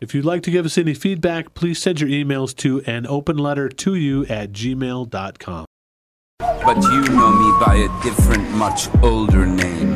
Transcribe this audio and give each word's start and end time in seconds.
If 0.00 0.14
you'd 0.14 0.24
like 0.24 0.42
to 0.44 0.50
give 0.52 0.64
us 0.64 0.78
any 0.78 0.94
feedback, 0.94 1.54
please 1.54 1.80
send 1.80 2.00
your 2.00 2.08
emails 2.08 2.54
to 2.58 2.80
an 2.86 3.04
open 3.06 3.36
letter 3.36 3.68
to 3.68 3.94
you 3.96 4.24
at 4.26 4.52
gmail.com. 4.52 5.64
But 6.38 6.82
you 6.82 7.02
know 7.08 7.32
me 7.32 7.64
by 7.64 7.76
a 7.76 8.02
different, 8.02 8.48
much 8.52 8.88
older 9.02 9.44
name. 9.44 9.94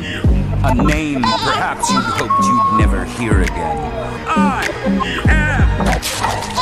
A 0.65 0.75
name 0.75 1.23
perhaps 1.23 1.91
you'd 1.91 2.03
hoped 2.03 2.45
you'd 2.45 2.79
never 2.81 3.05
hear 3.05 3.43
again. 3.43 3.79
I 4.27 4.67
am 5.29 6.62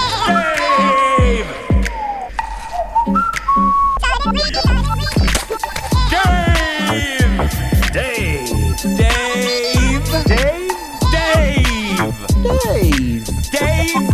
Dave! 12.59 13.25
Dave. 13.53 13.53
Dave! 13.53 14.11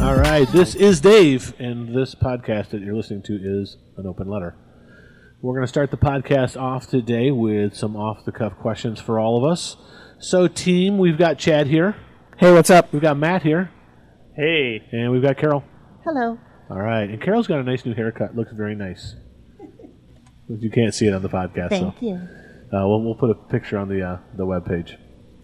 All 0.00 0.16
right, 0.16 0.46
this 0.50 0.74
is 0.74 1.00
Dave, 1.02 1.52
and 1.58 1.94
this 1.94 2.14
podcast 2.14 2.70
that 2.70 2.80
you're 2.80 2.94
listening 2.96 3.22
to 3.24 3.34
is 3.34 3.76
an 3.98 4.06
open 4.06 4.26
letter. 4.28 4.56
We're 5.42 5.52
going 5.54 5.64
to 5.64 5.68
start 5.68 5.90
the 5.90 5.98
podcast 5.98 6.58
off 6.58 6.86
today 6.88 7.30
with 7.30 7.76
some 7.76 7.96
off 7.96 8.24
the 8.24 8.32
cuff 8.32 8.56
questions 8.58 8.98
for 8.98 9.18
all 9.18 9.36
of 9.36 9.44
us. 9.50 9.76
So, 10.18 10.48
team, 10.48 10.96
we've 10.96 11.18
got 11.18 11.38
Chad 11.38 11.66
here, 11.66 11.96
Hey, 12.38 12.50
what's 12.52 12.70
up? 12.70 12.92
we've 12.94 13.02
got 13.02 13.18
Matt 13.18 13.42
here, 13.42 13.70
Hey, 14.34 14.82
and 14.92 15.12
we've 15.12 15.22
got 15.22 15.36
Carol. 15.36 15.64
Hello. 16.04 16.38
All 16.70 16.80
right, 16.80 17.10
and 17.10 17.20
Carol's 17.20 17.46
got 17.46 17.58
a 17.60 17.62
nice 17.62 17.84
new 17.84 17.94
haircut. 17.94 18.34
Looks 18.34 18.52
very 18.52 18.74
nice. 18.74 19.16
You 20.48 20.68
can't 20.70 20.92
see 20.94 21.06
it 21.06 21.14
on 21.14 21.22
the 21.22 21.28
podcast, 21.28 21.68
Thank 21.68 21.94
so 22.00 22.04
you. 22.06 22.14
uh, 22.14 22.88
we'll, 22.88 23.02
we'll 23.04 23.14
put 23.14 23.30
a 23.30 23.34
picture 23.34 23.78
on 23.78 23.88
the 23.88 24.02
uh, 24.02 24.18
the 24.36 24.44
web 24.44 24.66
page, 24.66 24.96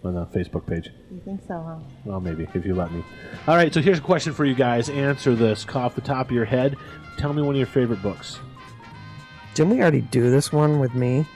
on 0.06 0.14
the 0.14 0.26
Facebook 0.26 0.66
page. 0.66 0.90
You 1.10 1.20
think 1.24 1.40
so, 1.46 1.62
huh? 1.62 1.76
Well, 2.04 2.20
maybe 2.20 2.46
if 2.54 2.64
you 2.64 2.74
let 2.74 2.92
me. 2.92 3.04
All 3.46 3.56
right, 3.56 3.72
so 3.72 3.80
here's 3.80 3.98
a 3.98 4.02
question 4.02 4.32
for 4.32 4.44
you 4.44 4.54
guys. 4.54 4.88
Answer 4.88 5.34
this 5.34 5.66
off 5.74 5.94
the 5.94 6.00
top 6.00 6.26
of 6.26 6.32
your 6.32 6.44
head. 6.44 6.76
Tell 7.18 7.32
me 7.32 7.42
one 7.42 7.54
of 7.54 7.58
your 7.58 7.66
favorite 7.66 8.02
books. 8.02 8.38
Didn't 9.54 9.72
we 9.72 9.80
already 9.80 10.02
do 10.02 10.30
this 10.30 10.52
one 10.52 10.78
with 10.78 10.94
me? 10.94 11.26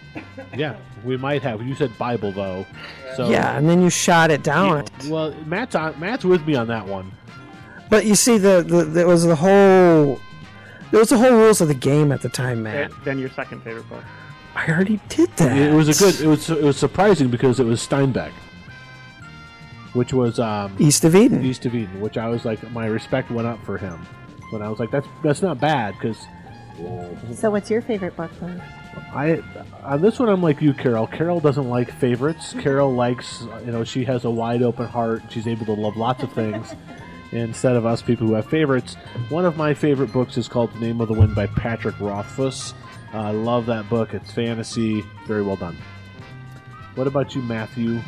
Yeah, 0.54 0.76
we 1.04 1.16
might 1.16 1.42
have. 1.42 1.62
You 1.62 1.74
said 1.74 1.96
Bible 1.96 2.32
though, 2.32 2.66
so 3.16 3.30
Yeah, 3.30 3.56
and 3.56 3.68
then 3.68 3.80
you 3.80 3.88
shot 3.88 4.30
it 4.30 4.42
down. 4.42 4.84
Well, 5.08 5.32
Matt's 5.46 5.74
on, 5.74 5.98
Matt's 5.98 6.24
with 6.24 6.46
me 6.46 6.54
on 6.54 6.66
that 6.68 6.86
one. 6.86 7.12
But 7.88 8.04
you 8.06 8.14
see, 8.14 8.36
the, 8.38 8.62
the 8.62 8.84
there 8.84 9.06
was 9.06 9.24
the 9.24 9.36
whole 9.36 10.20
there 10.90 11.00
was 11.00 11.08
the 11.08 11.18
whole 11.18 11.30
rules 11.30 11.60
of 11.60 11.68
the 11.68 11.74
game 11.74 12.12
at 12.12 12.20
the 12.20 12.28
time, 12.28 12.64
Matt. 12.64 12.92
then 13.04 13.18
your 13.18 13.30
second 13.30 13.62
favorite 13.62 13.88
book. 13.88 14.04
I 14.54 14.66
already 14.68 15.00
did 15.08 15.30
that. 15.36 15.56
It 15.56 15.72
was 15.72 15.88
a 15.88 16.04
good. 16.04 16.20
It 16.20 16.26
was 16.26 16.50
it 16.50 16.62
was 16.62 16.76
surprising 16.76 17.28
because 17.28 17.60
it 17.60 17.64
was 17.64 17.86
Steinbeck, 17.86 18.32
which 19.92 20.12
was 20.12 20.38
um, 20.38 20.74
East 20.78 21.04
of 21.04 21.14
Eden. 21.16 21.44
East 21.44 21.66
of 21.66 21.74
Eden, 21.74 22.00
which 22.00 22.16
I 22.16 22.28
was 22.28 22.44
like, 22.44 22.70
my 22.72 22.86
respect 22.86 23.30
went 23.30 23.46
up 23.48 23.62
for 23.64 23.78
him. 23.78 24.06
When 24.50 24.62
I 24.62 24.68
was 24.68 24.78
like, 24.80 24.90
that's 24.90 25.06
that's 25.22 25.42
not 25.42 25.60
bad 25.60 25.94
because 25.94 26.18
So, 27.34 27.50
what's 27.50 27.70
your 27.70 27.82
favorite 27.82 28.16
book, 28.16 28.30
then? 28.40 28.62
I 29.12 29.42
on 29.84 30.00
this 30.02 30.18
one 30.18 30.28
I'm 30.28 30.42
like 30.42 30.60
you, 30.60 30.72
Carol. 30.74 31.06
Carol 31.06 31.40
doesn't 31.40 31.68
like 31.68 31.92
favorites. 31.92 32.54
Carol 32.58 32.92
likes 32.92 33.42
you 33.64 33.72
know 33.72 33.84
she 33.84 34.04
has 34.04 34.24
a 34.24 34.30
wide 34.30 34.62
open 34.62 34.86
heart. 34.86 35.22
She's 35.30 35.46
able 35.46 35.66
to 35.66 35.72
love 35.72 35.96
lots 35.96 36.22
of 36.22 36.32
things. 36.32 36.74
Instead 37.32 37.76
of 37.76 37.86
us 37.86 38.02
people 38.02 38.26
who 38.26 38.34
have 38.34 38.46
favorites, 38.50 38.96
one 39.28 39.44
of 39.44 39.56
my 39.56 39.72
favorite 39.72 40.12
books 40.12 40.36
is 40.36 40.48
called 40.48 40.72
The 40.74 40.80
Name 40.80 41.00
of 41.00 41.06
the 41.06 41.14
Wind 41.14 41.36
by 41.36 41.46
Patrick 41.46 41.94
Rothfuss. 42.00 42.74
Uh, 43.14 43.18
I 43.18 43.30
love 43.30 43.66
that 43.66 43.88
book. 43.88 44.14
It's 44.14 44.32
fantasy, 44.32 45.02
very 45.26 45.42
well 45.42 45.54
done. 45.54 45.76
What 46.96 47.06
about 47.06 47.36
you, 47.36 47.42
Matthew? 47.42 48.00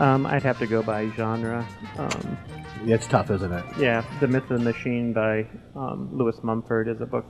Um, 0.00 0.26
I'd 0.26 0.42
have 0.42 0.58
to 0.60 0.66
go 0.66 0.82
by 0.82 1.10
genre. 1.10 1.66
Um, 1.98 2.38
Yeah, 2.84 2.94
it's 2.94 3.06
tough, 3.06 3.30
isn't 3.30 3.52
it? 3.52 3.64
yeah, 3.78 4.02
The 4.20 4.26
Myth 4.26 4.50
of 4.50 4.58
the 4.58 4.64
Machine 4.64 5.12
by 5.12 5.46
um, 5.76 6.08
Lewis 6.12 6.36
Mumford 6.42 6.88
is 6.88 7.00
a 7.00 7.06
book 7.06 7.26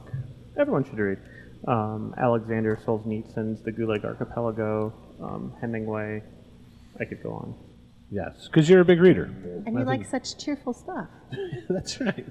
everyone 0.58 0.84
should 0.84 0.98
read. 0.98 1.18
Um, 1.66 2.14
Alexander 2.16 2.78
Solzhenitsyn's 2.86 3.62
The 3.64 3.72
Gulag 3.72 4.04
Archipelago, 4.04 4.92
um, 5.20 5.54
Hemingway. 5.60 6.22
I 7.00 7.04
could 7.04 7.22
go 7.22 7.32
on. 7.32 7.54
Yes, 8.10 8.46
because 8.46 8.68
you're 8.68 8.80
a 8.80 8.84
big 8.84 9.00
reader. 9.00 9.24
And 9.66 9.78
you 9.78 9.84
like 9.84 10.06
such 10.06 10.38
cheerful 10.38 10.72
stuff. 10.72 11.08
That's 11.68 12.00
right. 12.00 12.26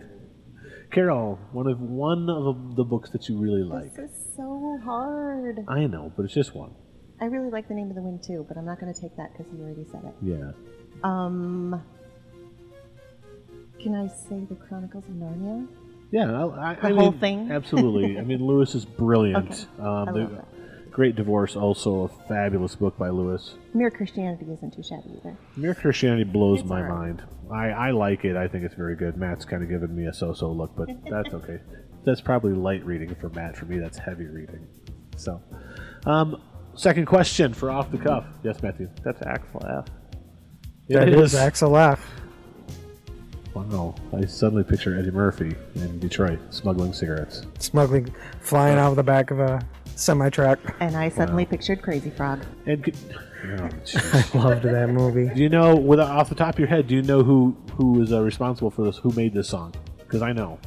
Carol, 0.91 1.37
one 1.51 1.67
of 1.67 1.79
one 1.79 2.29
of 2.29 2.75
the 2.75 2.83
books 2.83 3.11
that 3.11 3.29
you 3.29 3.37
really 3.37 3.63
like. 3.63 3.93
This 3.95 4.09
is 4.11 4.33
so 4.35 4.79
hard. 4.83 5.59
I 5.67 5.85
know, 5.85 6.11
but 6.15 6.25
it's 6.25 6.33
just 6.33 6.55
one. 6.55 6.73
I 7.21 7.25
really 7.25 7.49
like 7.49 7.67
The 7.67 7.73
Name 7.73 7.89
of 7.89 7.95
the 7.95 8.01
Wind, 8.01 8.23
too, 8.23 8.45
but 8.47 8.57
I'm 8.57 8.65
not 8.65 8.79
going 8.79 8.93
to 8.93 8.99
take 8.99 9.15
that 9.17 9.31
because 9.37 9.51
you 9.53 9.61
already 9.63 9.85
said 9.91 10.01
it. 10.05 10.13
Yeah. 10.21 10.51
Um, 11.03 11.81
can 13.79 13.95
I 13.95 14.07
say 14.07 14.45
The 14.47 14.55
Chronicles 14.55 15.05
of 15.05 15.11
Narnia? 15.15 15.67
Yeah, 16.11 16.31
I, 16.31 16.71
I, 16.71 16.75
The 16.75 16.87
I 16.87 16.91
whole 16.91 17.11
mean, 17.11 17.19
thing? 17.19 17.51
absolutely. 17.51 18.17
I 18.17 18.21
mean, 18.21 18.45
Lewis 18.45 18.73
is 18.75 18.85
brilliant. 18.85 19.67
Okay. 19.79 19.85
Um, 19.85 20.09
I 20.09 20.11
the 20.11 20.19
love 20.19 20.31
that. 20.31 20.91
Great 20.91 21.15
Divorce, 21.15 21.55
also 21.55 22.03
a 22.03 22.07
fabulous 22.27 22.75
book 22.75 22.97
by 22.97 23.09
Lewis. 23.09 23.55
Mere 23.73 23.91
Christianity 23.91 24.45
isn't 24.51 24.73
too 24.73 24.83
shabby 24.83 25.17
either. 25.17 25.37
Mere 25.55 25.75
Christianity 25.75 26.23
blows 26.23 26.61
It's 26.61 26.69
my 26.69 26.81
mind. 26.81 27.21
I, 27.51 27.69
I 27.69 27.91
like 27.91 28.25
it. 28.25 28.35
I 28.35 28.47
think 28.47 28.63
it's 28.65 28.75
very 28.75 28.95
good. 28.95 29.15
Matt's 29.15 29.45
kind 29.45 29.63
of 29.63 29.69
giving 29.69 29.95
me 29.95 30.07
a 30.07 30.13
so-so 30.13 30.51
look, 30.51 30.75
but 30.75 30.89
that's 31.09 31.33
okay. 31.33 31.59
That's 32.05 32.21
probably 32.21 32.53
light 32.53 32.83
reading 32.85 33.13
for 33.15 33.29
Matt. 33.29 33.55
For 33.55 33.65
me, 33.65 33.77
that's 33.77 33.97
heavy 33.97 34.25
reading. 34.25 34.67
So, 35.15 35.41
um, 36.05 36.41
second 36.79 37.05
question 37.05 37.53
for 37.53 37.69
off 37.69 37.91
the 37.91 37.97
cuff. 37.97 38.25
Yes, 38.43 38.61
Matthew. 38.63 38.89
That's 39.03 39.21
Axel 39.23 39.65
F. 39.65 39.85
That 40.87 41.09
It 41.09 41.15
is 41.15 41.35
Axel 41.35 41.77
F. 41.77 42.09
Wow, 43.53 43.95
I 44.15 44.25
suddenly 44.25 44.63
picture 44.63 44.97
Eddie 44.97 45.11
Murphy 45.11 45.55
in 45.75 45.99
Detroit 45.99 46.39
smuggling 46.51 46.93
cigarettes. 46.93 47.45
Smuggling, 47.59 48.13
flying 48.39 48.77
out 48.77 48.91
of 48.91 48.95
the 48.95 49.03
back 49.03 49.31
of 49.31 49.39
a 49.39 49.61
semi 49.95 50.29
truck. 50.29 50.59
And 50.79 50.95
I 50.95 51.09
suddenly 51.09 51.45
pictured 51.45 51.81
Crazy 51.81 52.09
Frog. 52.09 52.45
And 52.65 52.83
could, 52.83 52.95
oh, 53.43 53.69
jeez. 53.83 54.33
Loved 54.43 54.63
that 54.63 54.89
movie. 54.89 55.33
do 55.33 55.41
you 55.41 55.49
know, 55.49 55.75
with 55.75 55.99
off 55.99 56.29
the 56.29 56.35
top 56.35 56.55
of 56.55 56.59
your 56.59 56.69
head, 56.69 56.87
do 56.87 56.95
you 56.95 57.01
know 57.01 57.23
who 57.23 57.57
who 57.73 58.01
is 58.01 58.13
uh, 58.13 58.21
responsible 58.21 58.71
for 58.71 58.85
this? 58.85 58.97
Who 58.97 59.11
made 59.11 59.33
this 59.33 59.49
song? 59.49 59.73
Because 59.97 60.21
I 60.21 60.31
know. 60.31 60.59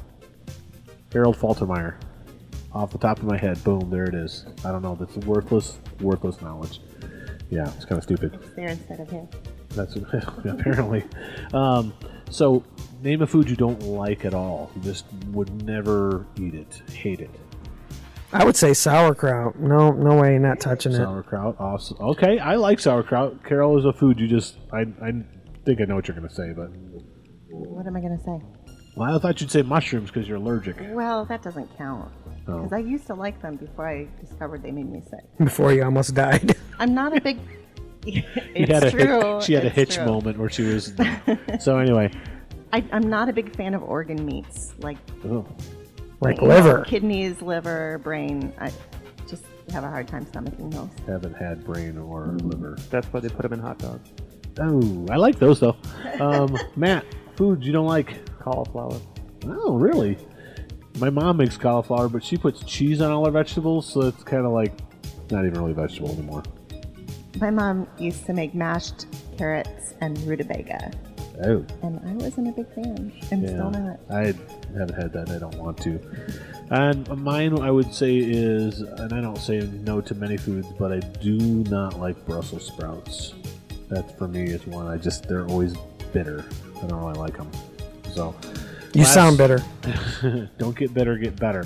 Harold 1.13 1.37
Faltermeyer. 1.37 1.97
Off 2.75 2.91
the 2.91 2.99
top 2.99 3.19
of 3.19 3.25
my 3.25 3.37
head, 3.37 3.63
boom, 3.65 3.91
there 3.91 4.05
it 4.05 4.15
is. 4.15 4.47
I 4.65 4.73
don't 4.73 4.83
know. 4.83 4.95
That's 4.95 5.17
worthless, 5.27 5.79
worthless 6.01 6.41
knowledge. 6.41 6.81
Yeah, 7.51 7.71
it's 7.77 7.85
kind 7.85 7.99
of 7.99 8.05
stupid. 8.05 8.39
There 8.57 8.69
instead 8.69 9.01
of 9.01 9.11
here. 9.11 9.29
That's 9.71 9.97
apparently. 10.45 11.05
Um, 11.53 11.93
so, 12.31 12.65
name 13.03 13.21
a 13.21 13.27
food 13.27 13.51
you 13.51 13.57
don't 13.57 13.83
like 13.83 14.25
at 14.25 14.33
all. 14.33 14.71
You 14.75 14.83
just 14.83 15.05
would 15.33 15.63
never 15.65 16.27
eat 16.39 16.55
it, 16.55 16.83
hate 16.91 17.21
it. 17.21 17.31
I 18.33 18.45
would 18.47 18.57
say 18.57 18.73
sauerkraut. 18.73 19.59
No, 19.59 19.91
no 19.93 20.19
way, 20.19 20.39
not 20.39 20.59
touching 20.59 20.93
it. 20.93 20.97
Sauerkraut, 20.97 21.57
awesome. 21.61 21.99
Okay, 22.01 22.39
I 22.39 22.55
like 22.57 22.81
sauerkraut. 22.81 23.45
Carol 23.45 23.79
is 23.79 23.85
a 23.85 23.93
food 23.93 24.19
you 24.19 24.27
just. 24.29 24.57
I, 24.73 24.87
I 25.03 25.13
think 25.67 25.83
I 25.83 25.85
know 25.85 25.97
what 25.97 26.09
you're 26.09 26.17
going 26.17 26.29
to 26.29 26.35
say, 26.35 26.53
but 26.57 26.71
What 27.51 27.87
am 27.87 27.95
I 27.97 28.01
going 28.01 28.17
to 28.17 28.25
say? 28.25 28.41
well, 28.97 29.15
I 29.15 29.19
thought 29.19 29.43
you'd 29.43 29.51
say 29.51 29.61
mushrooms 29.61 30.11
because 30.11 30.27
you're 30.27 30.39
allergic. 30.39 30.77
Well, 30.81 31.27
that 31.27 31.43
doesn't 31.43 31.77
count. 31.77 32.11
Oh. 32.49 32.59
Because 32.59 32.73
I 32.73 32.79
used 32.79 33.07
to 33.07 33.15
like 33.15 33.41
them 33.41 33.57
before 33.57 33.89
I 33.89 34.09
discovered 34.21 34.63
they 34.63 34.73
made 34.73 34.91
me 34.91 35.03
sick. 35.09 35.25
Before 35.39 35.73
you 35.73 35.85
almost 35.85 36.15
died. 36.15 36.57
I'm 36.79 36.95
not 36.95 37.17
a 37.17 37.21
big. 37.21 37.39
He 38.05 38.25
it's 38.55 38.73
had 38.73 38.83
a 38.83 38.91
true. 38.91 39.37
Hitch, 39.37 39.45
she 39.45 39.53
had 39.53 39.65
a 39.65 39.69
hitch 39.69 39.95
true. 39.95 40.07
moment 40.07 40.39
where 40.39 40.51
she 40.51 40.63
was. 40.63 40.93
so 41.61 41.79
anyway, 41.79 42.11
I, 42.73 42.85
I'm 42.91 43.09
not 43.09 43.29
a 43.29 43.33
big 43.33 43.55
fan 43.55 43.75
of 43.75 43.83
organ 43.85 44.25
meats, 44.27 44.75
like 44.81 44.99
oh, 45.25 45.47
like 46.21 46.41
you 46.41 46.49
know, 46.49 46.55
liver. 46.55 46.85
kidneys, 46.85 47.41
liver, 47.43 48.01
brain. 48.03 48.53
I 48.59 48.73
just 49.29 49.45
have 49.71 49.85
a 49.85 49.89
hard 49.89 50.09
time 50.09 50.27
stomaching 50.27 50.73
those. 50.73 50.89
haven't 51.07 51.35
had 51.35 51.65
brain 51.65 51.97
or 51.97 52.37
liver. 52.43 52.77
That's 52.91 53.07
why 53.13 53.21
they 53.21 53.29
put 53.29 53.43
them 53.43 53.53
in 53.53 53.61
hot 53.61 53.79
dogs. 53.79 54.11
Oh, 54.59 55.07
I 55.09 55.17
like 55.17 55.39
those 55.39 55.61
though. 55.61 55.77
Um, 56.19 56.59
Matt, 56.75 57.05
foods 57.37 57.65
you 57.65 57.73
don't 57.73 57.87
like? 57.87 58.19
Cauliflower. 58.41 59.01
Oh, 59.47 59.77
really? 59.77 60.19
My 60.99 61.11
mom 61.11 61.39
makes 61.39 61.57
cauliflower, 61.57 62.09
but 62.09 62.23
she 62.25 62.37
puts 62.37 62.63
cheese 62.65 63.01
on 63.01 63.11
all 63.11 63.25
her 63.25 63.31
vegetables, 63.31 63.91
so 63.91 64.03
it's 64.03 64.23
kind 64.23 64.45
of 64.45 64.53
like 64.53 64.73
not 65.31 65.45
even 65.47 65.61
really 65.61 65.73
vegetable 65.73 66.11
anymore. 66.13 66.43
My 67.41 67.51
mom 67.51 67.89
used 67.99 68.27
to 68.27 68.33
make 68.33 68.55
mashed 68.55 69.07
carrots 69.37 69.95
and 70.01 70.19
rutabaga, 70.25 70.93
Oh, 71.45 71.65
and 71.83 71.99
I 72.07 72.13
wasn't 72.23 72.49
a 72.49 72.53
big 72.53 72.73
fan. 72.75 73.13
I'm 73.33 73.47
still 73.47 73.71
not. 73.71 73.99
I 74.11 74.27
haven't 74.79 74.95
had 74.95 75.13
that. 75.15 75.31
I 75.31 75.39
don't 75.39 75.57
want 75.57 75.79
to. 75.79 75.99
And 76.71 77.09
mine, 77.23 77.59
I 77.59 77.71
would 77.71 77.93
say, 77.93 78.17
is, 78.17 78.81
and 78.81 79.13
I 79.13 79.21
don't 79.21 79.39
say 79.39 79.61
no 79.61 80.01
to 80.03 80.15
many 80.15 80.37
foods, 80.37 80.69
but 80.79 80.93
I 80.93 81.01
do 81.01 81.39
not 81.39 81.99
like 81.99 82.25
Brussels 82.27 82.67
sprouts. 82.67 83.35
That 83.89 84.17
for 84.19 84.29
me 84.29 84.45
is 84.45 84.67
one 84.67 84.87
I 84.87 84.97
just 84.97 85.29
they're 85.29 85.47
always 85.47 85.75
bitter. 86.13 86.45
I 86.83 86.87
don't 86.87 87.01
really 87.01 87.19
like 87.19 87.37
them. 87.37 87.51
So 88.15 88.35
You 88.95 89.03
last- 89.03 89.15
sound 89.15 89.39
bitter. 89.39 89.63
don't 90.59 90.77
get 90.77 90.93
bitter, 90.95 91.17
get 91.19 91.37
better. 91.37 91.65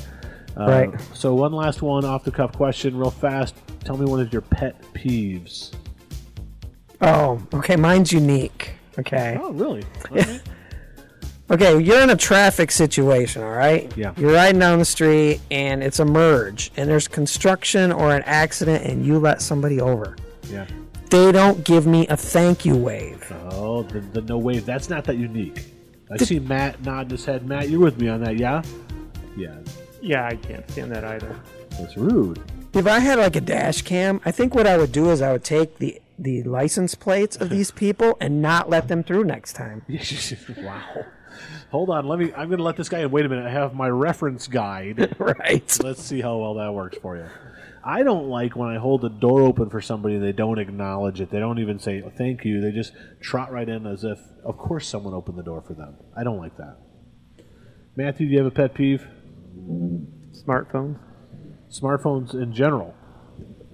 Uh, 0.58 0.67
Right. 0.67 1.00
So 1.14 1.34
one 1.34 1.52
last 1.52 1.82
one 1.82 2.05
off 2.05 2.25
the 2.25 2.31
cuff 2.31 2.52
question, 2.52 2.96
real 2.96 3.11
fast. 3.11 3.55
Tell 3.84 3.96
me 3.96 4.06
one 4.06 4.20
of 4.20 4.32
your 4.32 4.43
pet 4.43 4.81
peeves. 4.94 5.73
Oh, 7.00 7.43
okay. 7.55 7.76
Mine's 7.76 8.12
unique. 8.12 8.73
Okay. 8.99 9.38
Oh, 9.40 9.52
really? 9.52 9.84
Okay. 10.11 10.40
Okay, 11.49 11.78
you're 11.81 12.00
in 12.00 12.11
a 12.11 12.17
traffic 12.17 12.73
situation, 12.73 13.40
all 13.40 13.50
right? 13.52 13.93
Yeah. 13.96 14.12
You're 14.17 14.32
riding 14.32 14.58
down 14.58 14.81
the 14.81 14.84
street 14.84 15.40
and 15.52 15.81
it's 15.81 16.00
a 16.00 16.05
merge 16.05 16.72
and 16.76 16.90
there's 16.90 17.06
construction 17.06 17.93
or 17.93 18.12
an 18.17 18.22
accident 18.25 18.84
and 18.84 19.06
you 19.06 19.20
let 19.20 19.40
somebody 19.40 19.81
over. 19.81 20.17
yeah. 20.50 20.67
They 21.08 21.31
don't 21.31 21.62
give 21.62 21.87
me 21.87 22.08
a 22.08 22.17
thank 22.17 22.64
you 22.64 22.75
wave. 22.76 23.32
Oh, 23.52 23.84
the, 23.84 24.00
the 24.00 24.22
no 24.22 24.38
wave. 24.38 24.67
That's 24.67 24.90
not 24.90 25.05
that 25.05 25.19
unique. 25.19 25.62
I 26.11 26.17
see 26.19 26.38
Matt 26.38 26.82
nodding 26.82 27.11
his 27.11 27.25
head. 27.25 27.47
Matt, 27.47 27.69
you're 27.69 27.81
with 27.81 28.00
me 28.00 28.08
on 28.08 28.20
that, 28.23 28.37
yeah? 28.37 28.62
Yeah. 29.37 29.56
Yeah, 30.00 30.26
I 30.26 30.37
can't 30.37 30.69
stand 30.70 30.93
that 30.93 31.05
either. 31.05 31.35
That's 31.79 31.97
rude. 31.97 32.41
If 32.75 32.87
I 32.87 32.99
had 32.99 33.19
like 33.19 33.37
a 33.37 33.41
dash 33.41 33.82
cam, 33.82 34.20
I 34.25 34.31
think 34.31 34.55
what 34.55 34.67
I 34.67 34.76
would 34.76 34.93
do 34.93 35.11
is 35.11 35.23
I 35.23 35.32
would 35.32 35.44
take 35.44 35.79
the 35.79 36.00
the 36.19 36.43
license 36.44 36.94
plates 36.94 37.37
of 37.37 37.50
these 37.50 37.70
people 37.82 38.17
and 38.20 38.41
not 38.41 38.70
let 38.70 38.88
them 38.88 39.03
through 39.03 39.25
next 39.25 39.55
time. 39.55 39.85
wow. 40.58 41.05
Hold 41.70 41.91
on. 41.91 42.06
Let 42.06 42.19
me. 42.19 42.32
I'm 42.35 42.49
going 42.49 42.58
to 42.58 42.64
let 42.64 42.76
this 42.76 42.88
guy 42.88 43.00
in. 43.00 43.11
Wait 43.11 43.26
a 43.26 43.29
minute. 43.29 43.47
I 43.47 43.50
have 43.50 43.75
my 43.75 43.88
reference 43.88 44.47
guide. 44.47 45.14
right. 45.19 45.79
Let's 45.82 46.03
see 46.03 46.20
how 46.20 46.38
well 46.38 46.55
that 46.55 46.73
works 46.73 46.99
for 46.99 47.17
you. 47.17 47.26
I 47.88 48.03
don't 48.03 48.27
like 48.29 48.56
when 48.56 48.69
I 48.69 48.79
hold 48.79 49.03
the 49.03 49.09
door 49.09 49.43
open 49.43 49.71
for 49.71 49.81
somebody 49.81 50.17
and 50.17 50.25
they 50.25 50.33
don't 50.33 50.59
acknowledge 50.59 51.21
it. 51.21 51.31
They 51.31 51.38
don't 51.38 51.61
even 51.61 51.79
say 51.79 52.03
thank 52.19 52.44
you. 52.44 52.61
They 52.61 52.73
just 52.73 52.93
trot 53.21 53.53
right 53.53 53.69
in 53.69 53.87
as 53.87 54.03
if, 54.03 54.19
of 54.44 54.59
course, 54.59 54.88
someone 54.88 55.15
opened 55.15 55.38
the 55.38 55.44
door 55.44 55.62
for 55.65 55.75
them. 55.75 55.97
I 56.17 56.25
don't 56.25 56.38
like 56.38 56.56
that. 56.56 56.79
Matthew, 57.94 58.27
do 58.27 58.33
you 58.33 58.38
have 58.38 58.47
a 58.49 58.50
pet 58.50 58.75
peeve? 58.75 59.06
Smartphones, 60.33 60.99
Smartphones 61.71 62.35
in 62.35 62.53
general. 62.53 62.94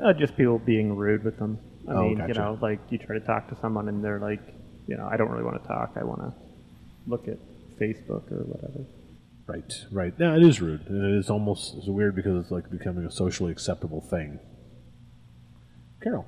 uh, 0.05 0.12
just 0.12 0.37
people 0.37 0.58
being 0.58 0.94
rude 0.97 1.25
with 1.25 1.38
them. 1.38 1.58
I 1.88 1.93
Oh, 1.93 2.03
mean, 2.03 2.19
gotcha. 2.19 2.29
you 2.29 2.35
know, 2.35 2.58
like 2.61 2.81
you 2.91 2.99
try 2.99 3.19
to 3.19 3.25
talk 3.25 3.49
to 3.49 3.56
someone 3.61 3.88
and 3.88 4.05
they're 4.05 4.20
like, 4.20 4.41
you 4.87 4.97
know, 4.97 5.08
I 5.11 5.17
don't 5.17 5.31
really 5.31 5.44
want 5.44 5.61
to 5.62 5.69
talk. 5.69 5.93
I 5.97 6.05
want 6.05 6.20
to 6.20 6.32
look 7.06 7.29
at 7.29 7.38
Facebook 7.81 8.31
or 8.31 8.44
whatever. 8.44 8.85
Right, 9.47 9.73
right. 9.91 10.15
Yeah, 10.19 10.37
it 10.37 10.43
is 10.43 10.61
rude. 10.61 10.87
And 10.89 11.15
it 11.15 11.19
is 11.19 11.29
almost 11.29 11.75
it's 11.77 11.89
weird 11.89 12.15
because 12.15 12.43
it's 12.43 12.50
like 12.50 12.71
becoming 12.71 13.05
a 13.05 13.11
socially 13.11 13.50
acceptable 13.53 14.00
thing. 14.00 14.39
Carol. 16.03 16.27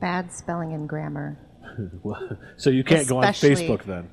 Bad 0.00 0.32
spelling 0.32 0.72
and 0.72 0.88
grammar. 0.88 1.42
Well, 2.02 2.38
so 2.56 2.70
you 2.70 2.84
can't 2.84 3.06
go 3.06 3.18
on 3.18 3.24
Facebook 3.34 3.84
then. 3.84 4.08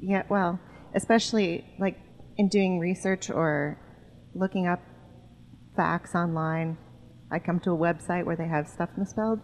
Yeah, 0.00 0.24
well, 0.28 0.58
especially 0.94 1.64
like 1.78 1.96
in 2.36 2.48
doing 2.48 2.80
research 2.80 3.30
or 3.30 3.78
looking 4.34 4.66
up 4.66 4.80
facts 5.76 6.14
online. 6.14 6.78
I 7.30 7.38
come 7.38 7.60
to 7.60 7.70
a 7.70 7.76
website 7.76 8.24
where 8.24 8.34
they 8.34 8.48
have 8.48 8.66
stuff 8.66 8.90
misspelled. 8.96 9.40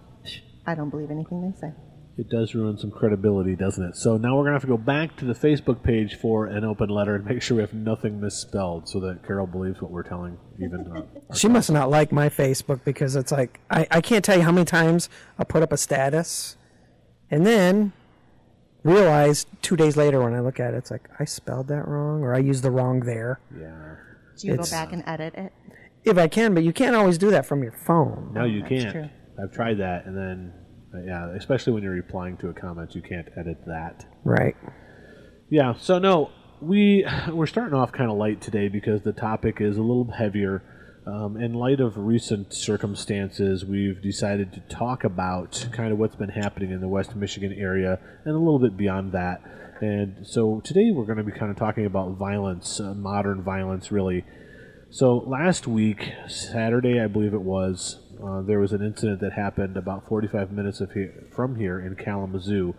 I 0.67 0.75
don't 0.75 0.91
believe 0.91 1.11
anything 1.11 1.41
they 1.41 1.57
say. 1.61 1.73
It 2.19 2.31
does 2.31 2.55
ruin 2.55 2.79
some 2.79 2.91
credibility, 2.91 3.55
doesn't 3.57 3.85
it? 3.85 3.97
So 3.97 4.17
now 4.17 4.37
we're 4.37 4.45
gonna 4.45 4.55
have 4.55 4.63
to 4.63 4.69
go 4.69 4.79
back 4.79 5.17
to 5.19 5.27
the 5.27 5.35
Facebook 5.35 5.83
page 5.83 6.15
for 6.15 6.47
an 6.47 6.65
open 6.65 6.89
letter 6.89 7.15
and 7.17 7.25
make 7.27 7.43
sure 7.43 7.57
we 7.57 7.63
have 7.63 7.75
nothing 7.75 8.21
misspelled, 8.21 8.89
so 8.89 9.01
that 9.01 9.23
Carol 9.27 9.47
believes 9.47 9.83
what 9.83 9.91
we're 9.91 10.03
telling. 10.03 10.39
Even 10.59 10.91
uh, 11.31 11.35
She 11.35 11.47
must 11.49 11.71
not 11.71 11.91
like 11.91 12.13
my 12.13 12.31
Facebook 12.31 12.81
because 12.85 13.17
it's 13.17 13.33
like 13.33 13.61
I, 13.71 13.87
I 13.91 14.01
can't 14.01 14.25
tell 14.25 14.37
you 14.39 14.45
how 14.45 14.53
many 14.53 14.65
times 14.65 15.11
I 15.39 15.45
put 15.45 15.63
up 15.63 15.73
a 15.73 15.77
status 15.77 16.57
and 17.31 17.45
then 17.47 17.93
realize 18.83 19.47
two 19.63 19.77
days 19.77 19.97
later 19.97 20.23
when 20.23 20.33
I 20.33 20.41
look 20.41 20.61
at 20.61 20.73
it, 20.75 20.79
it's 20.79 20.91
like 20.91 21.09
I 21.19 21.25
spelled 21.25 21.69
that 21.69 21.87
wrong 21.87 22.23
or 22.23 22.35
I 22.35 22.39
used 22.39 22.63
the 22.63 22.71
wrong 22.71 23.01
there. 23.01 23.41
yeah. 23.55 23.97
Do 24.39 24.47
you 24.49 24.53
It's- 24.55 24.71
go 24.71 24.77
back 24.77 24.93
and 24.93 25.03
edit 25.07 25.35
it? 25.35 25.53
If 26.05 26.19
I 26.19 26.29
can, 26.29 26.55
but 26.55 26.63
you 26.63 26.73
can't 26.73 26.95
always 26.95 27.19
do 27.19 27.31
that 27.33 27.47
from 27.47 27.63
your 27.63 27.73
phone. 27.73 28.31
No, 28.33 28.45
you 28.45 28.61
That's 28.61 28.69
can't. 28.71 28.93
true. 28.93 29.09
I've 29.43 29.51
tried 29.53 29.79
that, 29.79 30.07
and 30.07 30.17
then 30.17 30.53
uh, 30.95 31.01
yeah, 31.01 31.29
especially 31.31 31.73
when 31.73 31.83
you're 31.83 31.93
replying 31.93 32.37
to 32.39 32.49
a 32.49 32.55
comment, 32.55 32.95
you 32.95 33.03
can't 33.03 33.29
edit 33.37 33.59
that. 33.67 34.07
Right. 34.25 34.57
Yeah, 35.49 35.75
so 35.79 35.99
no, 35.99 36.31
we 36.61 37.07
we're 37.31 37.47
starting 37.47 37.75
off 37.75 37.93
kind 37.93 38.11
of 38.11 38.17
light 38.17 38.41
today 38.41 38.69
because 38.69 39.03
the 39.03 39.13
topic 39.13 39.61
is 39.61 39.77
a 39.77 39.83
little 39.83 40.11
heavier. 40.11 40.63
Um, 41.07 41.37
in 41.37 41.55
light 41.55 41.79
of 41.79 41.97
recent 41.97 42.53
circumstances, 42.53 43.65
we've 43.65 44.03
decided 44.03 44.53
to 44.55 44.61
talk 44.61 45.05
about 45.05 45.69
kind 45.71 45.93
of 45.93 45.99
what's 45.99 46.17
been 46.17 46.31
happening 46.31 46.73
in 46.73 46.81
the 46.81 46.89
West 46.89 47.15
Michigan 47.15 47.53
area 47.53 48.01
and 48.25 48.35
a 48.35 48.39
little 48.39 48.59
bit 48.59 48.77
beyond 48.77 49.13
that. 49.13 49.41
And 49.81 50.27
so 50.27 50.61
today 50.65 50.91
we're 50.91 51.05
going 51.05 51.19
to 51.19 51.25
be 51.25 51.31
kind 51.31 51.51
of 51.51 51.57
talking 51.57 51.87
about 51.87 52.17
violence, 52.17 52.81
uh, 52.81 52.93
modern 52.95 53.43
violence, 53.43 53.93
really. 53.93 54.25
So 54.91 55.19
last 55.19 55.69
week, 55.69 56.11
Saturday, 56.27 57.01
I 57.01 57.07
believe 57.07 57.35
it 57.35 57.43
was, 57.43 58.01
uh, 58.23 58.43
there 58.43 58.59
was 58.59 58.73
an 58.73 58.83
incident 58.83 59.21
that 59.21 59.33
happened 59.33 59.77
about 59.77 60.09
45 60.09 60.53
minutes 60.53 60.81
of 60.81 60.93
here, 60.93 61.27
from 61.35 61.57
here 61.57 61.81
in 61.81 61.97
Kalamazoo, 61.97 62.75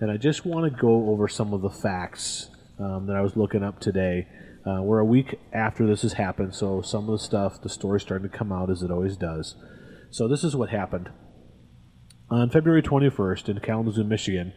and 0.00 0.10
I 0.10 0.16
just 0.16 0.46
want 0.46 0.72
to 0.72 0.80
go 0.80 1.10
over 1.10 1.28
some 1.28 1.52
of 1.52 1.62
the 1.62 1.70
facts 1.70 2.50
um, 2.78 3.06
that 3.06 3.16
I 3.16 3.20
was 3.20 3.36
looking 3.36 3.62
up 3.62 3.80
today. 3.80 4.26
Uh, 4.66 4.82
we're 4.82 4.98
a 4.98 5.04
week 5.04 5.38
after 5.52 5.86
this 5.86 6.02
has 6.02 6.14
happened, 6.14 6.54
so 6.54 6.82
some 6.82 7.08
of 7.08 7.18
the 7.18 7.24
stuff, 7.24 7.60
the 7.60 7.68
story's 7.68 8.02
starting 8.02 8.30
to 8.30 8.36
come 8.36 8.52
out 8.52 8.70
as 8.70 8.82
it 8.82 8.90
always 8.90 9.16
does. 9.16 9.56
So 10.10 10.28
this 10.28 10.44
is 10.44 10.56
what 10.56 10.70
happened. 10.70 11.10
On 12.30 12.50
February 12.50 12.82
21st 12.82 13.48
in 13.48 13.60
Kalamazoo, 13.60 14.04
Michigan, 14.04 14.52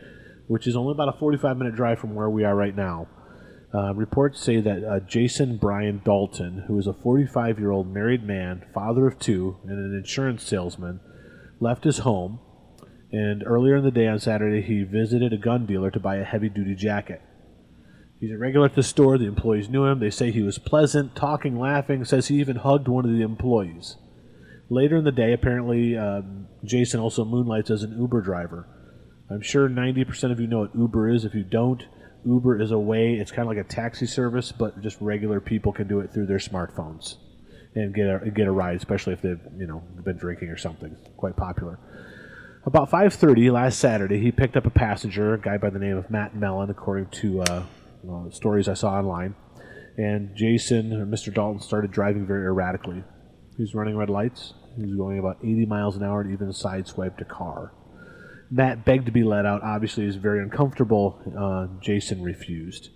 which 0.48 0.68
is 0.68 0.76
only 0.76 0.92
about 0.92 1.16
a 1.16 1.18
45 1.18 1.58
minute 1.58 1.76
drive 1.76 2.00
from 2.00 2.16
where 2.16 2.30
we 2.30 2.44
are 2.44 2.56
right 2.56 2.76
now, 2.76 3.08
uh, 3.74 3.94
reports 3.94 4.42
say 4.42 4.60
that 4.60 4.84
uh, 4.84 5.00
Jason 5.00 5.58
Brian 5.58 6.02
Dalton, 6.04 6.66
who 6.68 6.78
is 6.78 6.88
a 6.88 6.94
45 6.94 7.58
year 7.58 7.72
old 7.72 7.92
married 7.92 8.24
man, 8.24 8.66
father 8.74 9.08
of 9.08 9.18
two, 9.18 9.58
and 9.64 9.72
an 9.72 9.98
insurance 9.98 10.44
salesman, 10.44 11.00
left 11.60 11.86
his 11.86 12.00
home. 12.00 12.40
And 13.14 13.44
earlier 13.46 13.78
in 13.78 13.84
the 13.84 13.92
day 13.92 14.08
on 14.08 14.20
Saturday, 14.20 14.62
he 14.62 14.84
visited 14.84 15.34
a 15.34 15.38
gun 15.38 15.66
dealer 15.66 15.92
to 15.92 16.00
buy 16.00 16.18
a 16.18 16.24
heavy 16.26 16.50
duty 16.50 16.76
jacket. 16.76 17.22
He's 18.20 18.32
a 18.32 18.38
regular 18.38 18.68
at 18.68 18.76
the 18.76 18.84
store. 18.84 19.18
The 19.18 19.26
employees 19.26 19.70
knew 19.70 19.86
him. 19.86 20.00
They 20.00 20.12
say 20.12 20.32
he 20.32 20.44
was 20.44 20.60
pleasant, 20.60 21.16
talking, 21.16 21.60
laughing, 21.60 22.06
says 22.06 22.28
he 22.28 22.40
even 22.40 22.58
hugged 22.58 22.88
one 22.88 23.06
of 23.06 23.12
the 23.12 23.24
employees. 23.24 23.98
Later 24.70 24.98
in 24.98 25.04
the 25.04 25.12
day, 25.12 25.34
apparently, 25.34 25.98
um, 25.98 26.48
Jason 26.64 27.00
also 27.00 27.26
moonlights 27.26 27.72
as 27.72 27.84
an 27.84 27.98
Uber 27.98 28.22
driver. 28.22 28.68
I'm 29.30 29.42
sure 29.42 29.68
90% 29.68 30.32
of 30.32 30.40
you 30.40 30.48
know 30.48 30.60
what 30.60 30.76
Uber 30.76 31.10
is. 31.10 31.26
If 31.26 31.34
you 31.34 31.44
don't, 31.44 31.84
Uber 32.26 32.62
is 32.62 32.72
a 32.72 32.80
way, 32.80 33.16
it's 33.16 33.32
kind 33.32 33.42
of 33.42 33.56
like 33.56 33.64
a 33.64 33.68
taxi 33.68 34.06
service, 34.06 34.52
but 34.52 34.82
just 34.82 35.00
regular 35.02 35.40
people 35.40 35.72
can 35.72 35.88
do 35.88 36.00
it 36.00 36.14
through 36.14 36.28
their 36.28 36.38
smartphones 36.38 37.16
and 37.76 37.94
get 37.94 38.08
a, 38.08 38.30
get 38.30 38.48
a 38.48 38.52
ride, 38.52 38.76
especially 38.76 39.14
if 39.14 39.22
they've 39.22 39.40
you 39.58 39.68
know 39.68 39.84
been 40.04 40.18
drinking 40.18 40.50
or 40.50 40.58
something. 40.58 40.96
Quite 41.18 41.36
popular. 41.36 41.80
About 42.66 42.92
5:30 42.92 43.52
last 43.52 43.80
Saturday, 43.80 44.20
he 44.20 44.32
picked 44.32 44.56
up 44.56 44.66
a 44.66 44.70
passenger, 44.70 45.34
a 45.34 45.40
guy 45.40 45.58
by 45.58 45.70
the 45.70 45.80
name 45.80 45.98
of 45.98 46.10
Matt 46.12 46.36
Mellon, 46.36 46.70
according 46.70 47.08
to 47.08 47.42
uh, 47.42 47.64
uh, 48.10 48.30
stories 48.30 48.68
I 48.68 48.74
saw 48.74 48.94
online. 48.94 49.36
And 49.98 50.36
Jason, 50.36 50.94
or 50.94 51.06
Mr. 51.06 51.34
Dalton, 51.34 51.60
started 51.60 51.92
driving 51.92 52.26
very 52.26 52.46
erratically. 52.46 53.04
He 53.58 53.64
was 53.64 53.76
running 53.76 53.98
red 53.98 54.10
lights. 54.10 54.54
He 54.76 54.84
was 54.84 54.96
going 54.96 55.20
about 55.20 55.38
80 55.44 55.66
miles 55.66 55.98
an 55.98 56.04
hour 56.04 56.22
and 56.22 56.32
even 56.32 56.48
sideswiped 56.50 57.20
a 57.20 57.26
car. 57.26 57.74
Matt 58.52 58.84
begged 58.84 59.06
to 59.06 59.12
be 59.14 59.24
let 59.24 59.46
out. 59.46 59.64
Obviously, 59.64 60.04
he 60.04 60.08
was 60.08 60.18
very 60.18 60.44
uncomfortable. 60.44 61.22
Uh, 61.38 61.68
Jason 61.82 62.22
refused. 62.22 62.90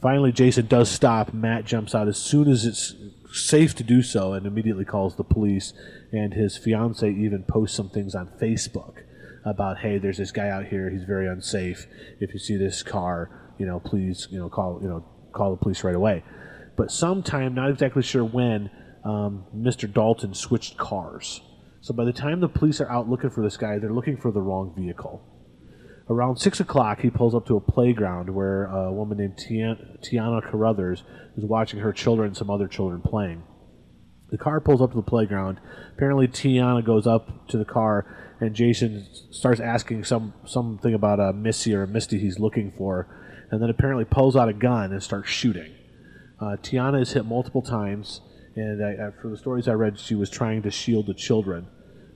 Finally, 0.00 0.30
Jason 0.30 0.66
does 0.66 0.88
stop. 0.88 1.34
Matt 1.34 1.64
jumps 1.64 1.94
out 1.94 2.06
as 2.06 2.16
soon 2.16 2.48
as 2.48 2.64
it's 2.64 2.94
safe 3.32 3.74
to 3.74 3.82
do 3.82 4.02
so 4.02 4.32
and 4.32 4.46
immediately 4.46 4.84
calls 4.84 5.16
the 5.16 5.24
police. 5.24 5.72
And 6.12 6.32
his 6.32 6.56
fiance 6.56 7.10
even 7.10 7.42
posts 7.42 7.76
some 7.76 7.90
things 7.90 8.14
on 8.14 8.28
Facebook 8.40 9.02
about, 9.44 9.78
hey, 9.78 9.98
there's 9.98 10.18
this 10.18 10.30
guy 10.30 10.48
out 10.48 10.66
here. 10.66 10.90
He's 10.90 11.04
very 11.04 11.26
unsafe. 11.26 11.86
If 12.20 12.32
you 12.32 12.38
see 12.38 12.56
this 12.56 12.84
car, 12.84 13.52
you 13.58 13.66
know, 13.66 13.80
please, 13.80 14.28
you 14.30 14.38
know, 14.38 14.48
call, 14.48 14.78
you 14.80 14.88
know, 14.88 15.04
call 15.32 15.50
the 15.50 15.56
police 15.56 15.82
right 15.82 15.94
away. 15.94 16.22
But 16.76 16.92
sometime, 16.92 17.54
not 17.54 17.70
exactly 17.70 18.02
sure 18.02 18.24
when, 18.24 18.70
um, 19.04 19.44
Mr. 19.56 19.92
Dalton 19.92 20.34
switched 20.34 20.76
cars. 20.76 21.40
So 21.88 21.94
by 21.94 22.04
the 22.04 22.12
time 22.12 22.40
the 22.40 22.50
police 22.50 22.82
are 22.82 22.90
out 22.90 23.08
looking 23.08 23.30
for 23.30 23.42
this 23.42 23.56
guy, 23.56 23.78
they're 23.78 23.94
looking 23.94 24.18
for 24.18 24.30
the 24.30 24.42
wrong 24.42 24.74
vehicle. 24.76 25.22
Around 26.10 26.36
6 26.36 26.60
o'clock, 26.60 27.00
he 27.00 27.08
pulls 27.08 27.34
up 27.34 27.46
to 27.46 27.56
a 27.56 27.62
playground 27.62 28.28
where 28.28 28.66
a 28.66 28.92
woman 28.92 29.16
named 29.16 29.38
Tian- 29.38 29.96
Tiana 30.02 30.42
Carruthers 30.42 31.02
is 31.38 31.46
watching 31.46 31.80
her 31.80 31.94
children 31.94 32.26
and 32.26 32.36
some 32.36 32.50
other 32.50 32.68
children 32.68 33.00
playing. 33.00 33.42
The 34.30 34.36
car 34.36 34.60
pulls 34.60 34.82
up 34.82 34.90
to 34.90 34.96
the 34.96 35.02
playground. 35.02 35.60
Apparently, 35.94 36.28
Tiana 36.28 36.84
goes 36.84 37.06
up 37.06 37.48
to 37.48 37.56
the 37.56 37.64
car, 37.64 38.36
and 38.38 38.54
Jason 38.54 39.06
starts 39.30 39.58
asking 39.58 40.04
some 40.04 40.34
something 40.44 40.92
about 40.92 41.20
a 41.20 41.32
Missy 41.32 41.74
or 41.74 41.84
a 41.84 41.88
Misty 41.88 42.18
he's 42.18 42.38
looking 42.38 42.70
for, 42.76 43.08
and 43.50 43.62
then 43.62 43.70
apparently 43.70 44.04
pulls 44.04 44.36
out 44.36 44.50
a 44.50 44.52
gun 44.52 44.92
and 44.92 45.02
starts 45.02 45.30
shooting. 45.30 45.72
Uh, 46.38 46.58
Tiana 46.62 47.00
is 47.00 47.14
hit 47.14 47.24
multiple 47.24 47.62
times, 47.62 48.20
and 48.56 48.84
I, 48.84 49.06
I, 49.06 49.10
for 49.22 49.30
the 49.30 49.38
stories 49.38 49.66
I 49.66 49.72
read, 49.72 49.98
she 49.98 50.14
was 50.14 50.28
trying 50.28 50.60
to 50.64 50.70
shield 50.70 51.06
the 51.06 51.14
children. 51.14 51.68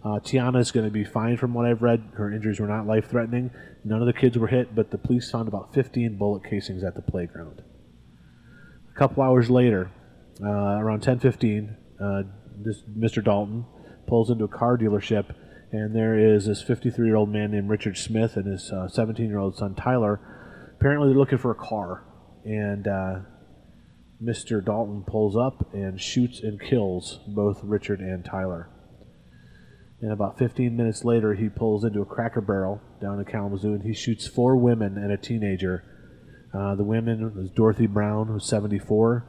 Uh, 0.05 0.19
Tiana 0.19 0.61
is 0.61 0.73
going 0.73 0.87
to 0.87 0.93
be 0.93 1.05
fine 1.05 1.37
from 1.37 1.55
what 1.55 1.65
I've 1.65 1.83
read. 1.83 2.03
Her 2.15 2.33
injuries 2.33 2.59
were 2.59 2.67
not 2.67 2.87
life 2.87 3.09
threatening. 3.09 3.51
None 3.85 4.01
of 4.01 4.07
the 4.07 4.13
kids 4.13 4.37
were 4.37 4.49
hit, 4.49 4.75
but 4.75 4.91
the 4.91 4.99
police 4.99 5.31
found 5.31 5.47
about 5.47 5.73
15 5.75 6.17
bullet 6.19 6.45
casings 6.45 6.83
at 6.83 6.97
the 6.97 7.03
playground. 7.03 7.63
A 8.95 8.99
couple 8.99 9.23
hours 9.23 9.49
later, 9.49 9.91
uh, 10.43 10.79
around 10.81 11.03
10:15, 11.03 11.77
uh, 12.01 12.23
Mr. 12.99 13.23
Dalton 13.23 13.65
pulls 14.07 14.31
into 14.31 14.45
a 14.45 14.49
car 14.49 14.77
dealership 14.77 15.35
And 15.75 15.97
there 15.97 16.19
is 16.19 16.45
this 16.45 16.61
53 16.61 17.07
year 17.07 17.17
old 17.17 17.31
man 17.31 17.53
named 17.53 17.71
Richard 17.71 17.97
Smith 17.97 18.37
and 18.37 18.47
his 18.47 18.71
17 18.89 19.27
year 19.27 19.39
old 19.39 19.57
son 19.57 19.75
Tyler. 19.75 20.21
Apparently, 20.79 21.09
they're 21.09 21.17
looking 21.17 21.39
for 21.39 21.51
a 21.51 21.55
car. 21.55 22.05
And 22.45 22.87
uh, 22.87 23.21
Mr. 24.23 24.63
Dalton 24.63 25.03
pulls 25.07 25.35
up 25.35 25.73
and 25.73 25.99
shoots 25.99 26.41
and 26.41 26.61
kills 26.61 27.21
both 27.27 27.65
Richard 27.65 28.01
and 28.01 28.23
Tyler. 28.23 28.69
And 30.03 30.11
about 30.11 30.37
15 30.37 30.77
minutes 30.77 31.05
later, 31.05 31.35
he 31.35 31.49
pulls 31.49 31.85
into 31.85 32.03
a 32.03 32.05
cracker 32.05 32.41
barrel 32.41 32.83
down 33.01 33.21
in 33.21 33.25
Kalamazoo 33.25 33.73
and 33.73 33.85
he 33.85 33.95
shoots 33.95 34.27
four 34.27 34.57
women 34.57 34.99
and 34.99 35.13
a 35.13 35.17
teenager. 35.17 35.85
Uh, 36.53 36.75
the 36.75 36.83
women 36.83 37.35
was 37.37 37.51
Dorothy 37.51 37.87
Brown, 37.87 38.27
who's 38.27 38.45
74, 38.45 39.25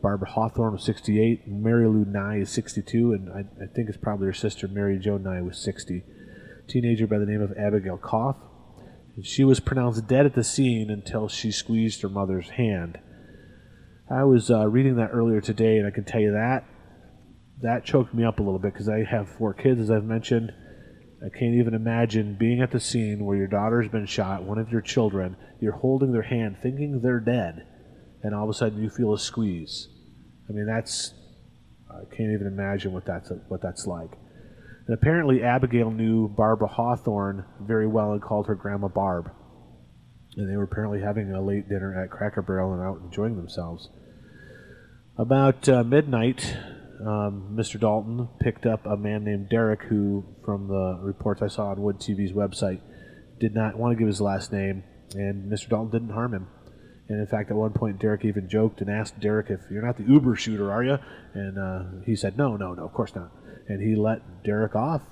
Barbara 0.00 0.30
Hawthorne 0.30 0.72
was 0.72 0.84
68, 0.84 1.48
Mary 1.48 1.86
Lou 1.86 2.04
Nye 2.04 2.38
is 2.38 2.50
62, 2.50 3.12
and 3.12 3.30
I, 3.30 3.40
I 3.62 3.66
think 3.66 3.88
it's 3.88 3.98
probably 3.98 4.26
her 4.26 4.32
sister 4.32 4.68
Mary 4.68 4.98
Jo 4.98 5.18
Nye 5.18 5.42
was 5.42 5.58
60. 5.58 6.02
Teenager 6.68 7.06
by 7.06 7.18
the 7.18 7.26
name 7.26 7.42
of 7.42 7.52
Abigail 7.58 7.98
Kopf. 7.98 8.36
And 9.16 9.26
she 9.26 9.44
was 9.44 9.60
pronounced 9.60 10.06
dead 10.06 10.24
at 10.24 10.34
the 10.34 10.44
scene 10.44 10.88
until 10.88 11.28
she 11.28 11.50
squeezed 11.50 12.00
her 12.02 12.08
mother's 12.08 12.50
hand. 12.50 12.98
I 14.08 14.24
was 14.24 14.50
uh, 14.50 14.68
reading 14.68 14.96
that 14.96 15.10
earlier 15.12 15.40
today, 15.40 15.76
and 15.78 15.86
I 15.86 15.90
can 15.90 16.04
tell 16.04 16.20
you 16.20 16.32
that 16.32 16.64
that 17.62 17.84
choked 17.84 18.12
me 18.12 18.24
up 18.24 18.38
a 18.38 18.42
little 18.42 18.58
bit 18.58 18.72
because 18.72 18.88
I 18.88 19.04
have 19.04 19.28
four 19.28 19.54
kids, 19.54 19.80
as 19.80 19.90
I've 19.90 20.04
mentioned. 20.04 20.52
I 21.24 21.28
can't 21.28 21.54
even 21.54 21.74
imagine 21.74 22.36
being 22.38 22.60
at 22.60 22.72
the 22.72 22.80
scene 22.80 23.24
where 23.24 23.36
your 23.36 23.46
daughter's 23.46 23.88
been 23.88 24.06
shot, 24.06 24.42
one 24.42 24.58
of 24.58 24.70
your 24.70 24.80
children, 24.80 25.36
you're 25.60 25.72
holding 25.72 26.12
their 26.12 26.22
hand 26.22 26.56
thinking 26.60 27.00
they're 27.00 27.20
dead, 27.20 27.64
and 28.22 28.34
all 28.34 28.44
of 28.44 28.50
a 28.50 28.54
sudden 28.54 28.82
you 28.82 28.90
feel 28.90 29.14
a 29.14 29.18
squeeze. 29.18 29.88
I 30.48 30.52
mean, 30.52 30.66
that's 30.66 31.14
I 31.88 32.04
can't 32.14 32.32
even 32.32 32.46
imagine 32.46 32.92
what 32.92 33.04
that's 33.04 33.30
what 33.48 33.62
that's 33.62 33.86
like. 33.86 34.10
And 34.86 34.94
apparently, 34.94 35.44
Abigail 35.44 35.90
knew 35.90 36.28
Barbara 36.28 36.68
Hawthorne 36.68 37.44
very 37.60 37.86
well 37.86 38.12
and 38.12 38.20
called 38.20 38.48
her 38.48 38.56
Grandma 38.56 38.88
Barb. 38.88 39.30
And 40.36 40.50
they 40.50 40.56
were 40.56 40.64
apparently 40.64 41.00
having 41.00 41.30
a 41.30 41.42
late 41.42 41.68
dinner 41.68 42.02
at 42.02 42.10
Cracker 42.10 42.42
Barrel 42.42 42.72
and 42.72 42.82
out 42.82 43.00
enjoying 43.04 43.36
themselves. 43.36 43.90
About 45.16 45.68
uh, 45.68 45.84
midnight, 45.84 46.56
um, 47.06 47.54
Mr. 47.54 47.80
Dalton 47.80 48.28
picked 48.40 48.66
up 48.66 48.86
a 48.86 48.96
man 48.96 49.24
named 49.24 49.48
Derek, 49.48 49.82
who, 49.82 50.24
from 50.44 50.68
the 50.68 50.98
reports 51.02 51.42
I 51.42 51.48
saw 51.48 51.68
on 51.68 51.80
Wood 51.80 51.98
TV's 51.98 52.32
website, 52.32 52.80
did 53.38 53.54
not 53.54 53.76
want 53.76 53.92
to 53.92 53.98
give 53.98 54.06
his 54.06 54.20
last 54.20 54.52
name, 54.52 54.84
and 55.14 55.50
Mr. 55.50 55.68
Dalton 55.68 55.90
didn't 55.90 56.14
harm 56.14 56.34
him. 56.34 56.46
And 57.08 57.20
in 57.20 57.26
fact, 57.26 57.50
at 57.50 57.56
one 57.56 57.72
point, 57.72 57.98
Derek 57.98 58.24
even 58.24 58.48
joked 58.48 58.80
and 58.80 58.88
asked 58.88 59.20
Derek 59.20 59.50
if 59.50 59.60
you're 59.70 59.84
not 59.84 59.96
the 59.96 60.04
Uber 60.04 60.36
shooter, 60.36 60.72
are 60.72 60.84
you? 60.84 60.98
And 61.34 61.58
uh, 61.58 62.04
he 62.06 62.16
said, 62.16 62.38
no, 62.38 62.56
no, 62.56 62.74
no, 62.74 62.84
of 62.84 62.92
course 62.92 63.14
not. 63.14 63.32
And 63.68 63.82
he 63.82 63.96
let 63.96 64.44
Derek 64.44 64.74
off, 64.74 65.02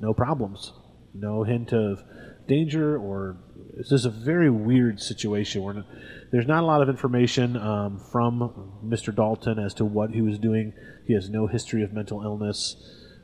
no 0.00 0.12
problems, 0.12 0.72
no 1.14 1.44
hint 1.44 1.72
of 1.72 2.02
danger 2.46 2.96
or. 2.98 3.38
It's 3.78 3.92
is 3.92 4.06
a 4.06 4.10
very 4.10 4.48
weird 4.48 5.00
situation. 5.00 5.62
Where 5.62 5.84
there's 6.32 6.46
not 6.46 6.62
a 6.62 6.66
lot 6.66 6.80
of 6.80 6.88
information 6.88 7.56
um, 7.56 7.98
from 8.10 8.80
Mr. 8.84 9.14
Dalton 9.14 9.58
as 9.58 9.74
to 9.74 9.84
what 9.84 10.10
he 10.10 10.22
was 10.22 10.38
doing. 10.38 10.72
He 11.06 11.12
has 11.12 11.28
no 11.28 11.46
history 11.46 11.82
of 11.82 11.92
mental 11.92 12.22
illness. 12.22 12.76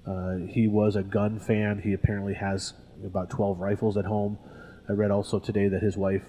Uh, 0.06 0.46
he 0.48 0.68
was 0.68 0.94
a 0.94 1.02
gun 1.02 1.40
fan. 1.40 1.80
He 1.82 1.94
apparently 1.94 2.34
has 2.34 2.74
about 3.04 3.30
12 3.30 3.60
rifles 3.60 3.96
at 3.96 4.04
home. 4.04 4.38
I 4.88 4.92
read 4.92 5.10
also 5.10 5.38
today 5.38 5.68
that 5.68 5.82
his 5.82 5.96
wife, 5.96 6.24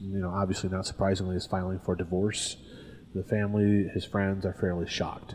you 0.00 0.18
know, 0.18 0.30
obviously 0.30 0.68
not 0.68 0.86
surprisingly, 0.86 1.36
is 1.36 1.46
filing 1.46 1.80
for 1.84 1.94
divorce. 1.94 2.56
The 3.14 3.24
family, 3.24 3.88
his 3.94 4.04
friends, 4.04 4.44
are 4.44 4.52
fairly 4.60 4.86
shocked. 4.86 5.34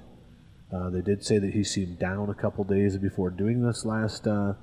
Uh, 0.72 0.90
they 0.92 1.02
did 1.02 1.26
say 1.26 1.40
that 1.40 1.54
he 1.54 1.64
seemed 1.64 1.98
down 1.98 2.30
a 2.30 2.36
couple 2.36 2.64
days 2.64 2.98
before 2.98 3.32
doing 3.32 3.66
this 3.66 3.84
last 3.84 4.28
uh, 4.28 4.54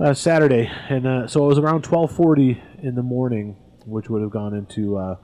uh, 0.00 0.14
Saturday, 0.14 0.70
and 0.88 1.06
uh, 1.06 1.26
so 1.26 1.44
it 1.44 1.48
was 1.48 1.58
around 1.58 1.82
12:40 1.82 2.82
in 2.82 2.94
the 2.94 3.02
morning, 3.02 3.56
which 3.84 4.08
would 4.08 4.22
have 4.22 4.30
gone 4.30 4.54
into 4.54 4.96
uh, 4.96 5.16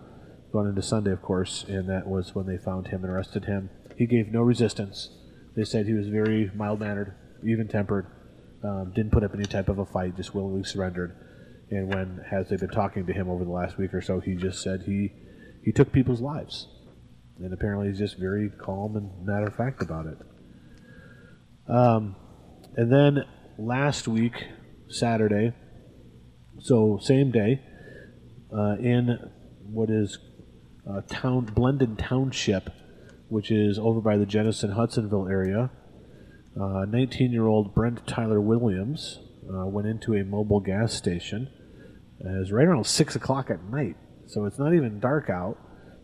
gone 0.52 0.66
into 0.66 0.82
Sunday, 0.82 1.12
of 1.12 1.22
course, 1.22 1.64
and 1.68 1.88
that 1.88 2.06
was 2.06 2.34
when 2.34 2.46
they 2.46 2.58
found 2.58 2.88
him 2.88 3.04
and 3.04 3.12
arrested 3.12 3.44
him. 3.44 3.70
He 3.96 4.06
gave 4.06 4.32
no 4.32 4.42
resistance. 4.42 5.10
They 5.54 5.64
said 5.64 5.86
he 5.86 5.92
was 5.92 6.08
very 6.08 6.50
mild 6.54 6.80
mannered, 6.80 7.14
even 7.46 7.68
tempered, 7.68 8.06
um, 8.64 8.92
didn't 8.94 9.12
put 9.12 9.22
up 9.22 9.34
any 9.34 9.44
type 9.44 9.68
of 9.68 9.78
a 9.78 9.86
fight, 9.86 10.16
just 10.16 10.34
willingly 10.34 10.64
surrendered. 10.64 11.16
And 11.70 11.94
when, 11.94 12.24
as 12.32 12.48
they've 12.48 12.58
been 12.58 12.68
talking 12.70 13.06
to 13.06 13.12
him 13.12 13.28
over 13.28 13.44
the 13.44 13.50
last 13.50 13.78
week 13.78 13.94
or 13.94 14.02
so, 14.02 14.18
he 14.20 14.34
just 14.34 14.60
said 14.62 14.82
he 14.86 15.12
he 15.64 15.70
took 15.70 15.92
people's 15.92 16.20
lives, 16.20 16.66
and 17.38 17.52
apparently 17.54 17.88
he's 17.88 17.98
just 17.98 18.18
very 18.18 18.50
calm 18.50 18.96
and 18.96 19.24
matter 19.24 19.46
of 19.46 19.54
fact 19.54 19.82
about 19.82 20.06
it. 20.06 20.18
Um, 21.68 22.16
and 22.76 22.92
then 22.92 23.24
last 23.56 24.08
week, 24.08 24.34
Saturday, 24.88 25.52
so 26.60 26.98
same 27.00 27.30
day, 27.30 27.60
uh, 28.56 28.76
in 28.78 29.18
what 29.62 29.90
is 29.90 30.18
uh, 30.88 31.00
town 31.08 31.46
Blendon 31.46 31.96
Township, 31.98 32.70
which 33.28 33.50
is 33.50 33.78
over 33.78 34.00
by 34.00 34.16
the 34.16 34.26
Jenison 34.26 34.72
Hudsonville 34.72 35.28
area. 35.28 35.70
19 36.56 37.36
uh, 37.36 37.68
Brent 37.74 38.06
Tyler 38.06 38.40
Williams 38.40 39.18
uh, 39.52 39.66
went 39.66 39.88
into 39.88 40.14
a 40.14 40.22
Mobil 40.22 40.64
gas 40.64 40.94
station. 40.94 41.48
it 42.20 42.38
was 42.38 42.52
right 42.52 42.66
around 42.66 42.86
6 42.86 43.16
o'clock 43.16 43.50
at 43.50 43.64
night, 43.64 43.96
so 44.26 44.44
it's 44.44 44.58
not 44.58 44.72
even 44.72 45.00
dark 45.00 45.28
out. 45.28 45.58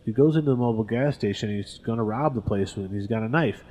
He 0.05 0.13
goes 0.13 0.35
into 0.35 0.51
the 0.51 0.57
Mobil 0.57 0.89
gas 0.89 1.15
station. 1.15 1.55
He's 1.55 1.79
going 1.79 1.99
to 1.99 2.03
rob 2.03 2.35
the 2.35 2.41
place, 2.41 2.75
and 2.77 2.91
he's 2.91 3.07
got 3.07 3.23
a 3.23 3.29
knife. 3.29 3.63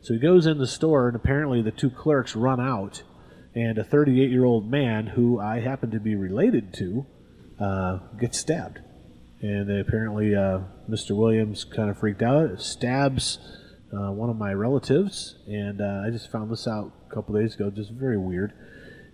So 0.00 0.14
he 0.14 0.20
goes 0.20 0.46
in 0.46 0.58
the 0.58 0.66
store, 0.66 1.08
and 1.08 1.16
apparently 1.16 1.60
the 1.60 1.70
two 1.70 1.90
clerks 1.90 2.34
run 2.34 2.60
out, 2.60 3.02
and 3.54 3.78
a 3.78 3.84
38 3.84 4.30
year 4.30 4.44
old 4.44 4.70
man 4.70 5.08
who 5.08 5.40
I 5.40 5.60
happen 5.60 5.90
to 5.90 6.00
be 6.00 6.14
related 6.14 6.72
to 6.74 7.06
uh, 7.60 7.98
gets 8.18 8.38
stabbed. 8.38 8.80
And 9.40 9.70
apparently, 9.70 10.34
uh, 10.34 10.60
Mr. 10.88 11.16
Williams 11.16 11.64
kind 11.64 11.90
of 11.90 11.98
freaked 11.98 12.22
out, 12.22 12.60
stabs 12.60 13.38
uh, 13.92 14.10
one 14.10 14.30
of 14.30 14.36
my 14.36 14.52
relatives, 14.52 15.36
and 15.46 15.80
uh, 15.80 16.02
I 16.06 16.10
just 16.10 16.30
found 16.30 16.50
this 16.50 16.66
out 16.66 16.92
a 17.10 17.14
couple 17.14 17.34
days 17.34 17.54
ago, 17.54 17.68
just 17.70 17.90
very 17.90 18.16
weird. 18.16 18.52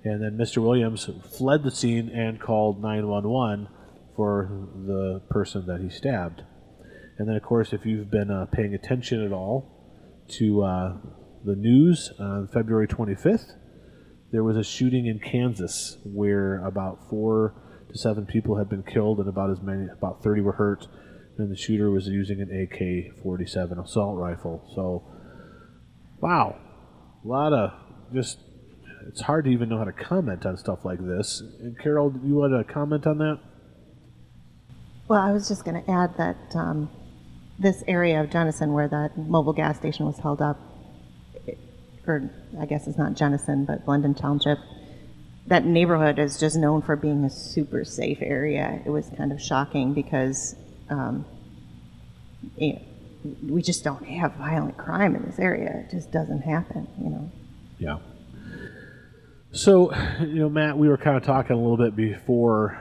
And 0.05 0.23
then 0.23 0.39
Mr. 0.39 0.59
Williams 0.59 1.11
fled 1.37 1.65
the 1.65 1.71
scene 1.71 2.09
and 2.11 2.41
called 2.41 2.81
911 2.81 3.69
for 4.15 4.69
the 4.87 5.23
person 5.29 5.67
that 5.67 5.81
he 5.81 5.89
stabbed. 5.89 6.43
And 7.19 7.29
then, 7.29 7.35
of 7.35 7.43
course, 7.43 7.73
if 7.73 7.85
you've 7.85 8.11
been 8.11 8.31
uh, 8.31 8.47
paying 8.47 8.75
attention 8.75 9.25
at 9.25 9.33
all 9.33 9.69
to 10.29 10.63
uh, 10.63 10.97
the 11.45 11.57
news 11.57 12.13
on 12.19 12.49
February 12.49 12.87
25th, 12.87 13.55
there 14.31 14.45
was 14.45 14.57
a 14.57 14.65
shooting 14.65 15.07
in 15.07 15.19
Kansas 15.19 15.97
where 16.05 16.65
about 16.65 17.09
four 17.09 17.55
to 17.91 17.99
seven 17.99 18.27
people 18.27 18.57
had 18.57 18.69
been 18.69 18.83
killed 18.83 19.19
and 19.19 19.29
about 19.29 19.51
as 19.51 19.61
many, 19.63 19.87
about 19.91 20.23
30 20.23 20.43
were 20.43 20.53
hurt. 20.53 20.87
And 21.39 21.51
the 21.51 21.57
shooter 21.57 21.91
was 21.91 22.09
using 22.09 22.41
an 22.41 22.51
AK-47 22.51 23.85
assault 23.85 24.19
rifle. 24.19 24.69
So, 24.75 25.05
wow, 26.21 26.59
a 27.25 27.29
lot 27.29 27.53
of 27.53 27.73
just. 28.13 28.41
It's 29.07 29.23
hard 29.23 29.45
to 29.47 29.51
even 29.51 29.71
know 29.71 29.79
how 29.79 29.85
to 29.85 29.93
comment 29.93 30.45
on 30.45 30.59
stuff 30.59 30.85
like 30.85 30.99
this. 30.99 31.41
And 31.61 31.79
Carol, 31.79 32.11
do 32.11 32.27
you 32.27 32.35
want 32.35 32.53
to 32.53 32.71
comment 32.71 33.07
on 33.07 33.19
that? 33.19 33.39
Well, 35.07 35.21
I 35.21 35.33
was 35.33 35.49
just 35.49 35.65
going 35.65 35.83
to 35.83 35.91
add 35.91 36.15
that 36.19 36.37
um, 36.55 36.91
this 37.59 37.83
area 37.89 38.21
of 38.21 38.29
Jenison, 38.29 38.75
where 38.75 38.89
that 38.89 39.17
Mobil 39.17 39.57
gas 39.57 39.79
station 39.79 40.05
was 40.05 40.19
held 40.19 40.43
up, 40.43 40.59
or 42.09 42.31
I 42.61 42.67
guess 42.67 42.87
it's 42.87 42.99
not 42.99 43.15
Jenison, 43.15 43.65
but 43.65 43.85
Blendon 43.85 44.17
Township, 44.17 44.59
that 45.47 45.65
neighborhood 45.65 46.19
is 46.19 46.39
just 46.39 46.57
known 46.57 46.83
for 46.83 46.97
being 46.97 47.25
a 47.25 47.31
super 47.31 47.85
safe 47.85 48.19
area. 48.21 48.83
It 48.85 48.91
was 48.91 49.11
kind 49.17 49.33
of 49.33 49.41
shocking 49.41 49.95
because 49.95 50.55
um, 50.91 51.25
we 53.49 53.63
just 53.63 53.85
don't 53.85 54.05
have 54.05 54.35
violent 54.35 54.77
crime 54.77 55.15
in 55.15 55.25
this 55.25 55.39
area. 55.39 55.85
It 55.85 55.91
just 55.91 56.13
doesn't 56.13 56.43
happen, 56.43 56.87
you 57.03 57.11
know. 57.11 57.31
Yeah. 57.79 57.99
So, 59.53 59.95
you 60.21 60.41
know, 60.41 60.49
Matt, 60.49 60.77
we 60.77 60.89
were 60.89 60.99
kind 60.99 61.17
of 61.17 61.23
talking 61.23 61.57
a 61.57 61.59
little 61.59 61.77
bit 61.77 61.97
before 61.97 62.81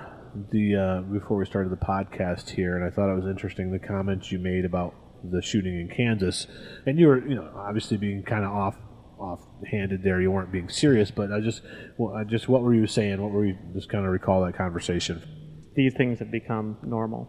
the 0.51 0.75
uh, 0.75 1.01
before 1.01 1.37
we 1.37 1.45
started 1.45 1.71
the 1.71 1.77
podcast 1.77 2.49
here, 2.49 2.75
and 2.75 2.85
I 2.85 2.89
thought 2.89 3.11
it 3.11 3.15
was 3.15 3.25
interesting 3.25 3.71
the 3.71 3.79
comments 3.79 4.31
you 4.31 4.39
made 4.39 4.65
about 4.65 4.93
the 5.23 5.41
shooting 5.41 5.79
in 5.79 5.87
Kansas, 5.87 6.45
and 6.85 6.99
you 6.99 7.07
were, 7.07 7.27
you 7.27 7.35
know, 7.35 7.49
obviously 7.55 7.97
being 7.97 8.23
kind 8.23 8.43
of 8.43 8.51
off 8.51 8.75
off-handed 9.19 10.03
there. 10.03 10.21
You 10.21 10.31
weren't 10.31 10.51
being 10.51 10.69
serious, 10.69 11.11
but 11.11 11.31
I 11.31 11.39
just, 11.39 11.61
well, 11.97 12.15
I 12.15 12.23
just, 12.23 12.47
what 12.47 12.61
were 12.61 12.73
you 12.73 12.87
saying? 12.87 13.21
What 13.21 13.31
were 13.31 13.45
you 13.45 13.57
just 13.73 13.89
kind 13.89 14.05
of 14.05 14.11
recall 14.11 14.45
that 14.45 14.55
conversation? 14.55 15.21
These 15.75 15.93
things 15.93 16.19
have 16.19 16.31
become 16.31 16.77
normal. 16.83 17.27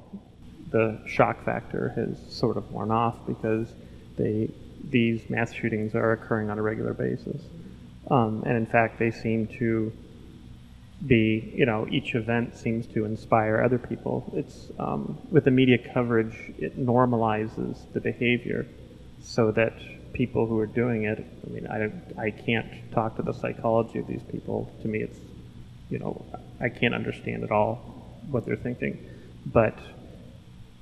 The 0.71 1.03
shock 1.07 1.45
factor 1.45 1.91
has 1.97 2.19
sort 2.33 2.57
of 2.57 2.71
worn 2.71 2.91
off 2.91 3.27
because 3.27 3.73
they, 4.17 4.51
these 4.91 5.29
mass 5.29 5.53
shootings 5.53 5.95
are 5.95 6.13
occurring 6.13 6.51
on 6.51 6.59
a 6.59 6.63
regular 6.63 6.95
basis, 6.95 7.43
um, 8.11 8.43
and 8.47 8.57
in 8.57 8.67
fact, 8.67 8.99
they 8.99 9.11
seem 9.11 9.47
to 9.59 9.93
be, 11.07 11.53
you 11.55 11.65
know, 11.65 11.87
each 11.91 12.15
event 12.15 12.57
seems 12.57 12.87
to 12.89 13.05
inspire 13.05 13.63
other 13.63 13.79
people. 13.79 14.31
It's 14.35 14.69
um, 14.79 15.19
with 15.31 15.45
the 15.45 15.51
media 15.51 15.79
coverage, 15.95 16.35
it 16.59 16.79
normalizes 16.79 17.79
the 17.93 18.01
behavior 18.01 18.67
so 19.23 19.53
that 19.53 19.75
people 20.19 20.47
who 20.47 20.59
are 20.59 20.67
doing 20.67 21.05
it. 21.05 21.25
I 21.47 21.51
mean, 21.51 21.67
I 21.69 21.79
don't, 21.79 22.03
I 22.19 22.31
can't 22.31 22.69
talk 22.93 23.17
to 23.17 23.23
the 23.23 23.33
psychology 23.33 24.01
of 24.01 24.07
these 24.07 24.23
people. 24.25 24.71
To 24.83 24.89
me, 24.89 24.99
it's 24.99 25.19
you 25.89 25.99
know, 25.99 26.23
I 26.61 26.69
can't 26.69 26.95
understand 26.95 27.45
at 27.45 27.51
all 27.51 27.77
what 28.31 28.45
they're 28.45 28.57
thinking. 28.57 28.99
But 29.47 29.79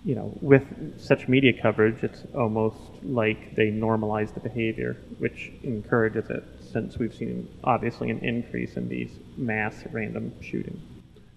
you 0.05 0.15
know, 0.15 0.33
with 0.41 0.65
such 1.01 1.29
media 1.29 1.53
coverage, 1.61 2.03
it's 2.03 2.23
almost 2.35 2.79
like 3.03 3.55
they 3.55 3.71
normalize 3.71 4.33
the 4.33 4.41
behavior, 4.41 4.97
which 5.19 5.53
encourages 5.63 6.31
it. 6.31 6.45
Since 6.73 6.99
we've 6.99 7.15
seen 7.15 7.49
obviously 7.63 8.11
an 8.11 8.21
increase 8.21 8.77
in 8.77 8.89
these 8.89 9.11
mass 9.37 9.85
random 9.93 10.33
shootings. 10.41 10.83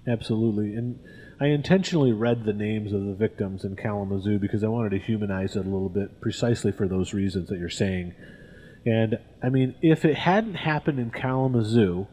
Absolutely. 0.08 0.76
And 0.76 1.00
I 1.42 1.48
intentionally 1.48 2.12
read 2.12 2.44
the 2.44 2.54
names 2.54 2.92
of 2.92 3.06
the 3.06 3.14
victims 3.14 3.64
in 3.64 3.78
Kalamazoo 3.78 4.40
because 4.40 4.64
I 4.64 4.68
wanted 4.68 4.90
to 4.90 5.00
humanize 5.00 5.56
it 5.56 5.66
a 5.66 5.70
little 5.70 5.90
bit 5.90 6.20
precisely 6.20 6.74
for 6.74 6.88
those 6.88 7.14
reasons 7.14 7.48
that 7.48 7.60
you're 7.60 7.70
saying. 7.70 8.14
And 8.86 9.20
I 9.42 9.50
mean, 9.50 9.76
if 9.82 10.04
it 10.04 10.16
hadn't 10.16 10.56
happened 10.56 11.00
in 11.00 11.12
Kalamazoo, 11.12 12.08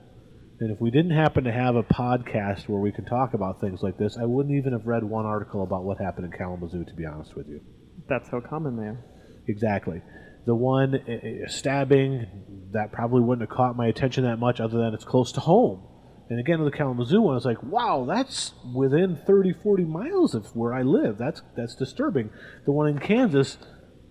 and 0.61 0.71
if 0.71 0.81
we 0.81 0.91
didn't 0.91 1.11
happen 1.11 1.45
to 1.45 1.53
have 1.53 1.75
a 1.75 1.83
podcast 1.83 2.69
where 2.69 2.81
we 2.81 2.93
can 2.93 3.05
talk 3.05 3.35
about 3.35 3.61
things 3.61 3.83
like 3.83 3.99
this, 3.99 4.17
I 4.17 4.25
wouldn't 4.25 4.55
even 4.55 4.73
have 4.73 4.87
read 4.87 5.03
one 5.03 5.27
article 5.27 5.63
about 5.63 5.85
what 5.85 5.99
happened 5.99 6.33
in 6.33 6.39
Kalamazoo, 6.39 6.85
to 6.85 6.95
be 6.95 7.05
honest 7.05 7.37
with 7.37 7.49
you. 7.49 7.61
That's 8.09 8.29
how 8.31 8.41
common 8.41 8.77
they 8.77 8.85
are. 8.85 9.05
Exactly. 9.49 10.03
The 10.47 10.55
one 10.55 10.95
uh, 10.95 11.49
stabbing, 11.49 12.71
that 12.73 12.93
probably 12.93 13.23
wouldn't 13.23 13.49
have 13.49 13.57
caught 13.57 13.77
my 13.77 13.89
attention 13.89 14.25
that 14.25 14.39
much, 14.39 14.61
other 14.61 14.79
than 14.79 14.95
it's 14.95 15.05
close 15.05 15.33
to 15.33 15.41
home. 15.41 15.83
And 16.29 16.41
again, 16.41 16.65
the 16.65 16.71
Kalamazoo 16.73 17.21
one, 17.21 17.37
it's 17.37 17.47
like, 17.47 17.63
wow, 17.63 18.05
that's 18.09 18.53
within 18.75 19.17
30, 19.17 19.55
40 19.63 19.85
miles 19.85 20.35
of 20.35 20.55
where 20.57 20.75
I 20.75 20.83
live. 20.83 21.19
That's 21.19 21.43
that's 21.57 21.77
disturbing. 21.77 22.31
The 22.65 22.73
one 22.73 22.89
in 22.89 22.99
Kansas, 22.99 23.59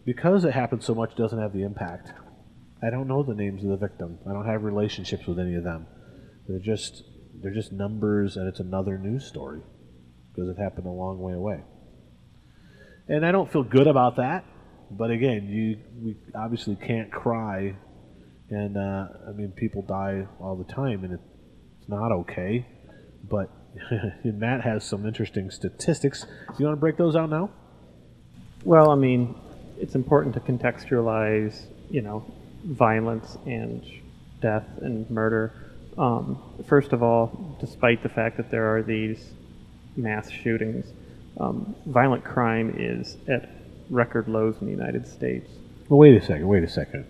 because 0.05 0.45
it 0.45 0.53
happened 0.53 0.83
so 0.83 0.95
much, 0.95 1.15
doesn't 1.15 1.39
have 1.39 1.51
the 1.51 1.63
impact. 1.63 2.13
I 2.81 2.89
don't 2.89 3.07
know 3.07 3.23
the 3.23 3.33
names 3.33 3.63
of 3.63 3.69
the 3.69 3.77
victim. 3.77 4.19
I 4.29 4.31
don't 4.31 4.45
have 4.45 4.63
relationships 4.63 5.25
with 5.25 5.39
any 5.39 5.55
of 5.55 5.63
them. 5.63 5.87
They're 6.47 6.59
just 6.59 7.03
they're 7.41 7.53
just 7.53 7.73
numbers, 7.73 8.37
and 8.37 8.47
it's 8.47 8.61
another 8.61 8.97
news 8.97 9.25
story 9.25 9.61
because 10.33 10.49
it 10.49 10.61
happened 10.61 10.87
a 10.87 10.91
long 10.91 11.19
way 11.19 11.33
away. 11.33 11.63
And 13.07 13.25
I 13.25 13.31
don't 13.31 13.51
feel 13.51 13.63
good 13.63 13.87
about 13.87 14.17
that. 14.17 14.45
But 14.89 15.11
again, 15.11 15.47
you 15.49 15.79
we 16.01 16.15
obviously 16.33 16.75
can't 16.75 17.11
cry, 17.11 17.75
and 18.49 18.77
uh, 18.77 19.07
I 19.27 19.31
mean 19.33 19.51
people 19.51 19.81
die 19.81 20.27
all 20.39 20.55
the 20.55 20.71
time, 20.71 21.03
and 21.03 21.19
it's 21.85 21.89
not 21.89 22.11
okay. 22.11 22.65
But 23.29 23.49
Matt 24.23 24.61
has 24.61 24.83
some 24.83 25.05
interesting 25.05 25.51
statistics. 25.51 26.23
Do 26.23 26.55
you 26.57 26.65
want 26.65 26.77
to 26.77 26.81
break 26.81 26.97
those 26.97 27.15
out 27.15 27.29
now? 27.29 27.49
Well, 28.63 28.89
I 28.89 28.95
mean, 28.95 29.35
it's 29.79 29.95
important 29.95 30.33
to 30.35 30.39
contextualize, 30.39 31.65
you 31.89 32.01
know, 32.01 32.25
violence 32.63 33.37
and 33.45 33.85
death 34.41 34.65
and 34.81 35.09
murder. 35.11 35.53
Um, 35.97 36.41
first 36.67 36.93
of 36.93 37.03
all, 37.03 37.57
despite 37.59 38.01
the 38.01 38.09
fact 38.09 38.37
that 38.37 38.49
there 38.49 38.75
are 38.75 38.81
these 38.81 39.33
mass 39.95 40.29
shootings, 40.29 40.87
um, 41.39 41.75
violent 41.85 42.23
crime 42.23 42.75
is 42.77 43.17
at 43.27 43.49
record 43.89 44.27
lows 44.27 44.55
in 44.61 44.65
the 44.65 44.73
United 44.73 45.07
States. 45.07 45.49
Well, 45.87 45.99
wait 45.99 46.15
a 46.15 46.25
second. 46.25 46.47
Wait 46.47 46.63
a 46.63 46.69
second. 46.69 47.05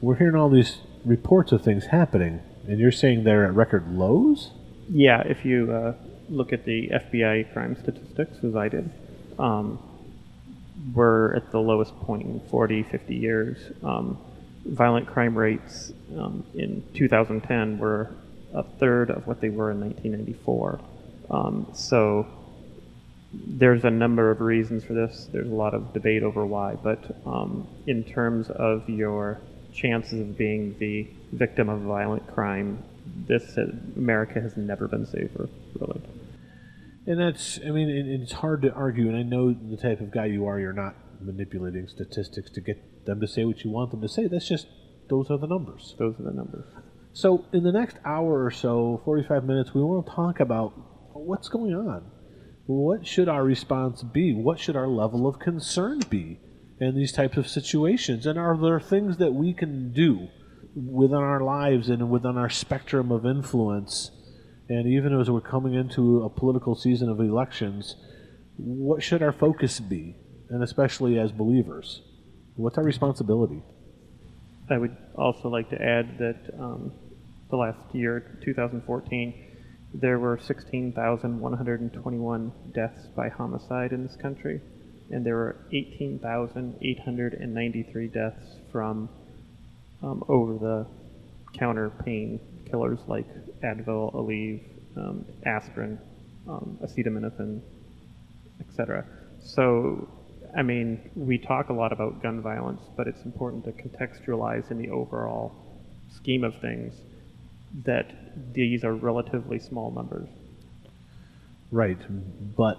We're 0.00 0.16
hearing 0.16 0.36
all 0.36 0.50
these 0.50 0.78
reports 1.04 1.50
of 1.52 1.62
things 1.62 1.86
happening, 1.86 2.42
and 2.68 2.78
you're 2.78 2.92
saying 2.92 3.24
they're 3.24 3.46
at 3.46 3.54
record 3.54 3.88
lows? 3.92 4.50
Yeah, 4.88 5.22
if 5.22 5.44
you 5.44 5.72
uh, 5.72 5.94
look 6.28 6.52
at 6.52 6.64
the 6.64 6.88
FBI 6.88 7.52
crime 7.52 7.76
statistics, 7.80 8.42
as 8.42 8.56
I 8.56 8.68
did, 8.68 8.90
um, 9.38 9.78
we're 10.94 11.34
at 11.34 11.50
the 11.50 11.58
lowest 11.58 11.98
point 12.00 12.26
in 12.26 12.40
40, 12.50 12.82
50 12.82 13.14
years. 13.14 13.58
Um, 13.82 14.18
violent 14.64 15.06
crime 15.06 15.36
rates 15.36 15.92
um, 16.16 16.44
in 16.54 16.82
2010 16.94 17.78
were 17.78 18.10
a 18.52 18.62
third 18.62 19.10
of 19.10 19.26
what 19.26 19.40
they 19.40 19.50
were 19.50 19.70
in 19.70 19.80
1994. 19.80 20.80
Um, 21.30 21.66
so 21.74 22.26
there's 23.32 23.84
a 23.84 23.90
number 23.90 24.30
of 24.30 24.40
reasons 24.40 24.84
for 24.84 24.92
this. 24.92 25.28
There's 25.32 25.48
a 25.48 25.54
lot 25.54 25.74
of 25.74 25.92
debate 25.92 26.22
over 26.22 26.46
why, 26.46 26.76
but 26.76 27.16
um, 27.26 27.66
in 27.86 28.04
terms 28.04 28.50
of 28.50 28.88
your 28.88 29.40
chances 29.72 30.20
of 30.20 30.38
being 30.38 30.76
the 30.78 31.08
victim 31.36 31.68
of 31.68 31.80
violent 31.80 32.26
crime, 32.32 32.82
this 33.26 33.54
has, 33.56 33.70
America 33.96 34.40
has 34.40 34.56
never 34.56 34.88
been 34.88 35.06
safer, 35.06 35.48
really. 35.78 36.00
And 37.06 37.20
that's, 37.20 37.60
I 37.66 37.70
mean, 37.70 37.88
it, 37.90 38.06
it's 38.22 38.32
hard 38.32 38.62
to 38.62 38.72
argue, 38.72 39.08
and 39.08 39.16
I 39.16 39.22
know 39.22 39.52
the 39.52 39.76
type 39.76 40.00
of 40.00 40.10
guy 40.10 40.26
you 40.26 40.46
are. 40.46 40.58
You're 40.58 40.72
not 40.72 40.94
manipulating 41.20 41.88
statistics 41.88 42.50
to 42.52 42.60
get 42.60 43.06
them 43.06 43.20
to 43.20 43.28
say 43.28 43.44
what 43.44 43.62
you 43.64 43.70
want 43.70 43.90
them 43.90 44.00
to 44.00 44.08
say. 44.08 44.26
That's 44.26 44.48
just, 44.48 44.66
those 45.08 45.30
are 45.30 45.38
the 45.38 45.46
numbers. 45.46 45.94
Those 45.98 46.18
are 46.18 46.22
the 46.22 46.32
numbers. 46.32 46.64
So, 47.12 47.44
in 47.52 47.62
the 47.62 47.72
next 47.72 47.96
hour 48.04 48.44
or 48.44 48.50
so, 48.50 49.00
45 49.04 49.44
minutes, 49.44 49.74
we 49.74 49.82
want 49.82 50.06
to 50.06 50.12
talk 50.12 50.40
about 50.40 50.72
what's 51.12 51.48
going 51.48 51.74
on. 51.74 52.10
What 52.66 53.06
should 53.06 53.28
our 53.28 53.44
response 53.44 54.02
be? 54.02 54.34
What 54.34 54.58
should 54.58 54.74
our 54.74 54.88
level 54.88 55.26
of 55.26 55.38
concern 55.38 56.00
be 56.08 56.40
in 56.80 56.96
these 56.96 57.12
types 57.12 57.36
of 57.36 57.46
situations? 57.46 58.26
And 58.26 58.38
are 58.38 58.56
there 58.56 58.80
things 58.80 59.18
that 59.18 59.34
we 59.34 59.52
can 59.52 59.92
do 59.92 60.28
within 60.74 61.18
our 61.18 61.40
lives 61.40 61.88
and 61.88 62.10
within 62.10 62.36
our 62.36 62.50
spectrum 62.50 63.12
of 63.12 63.24
influence? 63.24 64.10
And 64.68 64.86
even 64.86 65.18
as 65.18 65.30
we're 65.30 65.40
coming 65.40 65.74
into 65.74 66.22
a 66.22 66.30
political 66.30 66.74
season 66.74 67.08
of 67.08 67.20
elections, 67.20 67.96
what 68.56 69.02
should 69.02 69.22
our 69.22 69.32
focus 69.32 69.80
be? 69.80 70.16
And 70.48 70.62
especially 70.62 71.18
as 71.18 71.32
believers, 71.32 72.02
what's 72.56 72.78
our 72.78 72.84
responsibility? 72.84 73.62
I 74.70 74.78
would 74.78 74.96
also 75.16 75.48
like 75.48 75.68
to 75.70 75.82
add 75.82 76.18
that 76.18 76.54
um, 76.58 76.92
the 77.50 77.56
last 77.56 77.94
year, 77.94 78.38
2014, 78.44 79.54
there 79.94 80.18
were 80.18 80.38
16,121 80.38 82.52
deaths 82.72 83.06
by 83.14 83.28
homicide 83.28 83.92
in 83.92 84.02
this 84.02 84.16
country, 84.16 84.60
and 85.10 85.24
there 85.24 85.36
were 85.36 85.68
18,893 85.72 88.08
deaths 88.08 88.56
from 88.72 89.08
um, 90.04 90.22
over 90.28 90.54
the 90.58 90.86
counter 91.58 91.90
pain 92.04 92.38
killers 92.68 93.00
like 93.06 93.26
Advil, 93.62 94.14
Aleve, 94.14 94.60
um, 94.96 95.24
aspirin, 95.46 95.98
um, 96.48 96.78
acetaminophen, 96.82 97.60
etc. 98.60 99.04
So, 99.40 100.08
I 100.56 100.62
mean, 100.62 101.10
we 101.14 101.38
talk 101.38 101.68
a 101.68 101.72
lot 101.72 101.92
about 101.92 102.22
gun 102.22 102.40
violence, 102.40 102.82
but 102.96 103.08
it's 103.08 103.22
important 103.24 103.64
to 103.64 103.72
contextualize 103.72 104.70
in 104.70 104.78
the 104.78 104.90
overall 104.90 105.52
scheme 106.14 106.44
of 106.44 106.54
things 106.60 106.94
that 107.84 108.12
these 108.52 108.84
are 108.84 108.94
relatively 108.94 109.58
small 109.58 109.90
numbers. 109.90 110.28
Right, 111.70 111.98
but 112.56 112.78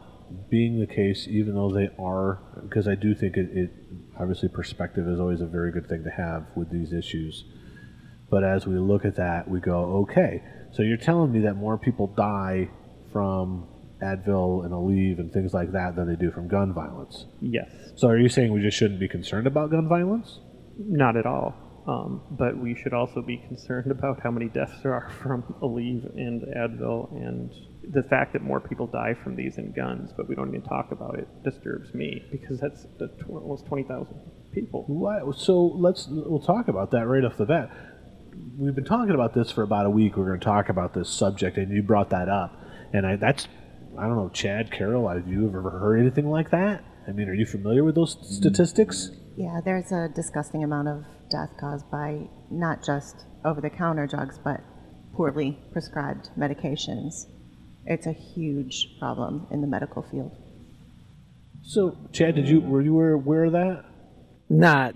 being 0.50 0.80
the 0.80 0.88
case, 0.88 1.28
even 1.28 1.56
though 1.56 1.72
they 1.72 1.90
are, 2.00 2.40
because 2.62 2.88
I 2.88 2.96
do 2.96 3.14
think 3.14 3.36
it, 3.36 3.50
it, 3.52 3.72
obviously 4.20 4.50
perspective 4.50 5.08
is 5.08 5.20
always 5.20 5.42
a 5.42 5.46
very 5.46 5.72
good 5.72 5.88
thing 5.88 6.04
to 6.04 6.10
have 6.10 6.46
with 6.56 6.70
these 6.70 6.94
issues. 6.94 7.46
But 8.30 8.44
as 8.44 8.66
we 8.66 8.78
look 8.78 9.06
at 9.06 9.16
that, 9.16 9.48
we 9.50 9.60
go, 9.60 10.06
okay, 10.10 10.44
so 10.72 10.82
you're 10.82 10.98
telling 10.98 11.32
me 11.32 11.40
that 11.42 11.56
more 11.56 11.78
people 11.78 12.08
die 12.08 12.70
from 13.12 13.68
Advil 14.02 14.66
and 14.66 14.74
Aleve 14.74 15.20
and 15.20 15.32
things 15.32 15.54
like 15.54 15.72
that 15.72 15.96
than 15.96 16.08
they 16.08 16.16
do 16.16 16.32
from 16.32 16.48
gun 16.48 16.74
violence. 16.74 17.26
Yes. 17.40 17.70
So 17.96 18.08
are 18.08 18.18
you 18.18 18.30
saying 18.30 18.52
we 18.52 18.62
just 18.62 18.78
shouldn't 18.78 19.00
be 19.00 19.08
concerned 19.08 19.48
about 19.48 19.72
gun 19.72 19.88
violence? 19.88 20.40
Not 20.78 21.16
at 21.16 21.26
all. 21.26 21.56
Um, 21.88 22.22
but 22.32 22.58
we 22.58 22.76
should 22.76 22.94
also 22.94 23.22
be 23.22 23.38
concerned 23.38 23.92
about 23.98 24.22
how 24.22 24.32
many 24.32 24.50
deaths 24.50 24.74
there 24.82 24.94
are 24.94 25.10
from 25.10 25.44
Aleve 25.62 26.06
and 26.18 26.42
Advil, 26.42 27.12
and 27.12 27.52
the 27.92 28.04
fact 28.04 28.34
that 28.34 28.42
more 28.42 28.60
people 28.60 28.88
die 28.88 29.14
from 29.24 29.36
these 29.36 29.56
than 29.56 29.72
guns, 29.72 30.12
but 30.16 30.28
we 30.28 30.36
don't 30.36 30.50
even 30.50 30.62
talk 30.62 30.92
about 30.92 31.18
it, 31.20 31.28
disturbs 31.44 31.94
me 31.94 32.24
because 32.32 32.60
that's 32.60 32.86
the 32.98 33.08
tw- 33.08 33.30
almost 33.30 33.66
twenty 33.66 33.84
thousand 33.84 34.20
people. 34.52 34.84
What? 34.88 35.38
So 35.38 35.62
let's 35.62 36.08
we'll 36.10 36.40
talk 36.40 36.68
about 36.68 36.92
that 36.92 37.08
right 37.08 37.24
off 37.24 37.38
the 37.38 37.46
bat. 37.46 37.70
We've 38.58 38.76
been 38.76 38.86
talking 38.86 39.14
about 39.14 39.34
this 39.34 39.52
for 39.52 39.64
about 39.64 39.86
a 39.86 39.90
week. 39.90 40.18
We're 40.18 40.28
going 40.28 40.40
to 40.40 40.46
talk 40.46 40.70
about 40.70 40.94
this 40.94 41.10
subject, 41.10 41.58
and 41.58 41.72
you 41.72 41.82
brought 41.84 42.10
that 42.10 42.30
up, 42.30 42.60
and 42.94 43.06
I, 43.06 43.16
that's 43.16 43.48
I 43.98 44.08
don't 44.08 44.16
know, 44.16 44.30
Chad 44.30 44.72
Carroll. 44.72 45.08
Have 45.08 45.28
you 45.28 45.48
ever 45.48 45.62
heard 45.70 46.00
anything 46.00 46.30
like 46.30 46.52
that? 46.52 46.84
I 47.08 47.12
mean, 47.12 47.30
are 47.30 47.34
you 47.34 47.46
familiar 47.46 47.84
with 47.84 47.96
those 47.96 48.16
mm. 48.16 48.26
statistics? 48.26 49.12
Yeah, 49.38 49.62
there's 49.64 49.92
a 49.92 50.10
disgusting 50.14 50.64
amount 50.64 50.88
of 50.88 51.06
death 51.30 51.52
caused 51.60 51.90
by 51.92 52.30
not 52.50 52.84
just 52.84 53.26
over 53.44 53.62
the 53.62 53.70
counter 53.70 54.08
drugs, 54.08 54.40
but 54.44 54.62
poorly 55.14 55.60
prescribed 55.72 56.30
medications. 56.38 57.26
It's 57.86 58.08
a 58.08 58.12
huge 58.12 58.98
problem 59.00 59.48
in 59.52 59.62
the 59.62 59.68
medical 59.68 60.02
field. 60.02 60.32
So, 61.64 61.98
Chad, 62.12 62.36
did 62.36 62.48
you 62.48 62.62
were 62.62 62.82
you 62.82 63.00
aware 63.00 63.46
of 63.46 63.54
that? 63.54 63.86
Not 64.50 64.96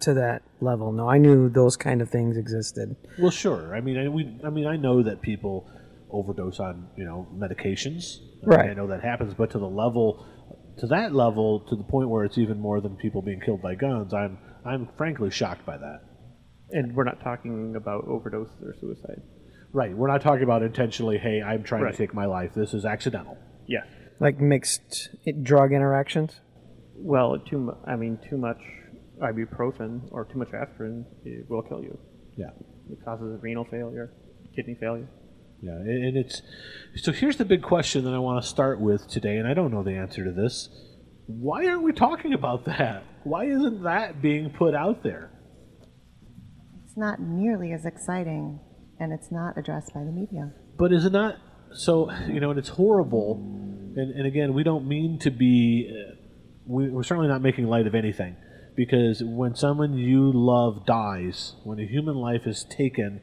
to 0.00 0.14
that 0.14 0.42
level. 0.60 0.92
No, 0.92 1.08
I 1.08 1.18
knew 1.18 1.48
those 1.48 1.76
kind 1.76 2.00
of 2.02 2.10
things 2.10 2.36
existed. 2.36 2.96
Well, 3.18 3.30
sure. 3.30 3.74
I 3.74 3.80
mean, 3.80 3.98
I, 3.98 4.08
we, 4.08 4.38
I 4.44 4.50
mean, 4.50 4.66
I 4.66 4.76
know 4.76 5.02
that 5.02 5.20
people 5.22 5.68
overdose 6.10 6.58
on 6.58 6.88
you 6.96 7.04
know 7.04 7.26
medications. 7.34 8.18
I 8.18 8.20
mean, 8.20 8.58
Right. 8.58 8.70
I 8.70 8.74
know 8.74 8.86
that 8.88 9.02
happens, 9.02 9.34
but 9.34 9.50
to 9.50 9.58
the 9.58 9.68
level 9.68 10.26
to 10.78 10.86
that 10.86 11.12
level, 11.14 11.60
to 11.68 11.76
the 11.76 11.82
point 11.82 12.08
where 12.08 12.24
it's 12.24 12.38
even 12.38 12.60
more 12.60 12.80
than 12.80 12.96
people 12.96 13.20
being 13.22 13.40
killed 13.40 13.62
by 13.62 13.74
guns, 13.74 14.14
I'm 14.14 14.38
I'm 14.64 14.88
frankly 14.96 15.30
shocked 15.30 15.66
by 15.66 15.76
that. 15.76 16.00
And 16.70 16.94
we're 16.94 17.04
not 17.04 17.20
talking 17.20 17.74
about 17.76 18.06
overdoses 18.06 18.62
or 18.62 18.74
suicide. 18.80 19.22
Right. 19.78 19.96
We're 19.96 20.08
not 20.08 20.22
talking 20.22 20.42
about 20.42 20.64
intentionally. 20.64 21.18
Hey, 21.18 21.40
I'm 21.40 21.62
trying 21.62 21.82
Right. 21.84 21.92
to 21.92 21.96
take 21.96 22.12
my 22.12 22.24
life. 22.24 22.52
This 22.52 22.74
is 22.74 22.84
accidental. 22.84 23.38
Yeah. 23.68 23.84
Like 24.18 24.40
mixed 24.40 25.10
drug 25.44 25.72
interactions. 25.72 26.40
Well, 26.96 27.38
too 27.38 27.58
mu- 27.60 27.76
I 27.86 27.94
mean, 27.94 28.18
too 28.28 28.38
much 28.38 28.60
ibuprofen 29.22 30.08
or 30.10 30.24
too 30.24 30.38
much 30.38 30.52
aspirin 30.52 31.06
it 31.24 31.48
will 31.48 31.62
kill 31.62 31.80
you. 31.84 31.96
Yeah. 32.36 32.50
It 32.90 32.98
causes 33.04 33.40
renal 33.40 33.66
failure, 33.70 34.12
kidney 34.56 34.74
failure. 34.80 35.08
Yeah, 35.62 35.72
and 35.76 36.04
and 36.06 36.16
it's 36.16 36.42
so. 36.96 37.12
Here's 37.12 37.36
the 37.36 37.44
big 37.44 37.62
question 37.62 38.02
that 38.04 38.14
I 38.14 38.18
want 38.18 38.42
to 38.42 38.48
start 38.48 38.80
with 38.80 39.06
today, 39.08 39.36
and 39.36 39.46
I 39.46 39.54
don't 39.54 39.72
know 39.72 39.84
the 39.84 39.94
answer 39.94 40.24
to 40.24 40.32
this. 40.32 40.68
Why 41.28 41.66
aren't 41.68 41.82
we 41.84 41.92
talking 41.92 42.32
about 42.32 42.64
that? 42.64 43.04
Why 43.22 43.44
isn't 43.44 43.82
that 43.84 44.20
being 44.22 44.50
put 44.50 44.74
out 44.74 45.02
there? 45.04 45.30
It's 46.84 46.96
not 46.96 47.20
nearly 47.20 47.72
as 47.72 47.84
exciting, 47.86 48.60
and 49.00 49.12
it's 49.12 49.30
not 49.30 49.56
addressed 49.56 49.94
by 49.94 50.00
the 50.00 50.12
media. 50.12 50.52
But 50.76 50.92
is 50.92 51.04
it 51.04 51.12
not? 51.12 51.36
So 51.72 52.10
you 52.28 52.40
know, 52.40 52.50
and 52.50 52.58
it's 52.58 52.70
horrible. 52.70 53.36
And, 53.96 54.14
and 54.14 54.26
again, 54.26 54.54
we 54.54 54.62
don't 54.62 54.86
mean 54.86 55.18
to 55.20 55.30
be. 55.30 55.90
Uh, 55.90 56.14
we, 56.66 56.88
we're 56.88 57.02
certainly 57.02 57.28
not 57.28 57.42
making 57.42 57.66
light 57.66 57.86
of 57.86 57.94
anything, 57.94 58.36
because 58.76 59.22
when 59.24 59.54
someone 59.54 59.94
you 59.94 60.30
love 60.32 60.86
dies, 60.86 61.54
when 61.64 61.78
a 61.78 61.86
human 61.86 62.14
life 62.14 62.46
is 62.46 62.64
taken, 62.64 63.20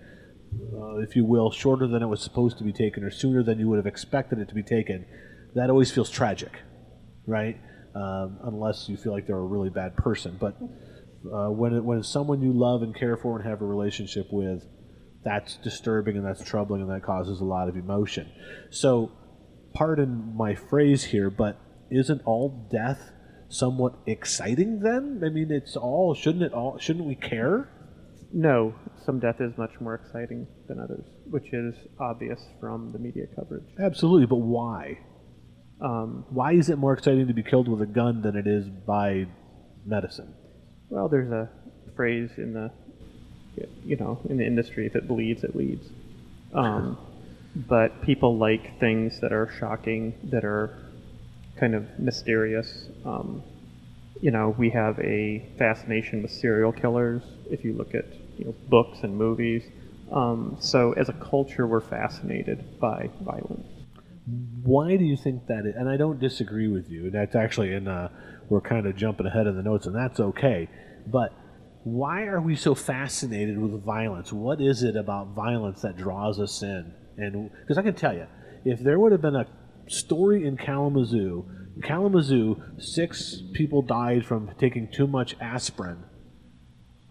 uh, 0.73 0.97
if 0.97 1.15
you 1.15 1.23
will, 1.23 1.51
shorter 1.51 1.87
than 1.87 2.01
it 2.01 2.07
was 2.07 2.21
supposed 2.21 2.57
to 2.57 2.63
be 2.63 2.73
taken, 2.73 3.03
or 3.03 3.11
sooner 3.11 3.43
than 3.43 3.59
you 3.59 3.67
would 3.69 3.77
have 3.77 3.85
expected 3.85 4.39
it 4.39 4.49
to 4.49 4.55
be 4.55 4.63
taken, 4.63 5.05
that 5.53 5.69
always 5.69 5.91
feels 5.91 6.09
tragic, 6.09 6.51
right? 7.25 7.57
Um, 7.95 8.39
unless 8.43 8.89
you 8.89 8.97
feel 8.97 9.13
like 9.13 9.25
they're 9.25 9.37
a 9.37 9.45
really 9.45 9.69
bad 9.69 9.95
person. 9.95 10.35
But 10.37 10.57
uh, 11.31 11.49
when 11.51 11.73
it, 11.73 11.83
when 11.83 12.03
someone 12.03 12.41
you 12.41 12.51
love 12.51 12.81
and 12.81 12.93
care 12.93 13.15
for 13.15 13.39
and 13.39 13.47
have 13.47 13.61
a 13.61 13.65
relationship 13.65 14.27
with, 14.31 14.67
that's 15.25 15.57
disturbing 15.57 16.15
and 16.15 16.25
that's 16.25 16.43
troubling 16.43 16.81
and 16.81 16.89
that 16.91 17.03
causes 17.03 17.41
a 17.41 17.45
lot 17.45 17.67
of 17.67 17.75
emotion. 17.75 18.31
So, 18.69 19.11
pardon 19.73 20.33
my 20.37 20.55
phrase 20.55 21.05
here, 21.05 21.29
but 21.29 21.59
isn't 21.91 22.21
all 22.25 22.69
death 22.71 23.11
somewhat 23.49 23.95
exciting 24.05 24.79
then? 24.79 25.21
I 25.25 25.29
mean, 25.29 25.51
it's 25.51 25.75
all 25.75 26.13
shouldn't 26.13 26.43
it 26.43 26.53
all 26.53 26.77
shouldn't 26.77 27.05
we 27.05 27.15
care? 27.15 27.69
No, 28.33 28.75
some 29.05 29.19
death 29.19 29.37
is 29.39 29.57
much 29.57 29.71
more 29.79 29.95
exciting 29.95 30.47
than 30.67 30.79
others, 30.79 31.05
which 31.29 31.53
is 31.53 31.73
obvious 31.99 32.39
from 32.59 32.91
the 32.91 32.99
media 32.99 33.25
coverage. 33.35 33.63
Absolutely, 33.79 34.25
but 34.25 34.37
why? 34.37 34.99
Um, 35.81 36.25
Why 36.29 36.53
is 36.53 36.69
it 36.69 36.77
more 36.77 36.93
exciting 36.93 37.27
to 37.27 37.33
be 37.33 37.43
killed 37.43 37.67
with 37.67 37.81
a 37.81 37.85
gun 37.85 38.21
than 38.21 38.35
it 38.35 38.47
is 38.47 38.67
by 38.69 39.25
medicine? 39.85 40.33
well, 40.89 41.09
there's 41.09 41.31
a 41.31 41.49
phrase 41.95 42.29
in 42.37 42.53
the, 42.53 42.71
you 43.83 43.95
know, 43.95 44.19
in 44.29 44.37
the 44.37 44.45
industry: 44.45 44.85
if 44.85 44.95
it 44.95 45.07
bleeds, 45.07 45.43
it 45.43 45.55
leads. 45.55 45.87
Um, 46.53 46.97
but 47.55 48.01
people 48.01 48.37
like 48.37 48.79
things 48.79 49.19
that 49.21 49.31
are 49.31 49.49
shocking, 49.59 50.13
that 50.23 50.43
are 50.43 50.77
kind 51.57 51.75
of 51.75 51.99
mysterious. 51.99 52.87
Um, 53.05 53.43
you 54.21 54.31
know, 54.31 54.55
we 54.57 54.69
have 54.71 54.99
a 54.99 55.45
fascination 55.57 56.21
with 56.21 56.31
serial 56.31 56.71
killers. 56.71 57.23
If 57.49 57.63
you 57.63 57.73
look 57.73 57.93
at 57.93 58.05
you 58.37 58.45
know, 58.45 58.55
books 58.69 58.99
and 59.03 59.17
movies, 59.17 59.63
um, 60.11 60.57
so 60.59 60.93
as 60.93 61.09
a 61.09 61.13
culture, 61.13 61.67
we're 61.67 61.81
fascinated 61.81 62.79
by 62.79 63.09
violence. 63.21 63.67
Why 64.63 64.97
do 64.97 65.03
you 65.03 65.17
think 65.17 65.47
that 65.47 65.65
is? 65.65 65.75
And 65.75 65.89
I 65.89 65.97
don't 65.97 66.19
disagree 66.19 66.67
with 66.67 66.89
you. 66.89 67.11
That's 67.11 67.35
actually 67.35 67.73
in, 67.73 67.87
uh, 67.87 68.09
we're 68.49 68.61
kind 68.61 68.87
of 68.87 68.95
jumping 68.95 69.27
ahead 69.27 69.47
of 69.47 69.55
the 69.55 69.61
notes, 69.61 69.85
and 69.85 69.95
that's 69.95 70.19
okay. 70.19 70.67
But 71.05 71.33
why 71.85 72.23
are 72.23 72.41
we 72.41 72.55
so 72.55 72.73
fascinated 72.73 73.59
with 73.59 73.83
violence? 73.85 74.33
What 74.33 74.59
is 74.59 74.81
it 74.81 74.95
about 74.95 75.35
violence 75.35 75.83
that 75.83 75.95
draws 75.95 76.39
us 76.39 76.63
in? 76.63 76.91
And 77.17 77.51
because 77.61 77.77
I 77.77 77.83
can 77.83 77.93
tell 77.93 78.11
you, 78.11 78.25
if 78.65 78.79
there 78.79 78.97
would 78.97 79.11
have 79.11 79.21
been 79.21 79.35
a 79.35 79.45
story 79.85 80.47
in 80.47 80.57
Kalamazoo, 80.57 81.45
Kalamazoo, 81.83 82.59
six 82.79 83.39
people 83.53 83.83
died 83.83 84.25
from 84.25 84.49
taking 84.57 84.91
too 84.91 85.05
much 85.05 85.35
aspirin. 85.39 86.03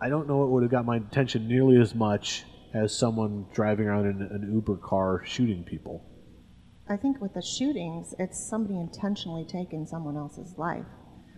I 0.01 0.09
don't 0.09 0.27
know 0.27 0.43
it 0.43 0.51
would 0.51 0.65
have 0.65 0.73
got 0.73 0.85
my 0.85 0.97
attention 0.97 1.47
nearly 1.47 1.81
as 1.81 1.95
much 1.95 2.45
as 2.75 2.99
someone 2.99 3.47
driving 3.55 3.87
around 3.87 4.07
in 4.07 4.23
an 4.23 4.51
Uber 4.53 4.79
car 4.79 5.23
shooting 5.25 5.63
people. 5.63 6.05
I 6.89 6.97
think 6.97 7.21
with 7.21 7.33
the 7.33 7.43
shootings, 7.43 8.13
it's 8.19 8.45
somebody 8.45 8.81
intentionally 8.81 9.45
taking 9.45 9.87
someone 9.87 10.17
else's 10.17 10.59
life. 10.59 10.85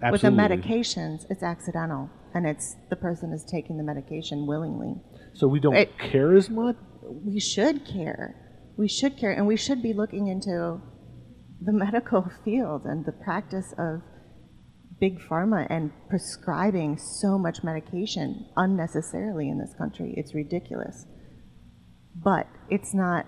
Absolutely. 0.02 0.12
With 0.12 0.22
the 0.22 0.68
medications, 0.70 1.26
it's 1.30 1.42
accidental, 1.42 2.10
and 2.36 2.46
it's 2.46 2.76
the 2.90 2.96
person 2.96 3.32
is 3.32 3.42
taking 3.50 3.78
the 3.78 3.82
medication 3.82 4.46
willingly. 4.46 4.94
So 5.32 5.48
we 5.48 5.58
don't 5.58 5.74
It- 5.74 5.98
care 5.98 6.34
as 6.34 6.50
much. 6.50 6.76
We 7.24 7.40
should 7.40 7.86
care. 7.86 8.34
We 8.76 8.88
should 8.88 9.16
care, 9.16 9.32
and 9.32 9.46
we 9.46 9.56
should 9.56 9.82
be 9.82 9.94
looking 9.94 10.26
into 10.26 10.80
the 11.62 11.72
medical 11.84 12.28
field 12.44 12.84
and 12.84 13.06
the 13.06 13.12
practice 13.12 13.72
of 13.78 14.02
big 15.00 15.18
pharma 15.18 15.66
and 15.70 15.92
prescribing 16.10 16.98
so 16.98 17.38
much 17.38 17.64
medication 17.64 18.46
unnecessarily 18.56 19.48
in 19.48 19.58
this 19.58 19.72
country. 19.78 20.12
It's 20.16 20.34
ridiculous. 20.34 21.06
But 22.14 22.46
it's 22.68 22.92
not 22.94 23.24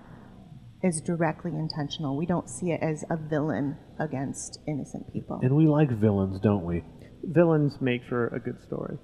as 0.83 1.01
directly 1.01 1.51
intentional. 1.55 2.15
We 2.15 2.25
don't 2.27 2.49
see 2.49 2.71
it 2.71 2.81
as 2.81 3.03
a 3.09 3.17
villain 3.17 3.77
against 3.99 4.59
innocent 4.67 5.11
people. 5.13 5.39
And 5.41 5.55
we 5.55 5.67
like 5.67 5.89
villains, 5.91 6.39
don't 6.39 6.63
we? 6.63 6.83
Villains 7.23 7.79
make 7.81 8.03
for 8.07 8.27
a 8.27 8.39
good 8.39 8.61
story. 8.63 8.97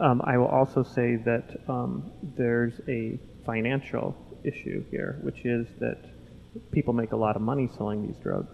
Um, 0.00 0.22
I 0.24 0.38
will 0.38 0.46
also 0.46 0.82
say 0.82 1.16
that 1.24 1.56
um, 1.68 2.12
there's 2.36 2.80
a 2.88 3.18
financial 3.44 4.14
issue 4.44 4.84
here, 4.90 5.18
which 5.22 5.44
is 5.44 5.66
that 5.80 5.98
people 6.70 6.92
make 6.92 7.12
a 7.12 7.16
lot 7.16 7.36
of 7.36 7.42
money 7.42 7.68
selling 7.76 8.06
these 8.06 8.16
drugs. 8.22 8.52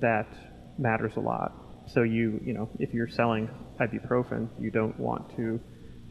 That 0.00 0.28
matters 0.78 1.12
a 1.16 1.20
lot. 1.20 1.52
So 1.86 2.02
you, 2.02 2.40
you 2.44 2.52
know, 2.52 2.68
if 2.78 2.92
you're 2.92 3.08
selling 3.08 3.48
ibuprofen, 3.80 4.48
you 4.60 4.70
don't 4.70 4.98
want 4.98 5.34
to 5.36 5.60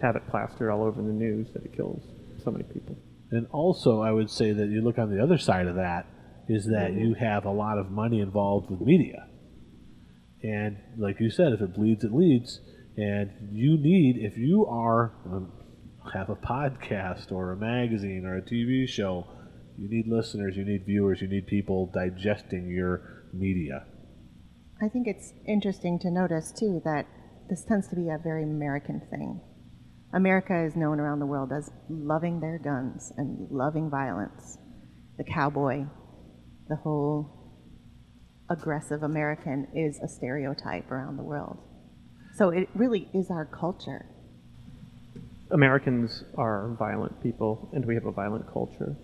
have 0.02 0.16
it 0.16 0.28
plastered 0.30 0.70
all 0.70 0.84
over 0.84 1.02
the 1.02 1.14
news 1.14 1.48
that 1.54 1.64
it 1.64 1.76
kills 1.76 2.04
so 2.44 2.52
many 2.52 2.64
people. 2.64 2.98
And 3.32 3.48
also, 3.52 4.02
I 4.02 4.12
would 4.12 4.30
say 4.30 4.52
that 4.52 4.70
you 4.70 4.82
look 4.82 5.00
on 5.00 5.10
the 5.16 5.22
other 5.22 5.38
side 5.38 5.68
of 5.68 5.76
that 5.76 6.06
is 6.48 6.66
that 6.68 6.94
you 6.94 7.14
have 7.14 7.46
a 7.46 7.52
lot 7.52 7.78
of 7.78 7.90
money 7.90 8.20
involved 8.20 8.70
with 8.70 8.82
media. 8.82 9.28
And 10.44 10.78
like 10.98 11.20
you 11.20 11.30
said, 11.30 11.54
if 11.54 11.62
it 11.62 11.74
bleeds, 11.74 12.04
it 12.04 12.14
leads. 12.14 12.60
And 12.98 13.32
you 13.52 13.78
need, 13.78 14.18
if 14.18 14.38
you 14.38 14.66
are 14.68 15.14
um, 15.26 15.52
have 16.14 16.30
a 16.30 16.36
podcast 16.36 17.32
or 17.32 17.54
a 17.54 17.58
magazine 17.58 18.26
or 18.26 18.38
a 18.38 18.42
TV 18.42 18.88
show, 18.88 19.26
you 19.78 19.90
need 19.90 20.08
listeners, 20.08 20.56
you 20.56 20.66
need 20.66 20.86
viewers, 20.86 21.22
you 21.22 21.28
need 21.28 21.48
people 21.48 21.90
digesting 21.94 22.70
your 22.70 23.26
media. 23.34 23.86
I 24.82 24.90
think 24.90 25.08
it's 25.08 25.34
interesting 25.48 25.98
to 26.00 26.12
notice, 26.12 26.52
too, 26.52 26.82
that 26.84 27.08
this 27.50 27.64
tends 27.64 27.88
to 27.88 27.96
be 27.96 28.10
a 28.10 28.18
very 28.22 28.44
American 28.44 29.02
thing. 29.10 29.42
America 30.14 30.64
is 30.64 30.76
known 30.76 31.00
around 31.00 31.20
the 31.20 31.26
world 31.26 31.52
as 31.52 31.72
loving 31.90 32.40
their 32.40 32.60
guns 32.60 33.12
and 33.18 33.50
loving 33.50 33.90
violence. 33.90 34.58
The 35.18 35.24
cowboy, 35.24 35.86
the 36.68 36.76
whole 36.76 37.43
aggressive 38.54 39.04
American 39.04 39.68
is 39.76 40.00
a 40.00 40.08
stereotype 40.08 40.90
around 40.92 41.18
the 41.18 41.24
world. 41.24 41.58
So 42.36 42.50
it 42.50 42.70
really 42.74 43.10
is 43.14 43.30
our 43.30 43.46
culture. 43.46 44.06
Americans 45.52 46.24
are 46.38 46.70
violent 46.80 47.22
people, 47.22 47.70
and 47.74 47.86
we 47.86 47.96
have 47.96 48.06
a 48.06 48.12
violent 48.12 48.52
culture. 48.52 48.96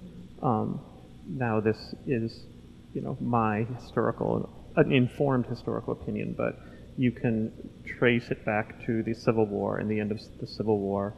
Um, 0.41 0.81
now, 1.27 1.59
this 1.59 1.77
is, 2.07 2.45
you 2.93 3.01
know, 3.01 3.17
my 3.19 3.65
historical, 3.75 4.49
an 4.75 4.91
informed 4.91 5.45
historical 5.45 5.93
opinion, 5.93 6.33
but 6.37 6.57
you 6.97 7.11
can 7.11 7.51
trace 7.97 8.29
it 8.29 8.43
back 8.45 8.85
to 8.85 9.03
the 9.03 9.13
Civil 9.13 9.45
War 9.45 9.77
and 9.77 9.89
the 9.89 9.99
end 9.99 10.11
of 10.11 10.19
the 10.39 10.47
Civil 10.47 10.79
War, 10.79 11.13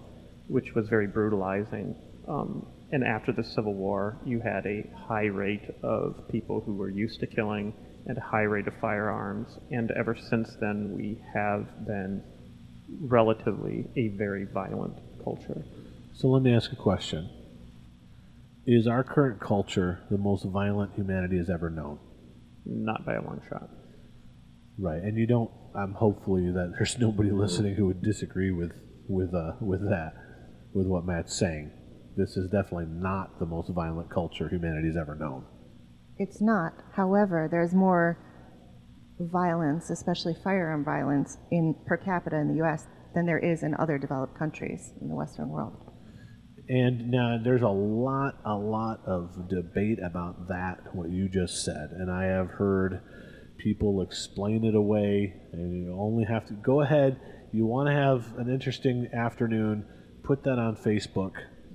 which 0.48 0.74
was 0.76 0.89
very 0.89 1.08
brutalizing. 1.08 1.96
Um, 2.28 2.65
and 2.91 3.04
after 3.04 3.32
the 3.32 3.44
Civil 3.44 3.74
War, 3.74 4.17
you 4.26 4.41
had 4.41 4.65
a 4.65 4.84
high 5.08 5.26
rate 5.26 5.70
of 5.82 6.28
people 6.30 6.62
who 6.62 6.74
were 6.74 6.89
used 6.89 7.20
to 7.22 7.28
killing 7.28 7.74
and 8.06 8.18
a 8.18 8.22
high 8.22 8.44
rate 8.44 8.68
of 8.68 8.74
firearms. 8.82 9.58
And 9.70 9.92
ever 9.92 10.16
since 10.16 10.56
then, 10.60 10.94
we 10.96 11.22
have 11.34 11.86
been 11.86 12.24
relatively 13.00 13.90
a 13.96 14.10
very 14.10 14.46
violent 14.46 14.98
culture. 15.24 15.64
So 16.14 16.28
let 16.28 16.42
me 16.44 16.54
ask 16.54 16.72
a 16.72 16.76
question. 16.76 17.30
Is 18.66 18.88
our 18.88 19.04
current 19.04 19.40
culture 19.40 20.00
the 20.12 20.18
most 20.18 20.46
violent 20.46 20.94
humanity 20.94 21.38
has 21.38 21.50
ever 21.50 21.70
known? 21.70 22.00
Not 22.66 23.06
by 23.06 23.16
a 23.16 23.22
long 23.22 23.42
shot. 23.50 23.70
Right, 24.78 25.02
and 25.02 25.18
you 25.18 25.26
don't. 25.26 25.50
I'm 25.76 25.94
hopefully 25.94 26.52
that 26.52 26.74
there's 26.78 26.98
nobody 27.00 27.32
listening 27.32 27.76
who 27.76 27.88
would 27.88 28.02
disagree 28.02 28.52
with 28.52 28.72
with 29.08 29.34
uh, 29.34 29.54
with 29.60 29.88
that, 29.90 30.14
with 30.74 30.88
what 30.88 31.06
Matt's 31.06 31.36
saying. 31.36 31.72
This 32.18 32.38
is 32.38 32.50
definitely 32.50 32.88
not 32.88 33.40
the 33.40 33.46
most 33.46 33.70
violent 33.70 34.10
culture 34.10 34.48
humanity's 34.50 34.98
ever 34.98 35.16
known. 35.16 35.46
It's 36.17 36.41
not. 36.41 36.74
However, 36.93 37.47
there's 37.50 37.74
more 37.74 38.17
violence, 39.19 39.89
especially 39.89 40.36
firearm 40.43 40.84
violence, 40.84 41.38
in 41.52 41.76
per 41.86 41.97
capita 41.97 42.38
in 42.38 42.47
the 42.47 42.56
U.S. 42.56 42.88
than 43.13 43.26
there 43.26 43.39
is 43.39 43.63
in 43.63 43.76
other 43.76 43.97
developed 43.97 44.38
countries 44.38 44.93
in 45.02 45.08
the 45.08 45.15
Western 45.15 45.50
world. 45.50 45.91
And 46.67 47.12
now 47.12 47.38
there's 47.43 47.63
a 47.63 47.67
lot, 47.67 48.36
a 48.45 48.54
lot 48.54 49.02
of 49.06 49.50
debate 49.50 50.00
about 50.04 50.47
that, 50.47 50.78
what 50.93 51.10
you 51.10 51.28
just 51.28 51.65
said. 51.65 51.89
And 51.91 52.10
I 52.10 52.26
have 52.26 52.47
heard 52.47 53.02
people 53.58 54.02
explain 54.02 54.63
it 54.63 54.76
away, 54.76 55.34
and 55.52 55.74
you 55.74 55.95
only 56.00 56.26
have 56.26 56.47
to 56.47 56.54
go 56.54 56.82
ahead. 56.82 57.19
You 57.52 57.65
want 57.65 57.89
to 57.89 57.93
have 57.93 58.38
an 58.38 58.50
interesting 58.50 59.10
afternoon, 59.13 59.86
put 60.24 60.43
that 60.43 60.60
on 60.60 60.78
Facebook 60.78 61.34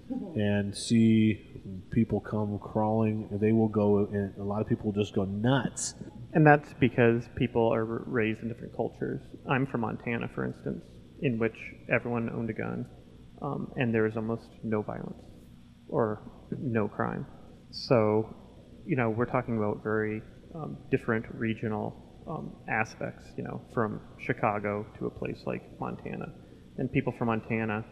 and 0.35 0.75
see 0.77 1.56
people 1.91 2.21
come 2.21 2.59
crawling. 2.59 3.29
They 3.41 3.53
will 3.53 3.69
go, 3.69 4.09
and 4.13 4.37
a 4.39 4.43
lot 4.43 4.61
of 4.61 4.69
people 4.69 4.93
just 4.93 5.15
go 5.15 5.25
nuts. 5.25 5.95
And 6.33 6.47
that's 6.47 6.73
because 6.81 7.29
people 7.37 7.73
are 7.73 7.85
raised 7.85 8.43
in 8.43 8.49
different 8.49 8.75
cultures. 8.77 9.21
I'm 9.49 9.67
from 9.67 9.83
Montana, 9.83 10.29
for 10.35 10.45
instance, 10.45 10.85
in 11.23 11.39
which 11.39 11.57
everyone 11.93 12.31
owned 12.31 12.51
a 12.51 12.53
gun, 12.53 12.87
um, 13.43 13.73
and 13.77 13.95
there 13.95 14.07
is 14.07 14.17
almost 14.17 14.49
no 14.63 14.83
violence 14.83 15.23
or 15.89 16.23
no 16.51 16.89
crime. 16.89 17.27
So, 17.71 18.35
you 18.87 18.97
know, 18.97 19.11
we're 19.11 19.27
talking 19.27 19.57
about 19.57 19.83
very 19.83 20.23
um, 20.55 20.79
different 20.91 21.27
regional 21.35 22.25
um, 22.29 22.57
aspects, 22.69 23.27
you 23.37 23.45
know, 23.45 23.63
from 23.73 24.01
Chicago 24.19 24.87
to 24.99 25.07
a 25.07 25.11
place 25.11 25.43
like 25.47 25.63
Montana. 25.81 26.27
And 26.79 26.91
people 26.93 27.15
from 27.17 27.29
Montana, 27.29 27.85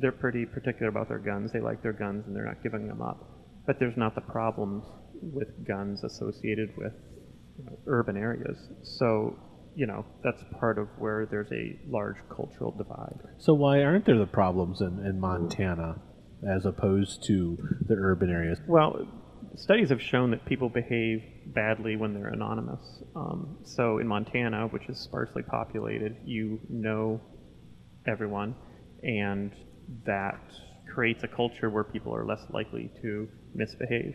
they're 0.00 0.12
pretty 0.12 0.46
particular 0.46 0.88
about 0.88 1.08
their 1.08 1.18
guns. 1.18 1.52
They 1.52 1.60
like 1.60 1.82
their 1.82 1.92
guns 1.92 2.26
and 2.26 2.34
they're 2.34 2.46
not 2.46 2.62
giving 2.62 2.86
them 2.88 3.02
up. 3.02 3.30
But 3.66 3.78
there's 3.78 3.96
not 3.96 4.14
the 4.14 4.20
problems 4.20 4.84
with 5.20 5.66
guns 5.66 6.04
associated 6.04 6.76
with 6.76 6.92
you 7.58 7.64
know, 7.64 7.78
urban 7.86 8.16
areas. 8.16 8.58
So, 8.82 9.36
you 9.74 9.86
know, 9.86 10.04
that's 10.22 10.42
part 10.58 10.78
of 10.78 10.88
where 10.98 11.26
there's 11.26 11.50
a 11.52 11.78
large 11.88 12.16
cultural 12.34 12.72
divide. 12.72 13.20
So 13.38 13.54
why 13.54 13.82
aren't 13.82 14.06
there 14.06 14.18
the 14.18 14.26
problems 14.26 14.80
in, 14.80 15.04
in 15.04 15.18
Montana 15.18 16.02
as 16.46 16.66
opposed 16.66 17.24
to 17.26 17.56
the 17.86 17.94
urban 17.94 18.30
areas? 18.30 18.58
Well, 18.66 19.08
studies 19.56 19.90
have 19.90 20.02
shown 20.02 20.30
that 20.32 20.44
people 20.44 20.68
behave 20.68 21.22
badly 21.46 21.96
when 21.96 22.14
they're 22.14 22.28
anonymous. 22.28 23.02
Um, 23.16 23.58
so 23.64 23.98
in 23.98 24.06
Montana, 24.06 24.66
which 24.68 24.88
is 24.88 24.98
sparsely 24.98 25.42
populated, 25.42 26.16
you 26.24 26.60
know 26.68 27.20
everyone, 28.06 28.54
and 29.02 29.52
that 30.06 30.40
creates 30.92 31.22
a 31.24 31.28
culture 31.28 31.70
where 31.70 31.84
people 31.84 32.14
are 32.14 32.24
less 32.24 32.42
likely 32.50 32.90
to 33.02 33.28
misbehave. 33.54 34.14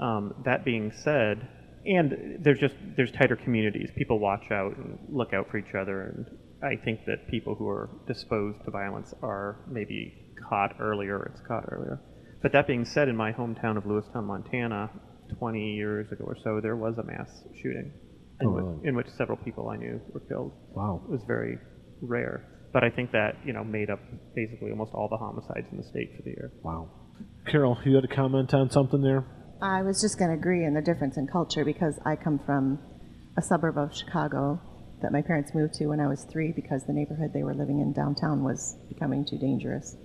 Um, 0.00 0.34
that 0.44 0.64
being 0.64 0.92
said, 0.92 1.48
and 1.84 2.38
there's 2.40 2.58
just 2.58 2.74
there's 2.96 3.12
tighter 3.12 3.36
communities. 3.36 3.90
People 3.96 4.18
watch 4.18 4.50
out 4.50 4.76
and 4.76 4.98
look 5.08 5.32
out 5.32 5.50
for 5.50 5.58
each 5.58 5.74
other, 5.74 6.02
and 6.02 6.26
I 6.62 6.76
think 6.82 7.04
that 7.06 7.28
people 7.28 7.54
who 7.54 7.68
are 7.68 7.90
disposed 8.06 8.64
to 8.64 8.70
violence 8.70 9.14
are 9.22 9.64
maybe 9.68 10.32
caught 10.48 10.76
earlier. 10.80 11.30
It's 11.32 11.46
caught 11.46 11.64
earlier. 11.70 12.00
But 12.42 12.52
that 12.52 12.66
being 12.66 12.84
said, 12.84 13.08
in 13.08 13.16
my 13.16 13.32
hometown 13.32 13.76
of 13.76 13.84
Lewistown, 13.84 14.24
Montana, 14.24 14.90
20 15.38 15.74
years 15.74 16.12
ago 16.12 16.24
or 16.26 16.36
so, 16.42 16.60
there 16.60 16.76
was 16.76 16.98
a 16.98 17.02
mass 17.02 17.28
shooting 17.60 17.92
in, 18.40 18.46
Oh, 18.46 18.50
which, 18.50 18.86
in 18.86 18.94
which 18.94 19.08
several 19.16 19.38
people 19.38 19.68
I 19.68 19.76
knew 19.76 20.00
were 20.12 20.20
killed. 20.20 20.52
Wow. 20.72 21.02
It 21.04 21.10
was 21.10 21.22
very 21.26 21.58
rare. 22.00 22.44
But 22.76 22.84
I 22.84 22.90
think 22.90 23.12
that, 23.12 23.36
you 23.42 23.54
know, 23.54 23.64
made 23.64 23.88
up 23.88 24.00
basically 24.34 24.70
almost 24.70 24.92
all 24.92 25.08
the 25.08 25.16
homicides 25.16 25.66
in 25.72 25.78
the 25.78 25.82
state 25.82 26.14
for 26.14 26.20
the 26.20 26.28
year. 26.28 26.52
Wow. 26.62 26.90
Carol, 27.50 27.78
you 27.86 27.94
had 27.94 28.04
a 28.04 28.14
comment 28.14 28.52
on 28.52 28.68
something 28.68 29.00
there? 29.00 29.24
I 29.62 29.80
was 29.80 29.98
just 30.02 30.18
going 30.18 30.30
to 30.30 30.36
agree 30.36 30.62
in 30.62 30.74
the 30.74 30.82
difference 30.82 31.16
in 31.16 31.26
culture 31.26 31.64
because 31.64 31.98
I 32.04 32.16
come 32.16 32.38
from 32.38 32.78
a 33.34 33.40
suburb 33.40 33.78
of 33.78 33.96
Chicago 33.96 34.60
that 35.00 35.10
my 35.10 35.22
parents 35.22 35.54
moved 35.54 35.72
to 35.78 35.86
when 35.86 36.00
I 36.00 36.06
was 36.06 36.24
three 36.24 36.52
because 36.52 36.84
the 36.84 36.92
neighborhood 36.92 37.32
they 37.32 37.44
were 37.44 37.54
living 37.54 37.80
in 37.80 37.94
downtown 37.94 38.44
was 38.44 38.76
becoming 38.90 39.24
too 39.24 39.38
dangerous. 39.38 39.96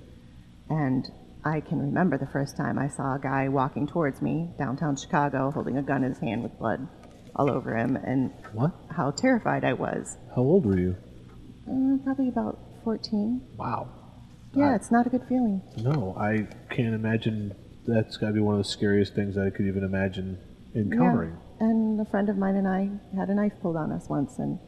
And 0.70 1.04
I 1.44 1.60
can 1.60 1.78
remember 1.78 2.18
the 2.18 2.32
first 2.32 2.56
time 2.56 2.80
I 2.80 2.88
saw 2.88 3.16
a 3.16 3.20
guy 3.20 3.50
walking 3.50 3.86
towards 3.86 4.22
me 4.22 4.50
downtown 4.58 4.96
Chicago 4.96 5.52
holding 5.52 5.78
a 5.78 5.82
gun 5.84 6.06
in 6.06 6.12
his 6.12 6.20
hand 6.20 6.42
with 6.42 6.58
blood 6.58 6.88
all 7.36 7.52
over 7.52 7.76
him 7.76 7.98
and 7.98 8.32
What? 8.54 8.72
how 8.96 9.12
terrified 9.12 9.66
I 9.66 9.74
was. 9.74 10.16
How 10.34 10.42
old 10.42 10.66
were 10.66 10.80
you? 10.80 10.96
Uh, 11.70 11.98
probably 12.04 12.28
about 12.30 12.58
14. 12.84 13.42
Wow. 13.58 13.88
Yeah, 14.54 14.72
I- 14.72 14.76
it's 14.76 14.92
not 14.92 15.08
a 15.08 15.10
good 15.10 15.24
feeling. 15.28 15.62
No, 15.78 16.16
I 16.18 16.48
can't 16.74 16.94
imagine. 16.96 17.54
That's 17.88 18.18
got 18.18 18.28
to 18.28 18.34
be 18.34 18.40
one 18.40 18.56
of 18.56 18.60
the 18.64 18.70
scariest 18.70 19.16
things 19.16 19.38
I 19.38 19.50
could 19.50 19.66
even 19.66 19.84
imagine 19.84 20.38
encountering. 20.76 21.36
Yeah. 21.60 21.68
And 21.68 22.00
a 22.00 22.06
friend 22.06 22.30
of 22.30 22.38
mine 22.38 22.56
and 22.56 22.68
I 22.68 22.90
had 23.16 23.30
a 23.30 23.36
knife 23.36 23.54
pulled 23.62 23.76
on 23.76 23.92
us 23.92 24.08
once, 24.10 24.38
and 24.40 24.60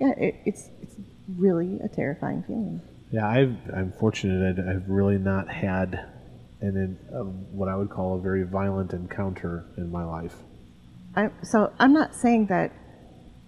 yeah, 0.00 0.12
it, 0.16 0.36
it's 0.44 0.68
it's 0.82 0.96
really 1.36 1.78
a 1.80 1.88
terrifying 1.88 2.42
feeling. 2.46 2.80
Yeah, 3.12 3.28
I've, 3.28 3.56
I'm 3.74 3.92
fortunate. 3.98 4.56
that 4.56 4.68
I've 4.68 4.88
really 4.88 5.18
not 5.18 5.48
had 5.48 6.04
an, 6.60 6.98
what 7.52 7.68
I 7.68 7.74
would 7.76 7.90
call 7.90 8.16
a 8.16 8.20
very 8.20 8.42
violent 8.44 8.92
encounter 8.92 9.64
in 9.76 9.90
my 9.90 10.04
life. 10.04 10.36
I, 11.16 11.30
so 11.42 11.72
I'm 11.80 11.92
not 11.92 12.14
saying 12.14 12.46
that 12.46 12.72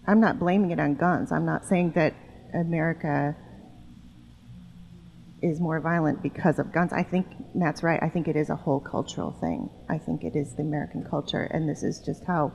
I'm 0.07 0.19
not 0.21 0.39
blaming 0.41 0.71
it 0.73 0.81
on 0.81 0.95
guns. 0.97 1.31
I'm 1.31 1.45
not 1.45 1.65
saying 1.65 1.93
that 1.93 2.15
America 2.55 3.37
is 5.43 5.61
more 5.61 5.81
violent 5.81 6.23
because 6.23 6.59
of 6.59 6.73
guns. 6.73 6.93
I 6.93 7.03
think 7.03 7.27
Matt's 7.55 7.83
right. 7.83 8.01
I 8.03 8.09
think 8.09 8.29
it 8.29 8.37
is 8.37 8.49
a 8.49 8.57
whole 8.57 8.81
cultural 8.81 9.33
thing. 9.41 9.69
I 9.89 9.99
think 9.99 10.23
it 10.23 10.37
is 10.37 10.55
the 10.55 10.63
American 10.63 11.05
culture, 11.05 11.43
and 11.43 11.69
this 11.69 11.83
is 11.83 12.01
just 12.01 12.25
how 12.25 12.53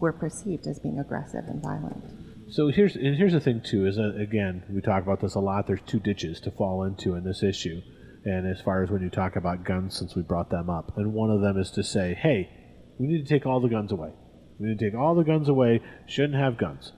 we're 0.00 0.12
perceived 0.12 0.66
as 0.66 0.78
being 0.78 1.00
aggressive 1.00 1.44
and 1.48 1.60
violent. 1.60 2.04
So 2.50 2.68
here's 2.68 2.94
and 2.96 3.16
here's 3.16 3.32
the 3.32 3.40
thing 3.40 3.60
too 3.60 3.86
is 3.86 3.96
that 3.96 4.16
again 4.18 4.62
we 4.70 4.80
talk 4.80 5.02
about 5.02 5.20
this 5.20 5.34
a 5.34 5.40
lot. 5.40 5.66
There's 5.66 5.82
two 5.86 6.00
ditches 6.00 6.40
to 6.42 6.50
fall 6.50 6.84
into 6.84 7.14
in 7.14 7.24
this 7.24 7.42
issue, 7.42 7.82
and 8.24 8.46
as 8.46 8.60
far 8.60 8.82
as 8.82 8.90
when 8.90 9.02
you 9.02 9.10
talk 9.10 9.36
about 9.36 9.64
guns, 9.64 9.96
since 9.96 10.14
we 10.14 10.22
brought 10.22 10.50
them 10.50 10.70
up, 10.70 10.96
and 10.96 11.12
one 11.12 11.30
of 11.30 11.40
them 11.40 11.58
is 11.58 11.70
to 11.72 11.82
say, 11.82 12.14
hey, 12.14 12.48
we 12.98 13.06
need 13.06 13.26
to 13.26 13.28
take 13.28 13.46
all 13.46 13.60
the 13.60 13.68
guns 13.68 13.92
away. 13.92 14.12
We 14.58 14.68
need 14.68 14.78
to 14.78 14.90
take 14.90 14.98
all 14.98 15.14
the 15.14 15.24
guns 15.24 15.48
away. 15.48 15.82
Shouldn't 16.06 16.38
have 16.38 16.56
guns. 16.56 16.92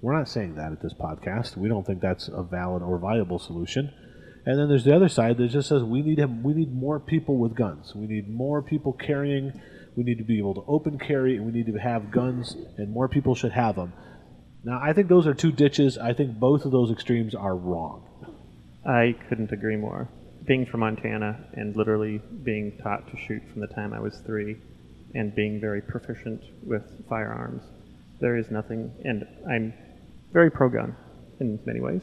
We're 0.00 0.16
not 0.16 0.28
saying 0.28 0.54
that 0.54 0.72
at 0.72 0.80
this 0.80 0.94
podcast. 0.94 1.56
We 1.56 1.68
don't 1.68 1.86
think 1.86 2.00
that's 2.00 2.28
a 2.28 2.42
valid 2.42 2.82
or 2.82 2.98
viable 2.98 3.38
solution. 3.38 3.92
And 4.46 4.58
then 4.58 4.68
there's 4.68 4.84
the 4.84 4.94
other 4.94 5.08
side 5.08 5.36
that 5.38 5.48
just 5.48 5.68
says 5.68 5.82
we 5.82 6.02
need 6.02 6.18
him, 6.18 6.42
we 6.42 6.54
need 6.54 6.72
more 6.72 7.00
people 7.00 7.36
with 7.36 7.54
guns. 7.54 7.94
We 7.94 8.06
need 8.06 8.30
more 8.30 8.62
people 8.62 8.92
carrying. 8.92 9.60
We 9.96 10.04
need 10.04 10.18
to 10.18 10.24
be 10.24 10.38
able 10.38 10.54
to 10.54 10.64
open 10.68 10.98
carry, 10.98 11.36
and 11.36 11.44
we 11.44 11.50
need 11.50 11.66
to 11.66 11.76
have 11.78 12.12
guns, 12.12 12.56
and 12.76 12.92
more 12.92 13.08
people 13.08 13.34
should 13.34 13.50
have 13.50 13.74
them. 13.74 13.92
Now, 14.62 14.80
I 14.80 14.92
think 14.92 15.08
those 15.08 15.26
are 15.26 15.34
two 15.34 15.50
ditches. 15.50 15.98
I 15.98 16.12
think 16.12 16.38
both 16.38 16.64
of 16.64 16.70
those 16.70 16.92
extremes 16.92 17.34
are 17.34 17.56
wrong. 17.56 18.04
I 18.86 19.16
couldn't 19.28 19.50
agree 19.50 19.76
more. 19.76 20.08
Being 20.46 20.66
from 20.66 20.80
Montana 20.80 21.44
and 21.54 21.76
literally 21.76 22.22
being 22.44 22.78
taught 22.78 23.10
to 23.10 23.16
shoot 23.16 23.42
from 23.50 23.60
the 23.60 23.66
time 23.66 23.92
I 23.92 24.00
was 24.00 24.20
three 24.24 24.56
and 25.14 25.34
being 25.34 25.60
very 25.60 25.82
proficient 25.82 26.42
with 26.64 26.84
firearms, 27.08 27.64
there 28.20 28.36
is 28.36 28.50
nothing, 28.50 28.92
and 29.04 29.26
I'm 29.50 29.74
very 30.32 30.50
pro 30.50 30.68
gun 30.68 30.94
in 31.40 31.58
many 31.64 31.80
ways, 31.80 32.02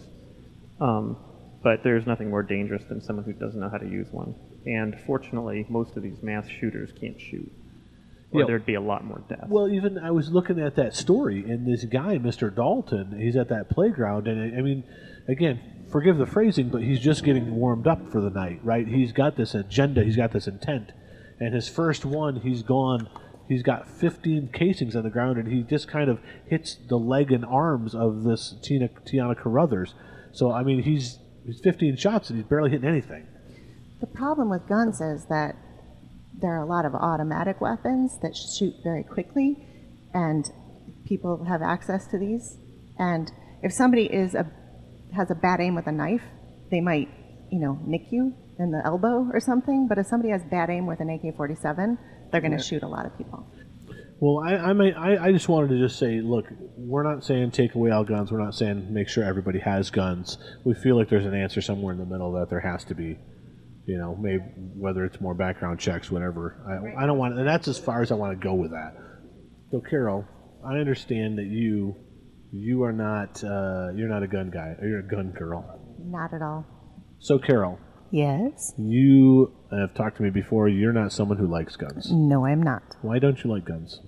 um, 0.79 1.17
but 1.63 1.83
there's 1.83 2.05
nothing 2.05 2.29
more 2.29 2.43
dangerous 2.43 2.83
than 2.85 3.01
someone 3.01 3.25
who 3.25 3.33
doesn't 3.33 3.59
know 3.59 3.69
how 3.69 3.77
to 3.77 3.88
use 3.88 4.07
one. 4.11 4.35
And 4.65 4.99
fortunately, 5.05 5.65
most 5.69 5.95
of 5.97 6.03
these 6.03 6.21
mass 6.23 6.47
shooters 6.47 6.91
can't 6.99 7.19
shoot, 7.19 7.51
or 8.31 8.41
Yeah. 8.41 8.47
there'd 8.47 8.65
be 8.65 8.73
a 8.75 8.81
lot 8.81 9.03
more 9.05 9.21
death. 9.29 9.47
Well, 9.49 9.67
even 9.69 9.97
I 9.97 10.11
was 10.11 10.31
looking 10.31 10.59
at 10.59 10.75
that 10.75 10.93
story, 10.95 11.43
and 11.49 11.67
this 11.67 11.85
guy, 11.85 12.17
Mr. 12.17 12.53
Dalton, 12.53 13.19
he's 13.19 13.35
at 13.35 13.49
that 13.49 13.69
playground, 13.69 14.27
and 14.27 14.55
I 14.55 14.59
I 14.59 14.61
mean, 14.61 14.83
again, 15.27 15.59
forgive 15.91 16.17
the 16.17 16.25
phrasing, 16.25 16.69
but 16.69 16.81
he's 16.81 16.99
just 16.99 17.23
getting 17.23 17.55
warmed 17.55 17.88
up 17.88 18.11
for 18.11 18.21
the 18.21 18.29
night, 18.31 18.59
right? 18.63 18.88
He's 18.88 19.11
got 19.11 19.35
this 19.35 19.53
agenda, 19.53 20.03
he's 20.03 20.15
got 20.17 20.31
this 20.31 20.47
intent, 20.47 20.91
and 21.39 21.53
his 21.53 21.67
first 21.67 22.05
one, 22.05 22.38
he's 22.38 22.63
gone. 22.63 23.07
He's 23.47 23.63
got 23.63 23.88
15 23.88 24.49
casings 24.53 24.95
on 24.95 25.03
the 25.03 25.10
ground, 25.10 25.38
and 25.38 25.47
he 25.47 25.62
just 25.62 25.88
kind 25.88 26.10
of 26.10 26.19
hits 26.47 26.77
the 26.89 26.97
leg 26.97 27.31
and 27.31 27.45
arms 27.45 27.93
of 27.93 28.23
this 28.23 28.55
Tina 28.62 28.89
Tiana 29.05 29.38
Carruthers. 29.38 29.93
So 30.31 30.51
I 30.51 30.63
mean, 30.63 30.84
he's 30.84 31.19
he's 31.45 31.60
15 31.60 31.97
shots, 31.97 32.29
and 32.29 32.39
he's 32.39 32.47
barely 32.47 32.71
hitting 32.71 32.88
anything. 32.88 33.27
The 34.01 34.08
problem 34.08 34.49
with 34.49 34.67
guns 34.67 34.99
is 34.99 35.25
that 35.29 35.55
there 36.34 36.51
are 36.51 36.63
a 36.63 36.65
lot 36.65 36.86
of 36.86 36.93
automatic 36.93 37.62
weapons 37.62 38.19
that 38.21 38.36
shoot 38.36 38.73
very 38.84 39.03
quickly, 39.03 39.65
and 40.13 40.49
people 41.05 41.45
have 41.45 41.62
access 41.62 42.08
to 42.08 42.17
these. 42.17 42.58
And 42.97 43.31
if 43.62 43.71
somebody 43.71 44.05
is 44.05 44.36
a 44.36 44.51
has 45.15 45.31
a 45.31 45.36
bad 45.36 45.62
aim 45.62 45.75
with 45.75 45.88
a 45.88 45.91
knife, 45.91 46.23
they 46.71 46.81
might, 46.81 47.10
you 47.51 47.60
know, 47.60 47.79
nick 47.86 48.12
you 48.12 48.34
in 48.60 48.71
the 48.71 48.81
elbow 48.86 49.29
or 49.31 49.39
something. 49.39 49.88
But 49.88 49.97
if 49.97 50.08
somebody 50.08 50.31
has 50.31 50.43
bad 50.43 50.69
aim 50.69 50.88
with 50.88 50.99
an 50.99 51.10
AK-47, 51.10 51.97
they're 52.31 52.41
going 52.41 52.57
to 52.57 52.63
shoot 52.63 52.83
a 52.83 52.88
lot 52.88 53.05
of 53.05 53.17
people. 53.17 53.47
Well, 54.19 54.43
I, 54.43 54.69
I, 54.69 54.73
may, 54.73 54.93
I 54.93 55.25
I 55.25 55.31
just 55.31 55.49
wanted 55.49 55.69
to 55.69 55.77
just 55.77 55.99
say, 55.99 56.21
look, 56.21 56.45
we're 56.77 57.03
not 57.03 57.23
saying 57.23 57.51
take 57.51 57.75
away 57.75 57.91
all 57.91 58.05
guns. 58.05 58.31
We're 58.31 58.43
not 58.43 58.55
saying 58.55 58.93
make 58.93 59.09
sure 59.09 59.23
everybody 59.23 59.59
has 59.59 59.89
guns. 59.89 60.38
We 60.63 60.73
feel 60.73 60.95
like 60.97 61.09
there's 61.09 61.25
an 61.25 61.35
answer 61.35 61.61
somewhere 61.61 61.93
in 61.93 61.99
the 61.99 62.05
middle 62.05 62.31
that 62.33 62.49
there 62.49 62.61
has 62.61 62.85
to 62.85 62.95
be. 62.95 63.17
You 63.85 63.97
know, 63.97 64.15
maybe 64.15 64.43
whether 64.75 65.03
it's 65.05 65.19
more 65.19 65.33
background 65.35 65.79
checks, 65.79 66.09
whatever. 66.09 66.57
I, 66.97 67.03
I 67.03 67.05
don't 67.05 67.17
want, 67.17 67.38
and 67.38 67.47
that's 67.47 67.67
as 67.67 67.77
far 67.77 68.01
as 68.01 68.11
I 68.11 68.15
want 68.15 68.39
to 68.39 68.43
go 68.43 68.53
with 68.53 68.71
that. 68.71 68.95
So, 69.71 69.81
Carol, 69.81 70.25
I 70.65 70.77
understand 70.77 71.38
that 71.38 71.45
you 71.45 71.95
You 72.51 72.83
are 72.83 72.93
not. 72.93 73.43
Uh, 73.43 73.91
you're 73.95 74.07
not 74.07 74.23
a 74.23 74.27
gun 74.27 74.49
guy. 74.49 74.75
Or 74.79 74.88
you're 74.88 74.99
a 74.99 75.07
gun 75.07 75.31
girl. 75.38 75.63
Not 75.99 76.33
at 76.33 76.41
all. 76.41 76.65
So, 77.19 77.38
Carol, 77.38 77.79
Yes. 78.11 78.73
you 78.77 79.51
have 79.71 79.93
talked 79.93 80.17
to 80.17 80.23
me 80.23 80.29
before. 80.29 80.69
You're 80.69 80.93
not 80.93 81.11
someone 81.11 81.37
who 81.37 81.47
likes 81.47 81.75
guns. 81.75 82.11
No, 82.11 82.45
I'm 82.45 82.63
not. 82.63 82.95
Why 83.01 83.19
don't 83.19 83.43
you 83.43 83.49
like 83.51 83.65
guns? 83.65 83.99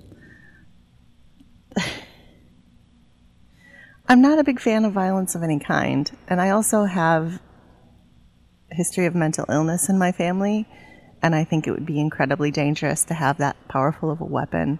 I'm 4.09 4.21
not 4.21 4.39
a 4.39 4.43
big 4.43 4.61
fan 4.61 4.85
of 4.85 4.93
violence 4.93 5.35
of 5.35 5.43
any 5.43 5.59
kind, 5.59 6.09
and 6.29 6.39
I 6.39 6.51
also 6.51 6.85
have 6.85 7.41
a 8.71 8.75
history 8.75 9.05
of 9.05 9.15
mental 9.15 9.45
illness 9.49 9.89
in 9.89 9.99
my 9.99 10.13
family, 10.13 10.65
and 11.21 11.35
I 11.35 11.43
think 11.43 11.67
it 11.67 11.71
would 11.71 11.85
be 11.85 11.99
incredibly 11.99 12.49
dangerous 12.51 13.03
to 13.05 13.13
have 13.13 13.37
that 13.39 13.57
powerful 13.67 14.09
of 14.09 14.21
a 14.21 14.25
weapon 14.25 14.79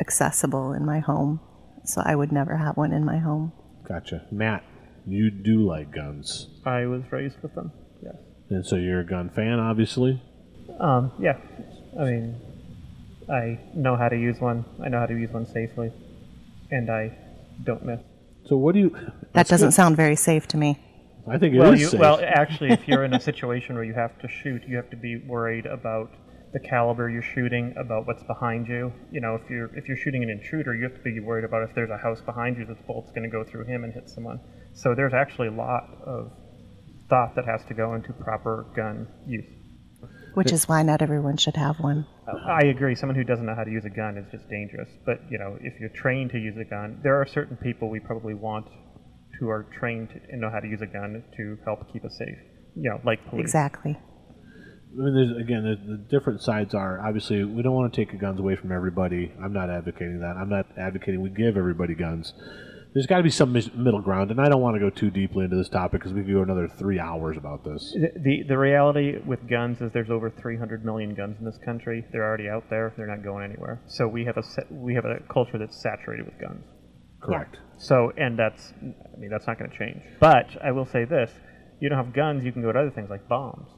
accessible 0.00 0.72
in 0.72 0.84
my 0.84 0.98
home. 0.98 1.40
So 1.84 2.02
I 2.04 2.14
would 2.14 2.30
never 2.32 2.56
have 2.56 2.76
one 2.76 2.92
in 2.92 3.04
my 3.06 3.18
home. 3.18 3.52
Gotcha. 3.88 4.26
Matt, 4.30 4.64
you 5.06 5.30
do 5.30 5.66
like 5.66 5.90
guns. 5.90 6.48
I 6.66 6.84
was 6.86 7.02
raised 7.10 7.36
with 7.42 7.54
them. 7.54 7.72
Yes. 8.50 8.56
And 8.56 8.66
so 8.66 8.76
you're 8.76 9.00
a 9.00 9.06
gun 9.06 9.30
fan, 9.30 9.58
obviously. 9.58 10.20
Um, 10.78 11.12
yeah. 11.18 11.38
I 11.98 12.04
mean, 12.04 12.40
I 13.30 13.58
know 13.74 13.96
how 13.96 14.08
to 14.08 14.16
use 14.16 14.40
one. 14.40 14.64
I 14.82 14.88
know 14.88 14.98
how 14.98 15.06
to 15.06 15.14
use 15.14 15.30
one 15.30 15.46
safely, 15.46 15.92
and 16.70 16.90
I 16.90 17.16
don't 17.64 17.84
miss. 17.84 18.00
So 18.46 18.56
what 18.56 18.74
do 18.74 18.80
you? 18.80 18.96
That 19.32 19.46
doesn't 19.46 19.68
good. 19.68 19.74
sound 19.74 19.96
very 19.96 20.16
safe 20.16 20.48
to 20.48 20.56
me. 20.56 20.78
I 21.28 21.38
think 21.38 21.54
it 21.54 21.58
is 21.58 21.60
well, 21.60 21.78
you, 21.78 21.86
safe. 21.86 22.00
well, 22.00 22.20
actually, 22.22 22.70
if 22.70 22.88
you're 22.88 23.04
in 23.04 23.14
a 23.14 23.20
situation 23.20 23.76
where 23.76 23.84
you 23.84 23.94
have 23.94 24.18
to 24.20 24.28
shoot, 24.28 24.62
you 24.66 24.76
have 24.76 24.90
to 24.90 24.96
be 24.96 25.16
worried 25.16 25.66
about 25.66 26.10
the 26.52 26.58
caliber 26.58 27.08
you're 27.08 27.22
shooting, 27.22 27.72
about 27.76 28.06
what's 28.06 28.24
behind 28.24 28.66
you. 28.66 28.92
You 29.12 29.20
know, 29.20 29.36
if 29.36 29.48
you're 29.48 29.70
if 29.76 29.86
you're 29.86 29.96
shooting 29.96 30.24
an 30.24 30.30
intruder, 30.30 30.74
you 30.74 30.82
have 30.84 30.94
to 30.94 31.00
be 31.00 31.20
worried 31.20 31.44
about 31.44 31.62
if 31.68 31.74
there's 31.74 31.90
a 31.90 31.98
house 31.98 32.20
behind 32.20 32.56
you, 32.56 32.64
that 32.66 32.78
the 32.78 32.82
bolt's 32.84 33.10
going 33.10 33.22
to 33.22 33.28
go 33.28 33.44
through 33.44 33.66
him 33.66 33.84
and 33.84 33.92
hit 33.92 34.08
someone. 34.08 34.40
So 34.72 34.94
there's 34.94 35.14
actually 35.14 35.48
a 35.48 35.52
lot 35.52 35.88
of 36.04 36.32
thought 37.10 37.34
that 37.36 37.44
has 37.44 37.62
to 37.68 37.74
go 37.74 37.94
into 37.94 38.12
proper 38.12 38.66
gun 38.74 39.06
use. 39.26 39.44
Which 40.34 40.52
is 40.52 40.68
why 40.68 40.82
not 40.84 41.02
everyone 41.02 41.36
should 41.36 41.56
have 41.56 41.80
one. 41.80 42.06
I 42.46 42.66
agree. 42.66 42.94
Someone 42.94 43.16
who 43.16 43.24
doesn't 43.24 43.44
know 43.44 43.54
how 43.54 43.64
to 43.64 43.70
use 43.70 43.84
a 43.84 43.90
gun 43.90 44.16
is 44.16 44.30
just 44.30 44.48
dangerous. 44.48 44.88
But 45.04 45.18
you 45.28 45.38
know, 45.38 45.58
if 45.60 45.78
you're 45.80 45.90
trained 45.90 46.30
to 46.30 46.38
use 46.38 46.56
a 46.56 46.64
gun, 46.64 47.00
there 47.02 47.20
are 47.20 47.26
certain 47.26 47.56
people 47.56 47.90
we 47.90 47.98
probably 48.00 48.34
want 48.34 48.66
who 49.40 49.48
are 49.48 49.66
trained 49.78 50.08
and 50.30 50.40
know 50.40 50.50
how 50.50 50.60
to 50.60 50.68
use 50.68 50.80
a 50.80 50.86
gun 50.86 51.24
to 51.36 51.58
help 51.64 51.92
keep 51.92 52.04
us 52.04 52.16
safe. 52.16 52.38
You 52.76 52.90
know, 52.90 53.00
like 53.04 53.28
police. 53.28 53.42
Exactly. 53.42 53.98
I 54.92 55.02
mean, 55.02 55.14
there's, 55.14 55.44
again, 55.44 55.62
the, 55.62 55.96
the 55.96 55.98
different 56.10 56.42
sides 56.42 56.74
are 56.74 57.00
obviously 57.04 57.44
we 57.44 57.62
don't 57.62 57.74
want 57.74 57.92
to 57.92 58.00
take 58.00 58.12
the 58.12 58.18
guns 58.18 58.38
away 58.38 58.56
from 58.56 58.72
everybody. 58.72 59.32
I'm 59.42 59.52
not 59.52 59.70
advocating 59.70 60.20
that. 60.20 60.36
I'm 60.36 60.48
not 60.48 60.66
advocating 60.78 61.20
we 61.20 61.30
give 61.30 61.56
everybody 61.56 61.94
guns. 61.94 62.32
There's 62.92 63.06
got 63.06 63.18
to 63.18 63.22
be 63.22 63.30
some 63.30 63.52
mis- 63.52 63.72
middle 63.72 64.00
ground, 64.00 64.30
and 64.30 64.40
I 64.40 64.48
don't 64.48 64.60
want 64.60 64.74
to 64.74 64.80
go 64.80 64.90
too 64.90 65.10
deeply 65.10 65.44
into 65.44 65.56
this 65.56 65.68
topic 65.68 66.00
because 66.00 66.12
we 66.12 66.22
could 66.22 66.32
go 66.32 66.42
another 66.42 66.66
three 66.66 66.98
hours 66.98 67.36
about 67.36 67.64
this. 67.64 67.94
The, 67.94 68.10
the 68.18 68.42
the 68.48 68.58
reality 68.58 69.18
with 69.24 69.48
guns 69.48 69.80
is 69.80 69.92
there's 69.92 70.10
over 70.10 70.28
300 70.30 70.84
million 70.84 71.14
guns 71.14 71.36
in 71.38 71.44
this 71.44 71.58
country. 71.64 72.04
They're 72.10 72.24
already 72.24 72.48
out 72.48 72.68
there. 72.68 72.92
They're 72.96 73.06
not 73.06 73.22
going 73.22 73.44
anywhere. 73.44 73.80
So 73.86 74.08
we 74.08 74.24
have 74.24 74.36
a 74.36 74.42
we 74.70 74.94
have 74.94 75.04
a 75.04 75.20
culture 75.32 75.58
that's 75.58 75.80
saturated 75.80 76.26
with 76.26 76.38
guns. 76.40 76.64
Correct. 77.20 77.58
So 77.78 78.12
and 78.16 78.38
that's 78.38 78.72
I 78.82 79.18
mean 79.18 79.30
that's 79.30 79.46
not 79.46 79.58
going 79.58 79.70
to 79.70 79.78
change. 79.78 80.02
But 80.18 80.48
I 80.62 80.72
will 80.72 80.86
say 80.86 81.04
this: 81.04 81.30
you 81.80 81.88
don't 81.88 81.98
have 81.98 82.12
guns, 82.12 82.44
you 82.44 82.50
can 82.50 82.62
go 82.62 82.72
to 82.72 82.78
other 82.78 82.90
things 82.90 83.08
like 83.08 83.28
bombs. 83.28 83.68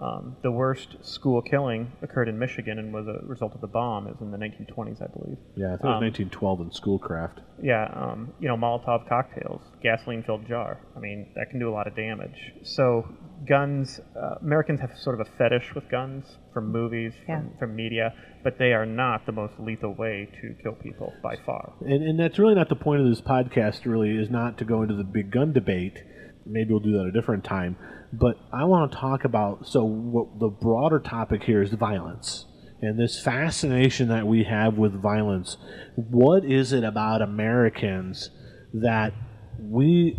Um, 0.00 0.36
the 0.42 0.50
worst 0.50 0.96
school 1.04 1.42
killing 1.42 1.92
occurred 2.00 2.28
in 2.28 2.38
Michigan 2.38 2.78
and 2.78 2.92
was 2.92 3.06
a 3.06 3.20
result 3.26 3.54
of 3.54 3.60
the 3.60 3.66
bomb. 3.66 4.06
It 4.06 4.12
was 4.12 4.22
in 4.22 4.30
the 4.30 4.38
1920s, 4.38 5.02
I 5.02 5.06
believe. 5.08 5.36
Yeah, 5.56 5.66
I 5.66 5.76
think 5.76 5.84
it 5.84 5.88
was 5.88 5.96
Um, 5.96 6.04
1912 6.30 6.60
in 6.62 6.70
Schoolcraft. 6.72 7.40
Yeah, 7.62 7.90
um, 7.92 8.32
you 8.40 8.48
know, 8.48 8.56
Molotov 8.56 9.06
cocktails, 9.06 9.60
gasoline-filled 9.82 10.46
jar. 10.48 10.80
I 10.96 11.00
mean, 11.00 11.26
that 11.34 11.50
can 11.50 11.58
do 11.58 11.68
a 11.68 11.74
lot 11.74 11.86
of 11.86 11.94
damage. 11.94 12.54
So, 12.62 13.06
guns. 13.46 14.00
Uh, 14.16 14.36
Americans 14.40 14.80
have 14.80 14.96
sort 14.96 15.20
of 15.20 15.26
a 15.26 15.30
fetish 15.36 15.74
with 15.74 15.88
guns 15.90 16.24
from 16.54 16.72
movies, 16.72 17.12
from, 17.26 17.50
from 17.58 17.76
media, 17.76 18.14
but 18.42 18.58
they 18.58 18.72
are 18.72 18.86
not 18.86 19.26
the 19.26 19.32
most 19.32 19.52
lethal 19.60 19.94
way 19.94 20.28
to 20.40 20.54
kill 20.62 20.72
people 20.72 21.12
by 21.22 21.36
far. 21.44 21.74
And, 21.80 22.02
and 22.02 22.18
that's 22.18 22.38
really 22.38 22.54
not 22.54 22.70
the 22.70 22.76
point 22.76 23.02
of 23.02 23.06
this 23.06 23.20
podcast. 23.20 23.84
Really, 23.84 24.16
is 24.16 24.30
not 24.30 24.56
to 24.58 24.64
go 24.64 24.80
into 24.80 24.94
the 24.94 25.04
big 25.04 25.30
gun 25.30 25.52
debate. 25.52 26.02
Maybe 26.50 26.70
we'll 26.70 26.80
do 26.80 26.92
that 26.98 27.06
a 27.06 27.12
different 27.12 27.44
time. 27.44 27.76
But 28.12 28.36
I 28.52 28.64
want 28.64 28.90
to 28.90 28.98
talk 28.98 29.24
about 29.24 29.66
so 29.66 29.84
what 29.84 30.40
the 30.40 30.48
broader 30.48 30.98
topic 30.98 31.44
here 31.44 31.62
is 31.62 31.70
violence 31.70 32.46
and 32.82 32.98
this 32.98 33.22
fascination 33.22 34.08
that 34.08 34.26
we 34.26 34.44
have 34.44 34.76
with 34.78 35.00
violence. 35.00 35.56
What 35.94 36.44
is 36.44 36.72
it 36.72 36.82
about 36.82 37.22
Americans 37.22 38.30
that 38.72 39.12
we 39.58 40.16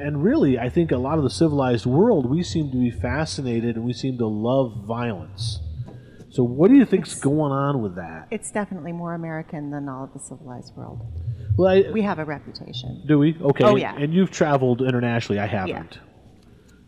and 0.00 0.22
really 0.22 0.58
I 0.58 0.68
think 0.68 0.90
a 0.90 0.96
lot 0.96 1.18
of 1.18 1.24
the 1.24 1.30
civilized 1.30 1.86
world 1.86 2.28
we 2.28 2.42
seem 2.42 2.70
to 2.70 2.76
be 2.76 2.90
fascinated 2.90 3.76
and 3.76 3.84
we 3.84 3.92
seem 3.92 4.18
to 4.18 4.26
love 4.26 4.84
violence. 4.86 5.60
So 6.32 6.42
what 6.44 6.70
do 6.70 6.76
you 6.76 6.86
think's 6.86 7.14
going 7.14 7.52
on 7.52 7.82
with 7.82 7.96
that? 7.96 8.28
It's 8.30 8.50
definitely 8.50 8.92
more 8.92 9.12
American 9.12 9.70
than 9.70 9.86
all 9.86 10.04
of 10.04 10.14
the 10.14 10.18
civilized 10.18 10.74
world. 10.74 11.00
Well, 11.58 11.68
I, 11.68 11.90
We 11.92 12.00
have 12.02 12.18
a 12.18 12.24
reputation. 12.24 13.04
Do 13.06 13.18
we? 13.18 13.36
Okay. 13.38 13.64
Oh, 13.64 13.76
yeah. 13.76 13.94
And 13.94 14.14
you've 14.14 14.30
traveled 14.30 14.80
internationally. 14.80 15.38
I 15.38 15.46
haven't. 15.46 15.98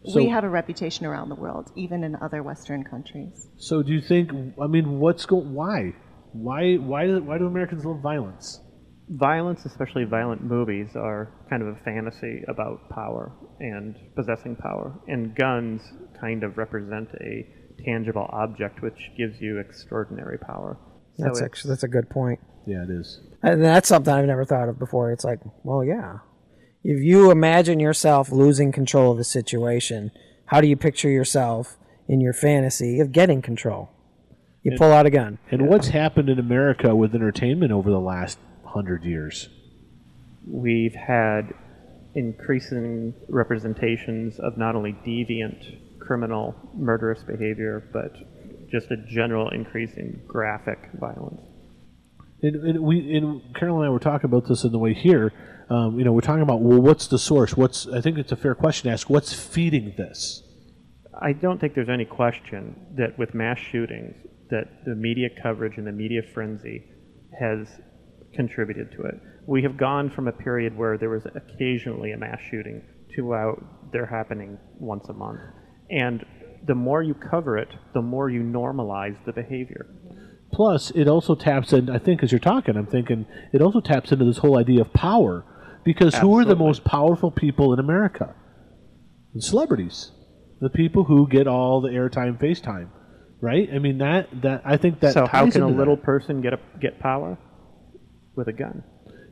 So, 0.06 0.16
we 0.16 0.28
have 0.28 0.44
a 0.44 0.48
reputation 0.48 1.04
around 1.06 1.28
the 1.28 1.34
world, 1.34 1.70
even 1.76 2.04
in 2.04 2.16
other 2.16 2.42
Western 2.42 2.84
countries. 2.84 3.48
so 3.56 3.82
do 3.82 3.92
you 3.92 4.00
think? 4.00 4.30
I 4.62 4.66
mean, 4.66 4.98
what's 4.98 5.24
going? 5.26 5.52
Why? 5.52 5.94
Why? 6.32 6.76
Why 6.76 7.06
do 7.06 7.22
Why 7.22 7.38
do 7.38 7.46
Americans 7.46 7.84
love 7.84 8.00
violence? 8.00 8.60
Violence, 9.10 9.66
especially 9.66 10.04
violent 10.04 10.42
movies, 10.42 10.88
are 10.96 11.30
kind 11.50 11.62
of 11.62 11.68
a 11.68 11.76
fantasy 11.84 12.42
about 12.48 12.88
power 12.90 13.32
and 13.60 13.94
possessing 14.16 14.56
power. 14.56 14.98
And 15.06 15.34
guns 15.34 15.82
kind 16.18 16.42
of 16.44 16.56
represent 16.56 17.08
a 17.20 17.46
tangible 17.84 18.28
object 18.32 18.82
which 18.82 19.10
gives 19.16 19.40
you 19.40 19.58
extraordinary 19.58 20.38
power. 20.38 20.78
So 21.16 21.24
That's 21.24 21.42
actually 21.42 21.70
that's 21.70 21.82
a 21.84 21.88
good 21.88 22.10
point. 22.10 22.40
Yeah, 22.66 22.82
it 22.82 22.90
is. 22.90 23.20
And 23.42 23.62
that's 23.62 23.88
something 23.88 24.12
I've 24.12 24.26
never 24.26 24.44
thought 24.44 24.68
of 24.68 24.78
before. 24.78 25.12
It's 25.12 25.24
like, 25.24 25.40
well, 25.62 25.84
yeah. 25.84 26.18
If 26.82 27.02
you 27.02 27.30
imagine 27.30 27.80
yourself 27.80 28.30
losing 28.30 28.72
control 28.72 29.12
of 29.12 29.18
a 29.18 29.24
situation, 29.24 30.10
how 30.46 30.60
do 30.60 30.68
you 30.68 30.76
picture 30.76 31.08
yourself 31.08 31.76
in 32.08 32.20
your 32.20 32.32
fantasy 32.32 33.00
of 33.00 33.12
getting 33.12 33.42
control? 33.42 33.90
You 34.62 34.76
pull 34.78 34.92
out 34.92 35.04
a 35.06 35.10
gun. 35.10 35.38
And 35.50 35.68
what's 35.68 35.88
happened 35.88 36.30
in 36.30 36.38
America 36.38 36.96
with 36.96 37.14
entertainment 37.14 37.70
over 37.70 37.90
the 37.90 38.00
last 38.00 38.38
hundred 38.64 39.04
years? 39.04 39.48
we've 40.46 40.94
had 40.94 41.54
increasing 42.14 43.14
representations 43.28 44.38
of 44.38 44.56
not 44.56 44.76
only 44.76 44.92
deviant 45.06 45.78
criminal 46.06 46.54
murderous 46.74 47.22
behavior 47.22 47.88
but 47.92 48.12
just 48.70 48.90
a 48.90 48.96
general 49.08 49.48
increase 49.50 49.94
in 49.94 50.20
graphic 50.26 50.90
violence 50.94 51.40
And, 52.42 52.56
and 52.56 52.80
we, 52.80 53.16
and 53.16 53.54
Carol 53.54 53.78
and 53.78 53.86
I 53.86 53.90
were 53.90 53.98
talking 53.98 54.26
about 54.26 54.48
this 54.48 54.64
on 54.64 54.72
the 54.72 54.78
way 54.78 54.92
here. 54.94 55.32
Um, 55.70 55.98
you 55.98 56.04
know, 56.04 56.12
we're 56.12 56.20
talking 56.20 56.42
about 56.42 56.60
well, 56.60 56.80
what's 56.80 57.06
the 57.06 57.18
source? 57.18 57.56
What's? 57.56 57.86
I 57.88 58.00
think 58.02 58.18
it's 58.18 58.32
a 58.32 58.36
fair 58.36 58.54
question 58.54 58.88
to 58.88 58.92
ask. 58.92 59.08
What's 59.08 59.32
feeding 59.32 59.94
this? 59.96 60.42
i 61.20 61.32
don't 61.32 61.60
think 61.60 61.74
there's 61.74 61.88
any 61.88 62.04
question 62.04 62.74
that 62.96 63.16
with 63.18 63.34
mass 63.34 63.58
shootings 63.58 64.14
that 64.50 64.84
the 64.84 64.94
media 64.94 65.28
coverage 65.42 65.76
and 65.76 65.86
the 65.86 65.92
media 65.92 66.22
frenzy 66.22 66.84
has 67.38 67.68
contributed 68.34 68.90
to 68.92 69.02
it 69.02 69.14
we 69.46 69.62
have 69.62 69.76
gone 69.76 70.10
from 70.10 70.28
a 70.28 70.32
period 70.32 70.76
where 70.76 70.98
there 70.98 71.10
was 71.10 71.24
occasionally 71.34 72.12
a 72.12 72.16
mass 72.16 72.40
shooting 72.50 72.82
to 73.14 73.34
out 73.34 73.62
they're 73.92 74.06
happening 74.06 74.58
once 74.78 75.08
a 75.08 75.12
month 75.12 75.40
and 75.94 76.24
the 76.66 76.74
more 76.74 77.02
you 77.02 77.14
cover 77.14 77.56
it 77.58 77.68
the 77.94 78.02
more 78.02 78.28
you 78.28 78.42
normalize 78.42 79.16
the 79.24 79.32
behavior 79.32 79.86
Plus, 80.54 80.92
it 80.92 81.08
also 81.08 81.34
taps 81.34 81.72
in. 81.72 81.90
I 81.90 81.98
think 81.98 82.22
as 82.22 82.30
you're 82.30 82.38
talking, 82.38 82.76
I'm 82.76 82.86
thinking 82.86 83.26
it 83.52 83.60
also 83.60 83.80
taps 83.80 84.12
into 84.12 84.24
this 84.24 84.38
whole 84.38 84.56
idea 84.56 84.82
of 84.82 84.92
power, 84.92 85.44
because 85.84 86.14
who 86.14 86.38
are 86.38 86.44
the 86.44 86.54
most 86.54 86.84
powerful 86.84 87.32
people 87.32 87.72
in 87.72 87.80
America? 87.80 88.34
The 89.34 89.42
celebrities, 89.42 90.12
the 90.60 90.70
people 90.70 91.04
who 91.04 91.28
get 91.28 91.48
all 91.48 91.80
the 91.80 91.88
airtime, 91.88 92.40
FaceTime, 92.40 92.88
right? 93.40 93.68
I 93.74 93.80
mean 93.80 93.98
that 93.98 94.28
that 94.42 94.62
I 94.64 94.76
think 94.76 95.00
that. 95.00 95.14
so 95.14 95.26
how 95.26 95.50
can 95.50 95.62
a 95.62 95.66
little 95.66 95.96
that. 95.96 96.04
person 96.04 96.40
get 96.40 96.52
a, 96.52 96.60
get 96.80 97.00
power 97.00 97.36
with 98.36 98.46
a 98.46 98.52
gun? 98.52 98.84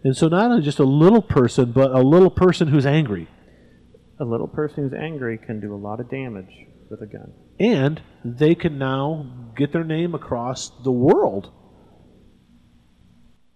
And 0.02 0.16
so 0.16 0.26
not 0.26 0.50
only 0.50 0.62
just 0.62 0.80
a 0.80 0.84
little 0.84 1.22
person, 1.22 1.70
but 1.70 1.92
a 1.92 2.00
little 2.00 2.30
person 2.30 2.66
who's 2.66 2.84
angry, 2.84 3.28
A 4.22 4.24
little 4.24 4.46
person 4.46 4.84
who's 4.84 4.92
angry 4.98 5.36
can 5.36 5.58
do 5.60 5.74
a 5.74 5.76
lot 5.76 5.98
of 5.98 6.08
damage 6.08 6.50
with 6.88 7.00
a 7.02 7.06
gun. 7.06 7.32
and 7.58 8.00
they 8.24 8.54
can 8.54 8.78
now 8.78 9.50
get 9.56 9.72
their 9.72 9.82
name 9.84 10.14
across 10.14 10.70
the 10.84 10.92
world. 10.92 11.50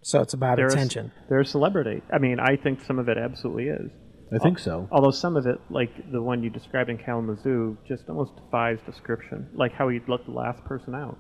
So 0.03 0.21
it's 0.23 0.35
about 0.35 0.57
They're 0.57 0.67
a- 0.67 0.73
attention. 0.73 1.13
they're 1.29 1.41
a 1.41 1.45
celebrity. 1.47 2.03
I 2.13 2.19
mean, 2.19 2.39
I 2.41 2.57
think 2.57 2.81
some 2.83 2.99
of 2.99 3.09
it 3.09 3.19
absolutely 3.19 3.69
is. 3.69 3.91
I 4.33 4.39
think 4.39 4.59
so. 4.59 4.89
Although 4.91 5.13
some 5.13 5.37
of 5.37 5.47
it, 5.47 5.59
like 5.71 6.11
the 6.11 6.21
one 6.21 6.43
you 6.43 6.51
described 6.51 6.91
in 6.91 6.99
Kalamazoo, 6.99 7.79
just 7.87 8.09
almost 8.09 8.35
defies 8.37 8.79
description. 8.87 9.49
Like 9.55 9.73
how 9.73 9.89
he 9.89 10.01
let 10.09 10.25
the 10.25 10.33
last 10.33 10.65
person 10.65 10.95
out. 10.97 11.19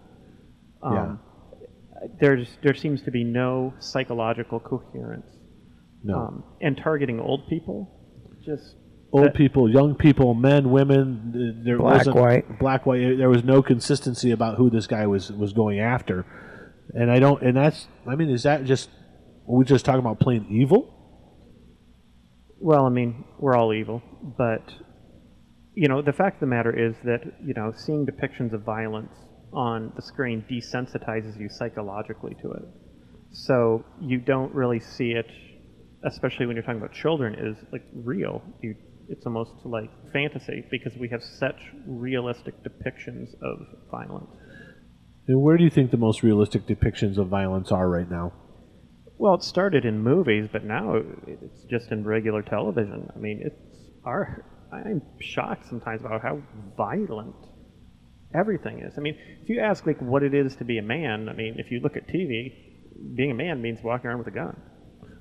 Um, 0.83 1.21
There's 2.21 2.49
there 2.65 2.75
seems 2.75 3.03
to 3.03 3.11
be 3.13 3.23
no 3.25 3.75
psychological 3.79 4.59
coherence 4.61 5.27
No. 6.03 6.19
Um, 6.19 6.45
and 6.61 6.77
targeting 6.77 7.21
old 7.21 7.49
people, 7.49 7.89
just 8.45 8.75
Old 9.13 9.29
uh, 9.29 9.31
people, 9.33 9.71
young 9.71 9.95
people, 9.95 10.35
men, 10.35 10.71
women. 10.71 11.63
There 11.65 11.79
black, 11.79 11.99
wasn't 11.99 12.17
white. 12.17 12.59
black, 12.59 12.87
white. 12.87 13.17
There 13.17 13.31
was 13.31 13.45
no 13.45 13.63
consistency 13.63 14.31
about 14.31 14.57
who 14.57 14.69
this 14.69 14.87
guy 14.87 15.07
was 15.07 15.31
was 15.31 15.53
going 15.53 15.79
after, 15.79 16.27
and 16.93 17.11
I 17.11 17.19
don't. 17.19 17.43
And 17.43 17.57
that's. 17.57 17.89
I 18.07 18.17
mean, 18.17 18.31
is 18.31 18.43
that 18.43 18.65
just? 18.65 18.91
Are 19.49 19.55
we 19.55 19.65
just 19.65 19.85
talking 19.85 20.01
about 20.01 20.19
plain 20.19 20.47
evil? 20.51 20.93
Well, 22.59 22.85
I 22.85 22.89
mean, 22.89 23.25
we're 23.39 23.55
all 23.55 23.73
evil, 23.73 24.03
but 24.37 24.63
you 25.75 25.89
know, 25.89 26.03
the 26.03 26.13
fact 26.13 26.37
of 26.37 26.41
the 26.41 26.47
matter 26.47 26.77
is 26.77 26.97
that 27.05 27.21
you 27.45 27.55
know, 27.55 27.73
seeing 27.77 28.07
depictions 28.07 28.53
of 28.53 28.63
violence 28.63 29.13
on 29.53 29.93
the 29.95 30.03
screen 30.03 30.45
desensitizes 30.51 31.39
you 31.39 31.49
psychologically 31.49 32.35
to 32.43 32.53
it. 32.53 32.63
So 33.33 33.85
you 34.01 34.19
don't 34.19 34.55
really 34.55 34.81
see 34.81 35.13
it, 35.13 35.27
especially 36.05 36.47
when 36.47 36.57
you're 36.57 36.65
talking 36.65 36.81
about 36.81 36.93
children, 36.93 37.35
is 37.35 37.57
like 37.73 37.85
real. 37.95 38.43
You, 38.63 38.75
it's 39.09 39.27
almost 39.27 39.53
like 39.65 39.91
fantasy 40.13 40.65
because 40.71 40.97
we 40.97 41.09
have 41.09 41.23
such 41.23 41.61
realistic 41.87 42.55
depictions 42.63 43.35
of 43.43 43.59
violence. 43.91 44.31
And 45.29 45.43
where 45.43 45.57
do 45.57 45.65
you 45.65 45.71
think 45.71 45.91
the 45.91 45.97
most 45.97 46.23
realistic 46.23 46.67
depictions 46.67 47.19
of 47.19 47.29
violence 47.29 47.73
are 47.73 47.89
right 47.89 48.09
now? 48.11 48.33
Well, 49.19 49.35
it 49.35 49.43
started 49.43 49.85
in 49.85 50.03
movies, 50.03 50.49
but 50.53 50.65
now 50.65 51.03
it's 51.27 51.65
just 51.65 51.91
in 51.91 52.05
regular 52.05 52.43
television. 52.43 53.11
I 53.15 53.19
mean, 53.19 53.41
it's 53.45 53.57
our. 54.05 54.45
I'm 54.73 55.01
shocked 55.21 55.69
sometimes 55.69 56.03
about 56.03 56.23
how 56.23 56.43
violent 56.77 57.35
everything 58.35 58.81
is. 58.81 58.95
I 58.97 59.01
mean, 59.01 59.17
if 59.43 59.49
you 59.49 59.61
ask 59.61 59.87
like 59.87 60.01
what 60.01 60.23
it 60.23 60.35
is 60.35 60.57
to 60.57 60.65
be 60.65 60.79
a 60.79 60.83
man, 60.83 61.29
I 61.29 61.33
mean, 61.33 61.55
if 61.59 61.71
you 61.71 61.81
look 61.81 61.97
at 61.97 62.07
TV, 62.09 62.53
being 63.15 63.31
a 63.31 63.35
man 63.35 63.63
means 63.63 63.79
walking 63.83 64.09
around 64.09 64.19
with 64.19 64.27
a 64.27 64.33
gun, 64.33 64.61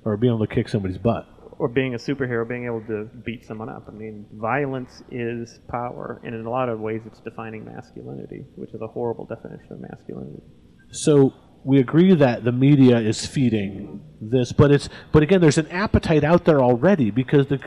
Or 0.04 0.16
being 0.16 0.34
able 0.34 0.46
to 0.46 0.54
kick 0.54 0.68
somebody's 0.68 0.98
butt? 0.98 1.26
Or 1.58 1.68
being 1.68 1.94
a 1.94 1.98
superhero, 1.98 2.46
being 2.46 2.66
able 2.66 2.82
to 2.82 3.04
beat 3.24 3.44
someone 3.46 3.68
up. 3.68 3.86
I 3.88 3.92
mean, 3.92 4.26
violence 4.34 5.02
is 5.10 5.58
power, 5.68 6.20
and 6.24 6.34
in 6.34 6.44
a 6.44 6.50
lot 6.50 6.68
of 6.68 6.80
ways, 6.80 7.02
it's 7.06 7.20
defining 7.20 7.64
masculinity, 7.64 8.44
which 8.56 8.70
is 8.74 8.80
a 8.82 8.86
horrible 8.86 9.24
definition 9.24 9.72
of 9.72 9.80
masculinity. 9.80 10.42
So 10.90 11.32
we 11.64 11.80
agree 11.80 12.14
that 12.14 12.44
the 12.44 12.52
media 12.52 12.98
is 12.98 13.26
feeding 13.26 14.02
this, 14.20 14.52
but 14.52 14.70
it's 14.70 14.88
but 15.12 15.22
again, 15.22 15.40
there's 15.40 15.58
an 15.58 15.68
appetite 15.68 16.24
out 16.24 16.44
there 16.44 16.60
already 16.60 17.10
because 17.10 17.46
the 17.46 17.58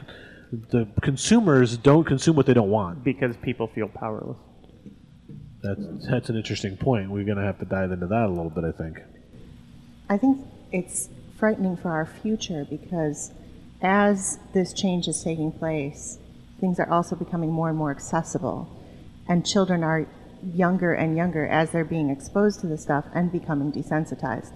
the 0.52 0.88
consumers 1.02 1.78
don't 1.78 2.06
consume 2.06 2.36
what 2.36 2.46
they 2.46 2.54
don't 2.54 2.70
want. 2.70 3.04
Because 3.04 3.38
people 3.38 3.68
feel 3.68 3.88
powerless. 3.88 4.38
That's 5.62 6.08
that's 6.10 6.30
an 6.30 6.38
interesting 6.38 6.78
point. 6.78 7.10
We're 7.10 7.26
going 7.26 7.38
to 7.38 7.44
have 7.44 7.60
to 7.60 7.66
dive 7.66 7.92
into 7.92 8.08
that 8.08 8.26
a 8.26 8.30
little 8.30 8.50
bit, 8.50 8.64
I 8.64 8.72
think. 8.72 9.00
I 10.10 10.18
think 10.18 10.46
it's 10.72 11.10
frightening 11.38 11.78
for 11.78 11.92
our 11.92 12.06
future 12.06 12.66
because 12.70 13.32
as 13.82 14.40
this 14.54 14.74
change 14.74 15.08
is 15.08 15.24
taking 15.24 15.52
place, 15.52 16.18
things 16.60 16.80
are 16.80 16.90
also 16.90 17.16
becoming 17.16 17.52
more 17.52 17.70
and 17.70 17.78
more 17.78 17.92
accessible. 17.92 18.68
And 19.28 19.46
children 19.46 19.84
are 19.84 20.08
younger 20.54 20.94
and 20.94 21.16
younger 21.16 21.46
as 21.48 21.72
they're 21.72 21.86
being 21.86 22.10
exposed 22.10 22.62
to 22.62 22.68
this 22.68 22.82
stuff 22.84 23.06
and 23.14 23.32
becoming 23.32 23.72
desensitized. 23.72 24.52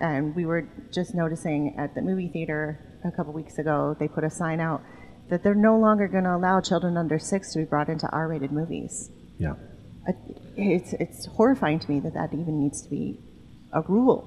And 0.00 0.34
we 0.34 0.44
were 0.44 0.68
just 0.92 1.14
noticing 1.14 1.76
at 1.78 1.94
the 1.94 2.02
movie 2.02 2.28
theater 2.28 2.78
a 3.04 3.10
couple 3.10 3.32
weeks 3.32 3.58
ago, 3.58 3.96
they 3.98 4.08
put 4.08 4.24
a 4.24 4.30
sign 4.30 4.60
out 4.60 4.82
that 5.30 5.42
they're 5.42 5.54
no 5.54 5.78
longer 5.78 6.06
going 6.08 6.24
to 6.24 6.34
allow 6.34 6.60
children 6.60 6.96
under 6.96 7.18
six 7.18 7.52
to 7.52 7.60
be 7.60 7.64
brought 7.64 7.88
into 7.88 8.08
R 8.10 8.28
rated 8.28 8.52
movies. 8.52 9.10
Yeah. 9.38 9.54
Uh, 10.06 10.12
It's, 10.56 10.92
it's 10.94 11.26
horrifying 11.26 11.80
to 11.80 11.90
me 11.90 11.98
that 12.00 12.14
that 12.14 12.32
even 12.32 12.60
needs 12.62 12.82
to 12.82 12.90
be 12.90 13.18
a 13.72 13.80
rule. 13.82 14.22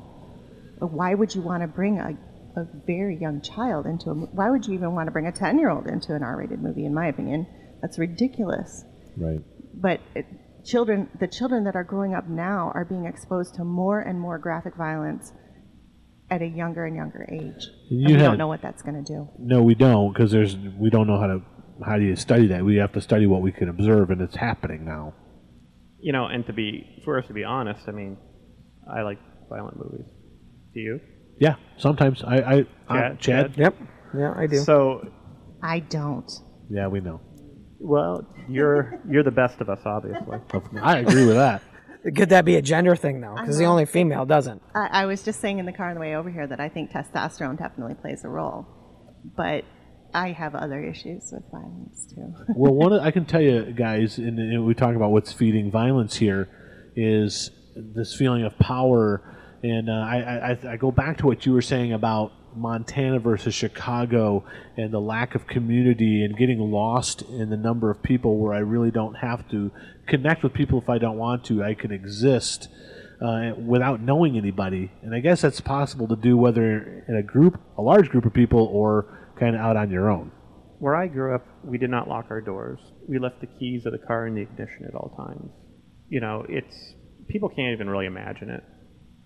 Why 0.80 1.13
would 1.13 1.34
you 1.34 1.41
want 1.41 1.61
to 1.61 1.67
bring 1.67 1.99
a, 1.99 2.17
a 2.58 2.68
very 2.86 3.16
young 3.18 3.39
child 3.41 3.86
into 3.86 4.10
a 4.10 4.14
why 4.14 4.49
would 4.49 4.66
you 4.68 4.74
even 4.74 4.93
want 4.93 5.08
to 5.08 5.12
bring 5.12 5.28
a 5.28 5.32
10 5.32 5.58
year 5.60 5.70
old 5.70 5.88
into 5.88 6.14
an 6.16 6.24
R-rated 6.24 6.62
movie 6.62 6.86
in 6.86 6.93
my 6.93 7.08
opinion 7.08 7.45
that's 7.82 7.97
ridiculous 7.99 8.84
Right. 9.16 9.41
but 9.74 9.99
it, 10.16 10.26
children 10.66 11.10
the 11.20 11.28
children 11.28 11.64
that 11.66 11.76
are 11.76 11.84
growing 11.84 12.14
up 12.14 12.28
now 12.28 12.72
are 12.74 12.84
being 12.84 13.05
exposed 13.05 13.55
to 13.55 13.64
more 13.64 13.99
and 13.99 14.20
more 14.20 14.38
graphic 14.38 14.76
violence 14.76 15.32
at 16.30 16.41
a 16.41 16.45
younger 16.47 16.84
and 16.86 16.95
younger 16.95 17.26
age 17.32 17.68
You 17.89 17.99
and 17.99 18.08
we 18.08 18.14
had- 18.14 18.20
don't 18.30 18.38
know 18.38 18.47
what 18.47 18.62
that's 18.62 18.82
going 18.82 19.01
to 19.03 19.14
do 19.14 19.30
No, 19.39 19.62
we 19.64 19.76
don't 19.76 20.12
because 20.14 20.32
there's 20.32 20.58
we 20.58 20.89
don't 20.89 21.08
know 21.08 21.20
how 21.20 21.28
to 21.28 21.41
how 21.86 21.95
do 21.97 22.03
you 22.03 22.16
study 22.16 22.47
that? 22.47 22.66
We 22.66 22.78
have 22.78 22.91
to 22.93 23.01
study 23.01 23.28
what 23.28 23.43
we 23.43 23.51
can 23.51 23.70
observe, 23.70 24.10
and 24.10 24.20
it's 24.20 24.36
happening 24.36 24.84
now. 24.84 25.14
You 25.99 26.12
know, 26.12 26.26
and 26.26 26.43
to 26.47 26.53
be 26.53 27.01
for 27.05 27.20
us 27.20 27.28
to 27.28 27.34
be 27.34 27.43
honest, 27.43 27.82
I 27.88 27.91
mean, 27.91 28.18
I 28.91 29.03
like 29.03 29.20
violent 29.47 29.78
movies. 29.78 30.08
Do 30.74 30.80
you? 30.80 30.99
Yeah. 31.39 31.55
Sometimes 31.77 32.23
I 32.23 32.38
I 32.38 32.65
I- 32.89 33.09
Chad? 33.15 33.19
Chad. 33.19 33.53
Yep. 33.57 33.75
Yeah, 34.17 34.33
I 34.35 34.47
do. 34.47 34.57
So, 34.59 35.11
i 35.61 35.79
don't 35.79 36.31
Yeah, 36.69 36.88
we 36.88 36.99
know. 37.01 37.19
well, 37.79 38.25
you're 38.47 38.99
you're 39.09 39.23
the 39.23 39.31
best 39.31 39.59
of 39.61 39.69
us, 39.69 39.79
obviously. 39.85 40.39
I 40.81 40.99
agree 40.99 41.25
with 41.25 41.35
that. 41.35 41.61
Could 42.15 42.29
that 42.29 42.45
be 42.45 42.55
a 42.55 42.61
gender 42.61 42.95
thing 42.95 43.19
though? 43.21 43.35
Because 43.35 43.57
the 43.57 43.65
only 43.65 43.85
female 43.85 44.25
doesn't. 44.25 44.61
I, 44.73 44.88
I 45.01 45.05
was 45.05 45.23
just 45.23 45.41
saying 45.41 45.59
in 45.59 45.65
the 45.65 45.73
car 45.73 45.89
on 45.89 45.95
the 45.95 45.99
way 45.99 46.15
over 46.15 46.29
here 46.29 46.47
that 46.47 46.59
i 46.59 46.69
think 46.69 46.91
testosterone 46.91 47.57
definitely 47.57 47.95
plays 47.95 48.23
a 48.23 48.29
role 48.29 48.65
but 49.35 49.65
i 50.13 50.31
have 50.31 50.55
other 50.55 50.81
issues 50.81 51.33
with 51.33 51.43
violence 51.51 52.05
too 52.13 52.33
well, 52.55 52.73
one 52.73 52.93
of, 52.93 53.01
I 53.01 53.11
can 53.11 53.25
tell 53.25 53.41
you 53.41 53.73
guys, 53.73 54.17
and, 54.19 54.39
and 54.39 54.65
we 54.65 54.73
talk 54.73 54.95
about 54.95 55.11
what's 55.11 55.33
feeding 55.33 55.69
violence 55.69 56.15
here, 56.15 56.47
is 56.95 57.51
this 57.75 58.15
feeling 58.15 58.43
of 58.43 58.57
power. 58.57 59.36
And 59.64 59.89
uh, 59.89 59.93
I, 59.93 60.51
I, 60.51 60.74
I 60.74 60.78
go 60.78 60.91
back 60.91 61.18
to 61.20 61.26
what 61.26 61.45
you 61.45 61.53
were 61.53 61.62
saying 61.62 61.93
about 61.93 62.32
Montana 62.55 63.20
versus 63.20 63.53
Chicago 63.53 64.43
and 64.76 64.91
the 64.91 64.99
lack 64.99 65.36
of 65.36 65.47
community 65.47 66.24
and 66.24 66.38
getting 66.38 66.60
lost 66.60 67.22
in 67.24 67.49
the 67.49 67.58
number 67.58 67.89
of 67.91 68.01
people 68.03 68.38
where 68.38 68.53
I 68.53 68.60
really 68.60 68.91
don't 68.91 69.16
have 69.16 69.47
to 69.49 69.72
connect 70.08 70.43
with 70.43 70.53
people 70.53 70.80
if 70.82 70.89
I 70.89 70.97
don't 70.97 71.18
want 71.18 71.43
to. 71.45 71.64
I 71.64 71.74
can 71.74 71.91
exist 71.91 72.70
uh, 73.22 73.51
without 73.58 74.01
knowing 74.01 74.38
anybody. 74.38 74.91
And 75.01 75.14
I 75.14 75.20
guess 75.20 75.41
that's 75.41 75.62
possible 75.62 76.08
to 76.08 76.16
do 76.16 76.38
whether 76.38 77.03
in 77.08 77.16
a 77.16 77.24
group, 77.24 77.60
a 77.78 77.82
large 77.82 78.10
group 78.10 78.26
of 78.26 78.34
people, 78.34 78.66
or 78.72 79.34
kind 79.39 79.55
of 79.55 79.62
out 79.62 79.76
on 79.76 79.89
your 79.89 80.10
own. 80.10 80.32
Where 80.80 80.95
I 80.95 81.08
grew 81.08 81.34
up, 81.34 81.45
we 81.64 81.78
did 81.78 81.89
not 81.89 82.08
lock 82.08 82.28
our 82.30 82.41
doors. 82.41 82.80
We 83.08 83.18
left 83.18 83.41
the 83.41 83.47
keys 83.47 83.86
of 83.86 83.93
the 83.93 84.05
car 84.05 84.28
in 84.28 84.36
the 84.36 84.41
ignition 84.41 84.86
at 84.88 84.93
all 84.93 85.14
times. 85.18 85.49
You 86.10 86.22
know, 86.22 86.45
it's 86.47 86.93
people 87.28 87.49
can't 87.49 87.74
even 87.74 87.89
really 87.89 88.05
imagine 88.05 88.49
it. 88.49 88.64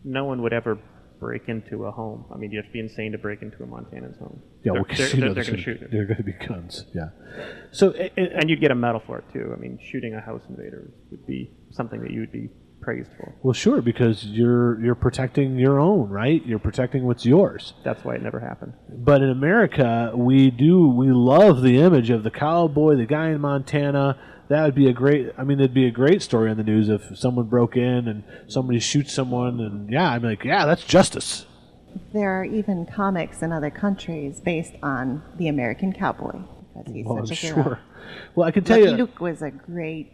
No 0.03 0.25
one 0.25 0.41
would 0.41 0.53
ever 0.53 0.79
break 1.19 1.47
into 1.47 1.85
a 1.85 1.91
home. 1.91 2.25
I 2.33 2.37
mean, 2.37 2.51
you 2.51 2.57
have 2.57 2.65
to 2.65 2.71
be 2.71 2.79
insane 2.79 3.11
to 3.11 3.17
break 3.17 3.41
into 3.43 3.61
a 3.63 3.67
Montana's 3.67 4.17
home. 4.17 4.41
Yeah, 4.63 4.73
they're, 4.73 4.81
well, 4.81 4.85
they're, 4.97 5.15
know, 5.19 5.33
they're, 5.33 5.43
going 5.43 5.55
to 5.55 5.61
shoot. 5.61 5.91
There 5.91 6.01
are 6.01 6.05
going 6.05 6.17
to 6.17 6.23
be 6.23 6.33
guns. 6.33 6.85
Yeah. 6.93 7.09
So, 7.71 7.91
And 7.91 8.49
you'd 8.49 8.59
get 8.59 8.71
a 8.71 8.75
medal 8.75 9.01
for 9.05 9.19
it 9.19 9.25
too. 9.31 9.53
I 9.55 9.59
mean, 9.59 9.79
shooting 9.91 10.15
a 10.15 10.21
house 10.21 10.41
invader 10.49 10.91
would 11.11 11.25
be 11.27 11.51
something 11.69 12.01
that 12.01 12.11
you 12.11 12.21
would 12.21 12.31
be 12.31 12.49
praised 12.81 13.11
for. 13.15 13.35
well, 13.43 13.53
sure, 13.53 13.81
because 13.81 14.25
you're 14.25 14.83
you're 14.83 14.95
protecting 14.95 15.57
your 15.57 15.79
own, 15.79 16.09
right? 16.09 16.43
You're 16.45 16.59
protecting 16.59 17.05
what's 17.05 17.25
yours. 17.25 17.73
That's 17.83 18.03
why 18.03 18.15
it 18.15 18.23
never 18.23 18.39
happened. 18.39 18.73
But 18.89 19.21
in 19.21 19.29
America, 19.29 20.11
we 20.15 20.49
do 20.49 20.89
we 20.89 21.11
love 21.11 21.61
the 21.61 21.77
image 21.77 22.09
of 22.09 22.23
the 22.23 22.31
cowboy, 22.31 22.95
the 22.95 23.05
guy 23.05 23.29
in 23.29 23.41
Montana. 23.41 24.19
That 24.51 24.65
would 24.65 24.75
be 24.75 24.89
a 24.89 24.93
great. 24.93 25.29
I 25.37 25.45
mean, 25.45 25.61
it'd 25.61 25.73
be 25.73 25.87
a 25.87 25.91
great 25.91 26.21
story 26.21 26.51
on 26.51 26.57
the 26.57 26.63
news 26.63 26.89
if 26.89 27.17
someone 27.17 27.45
broke 27.45 27.77
in 27.77 28.09
and 28.09 28.25
somebody 28.49 28.79
shoots 28.81 29.13
someone, 29.13 29.61
and 29.61 29.89
yeah, 29.89 30.11
I'm 30.11 30.23
like, 30.23 30.43
yeah, 30.43 30.65
that's 30.65 30.83
justice. 30.83 31.45
There 32.11 32.29
are 32.29 32.43
even 32.43 32.85
comics 32.85 33.41
in 33.43 33.53
other 33.53 33.69
countries 33.69 34.41
based 34.41 34.73
on 34.83 35.23
the 35.37 35.47
American 35.47 35.93
cowboy 35.93 36.41
because 36.75 36.93
he's 36.93 37.05
Well, 37.05 37.19
I'm 37.19 37.27
such 37.27 37.43
a 37.43 37.47
hero. 37.47 37.63
sure. 37.63 37.79
Well, 38.35 38.45
I 38.45 38.51
can 38.51 38.65
tell 38.65 38.77
you. 38.77 38.87
Lucky 38.87 38.97
you 38.97 39.05
Luke 39.05 39.21
was 39.21 39.41
a 39.41 39.51
great, 39.51 40.11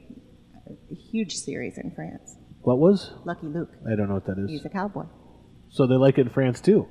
a 0.91 0.93
huge 0.93 1.33
series 1.33 1.79
in 1.79 1.89
France. 1.95 2.37
what 2.61 2.77
was. 2.77 3.09
Lucky 3.25 3.47
Luke, 3.47 3.71
I 3.91 3.95
don't 3.95 4.07
know 4.07 4.13
what 4.13 4.27
that 4.27 4.37
is. 4.37 4.51
he's 4.51 4.65
a 4.65 4.69
cowboy. 4.69 5.05
So 5.69 5.87
they 5.87 5.95
like 5.95 6.19
it 6.19 6.27
in 6.27 6.29
France 6.29 6.61
too. 6.61 6.87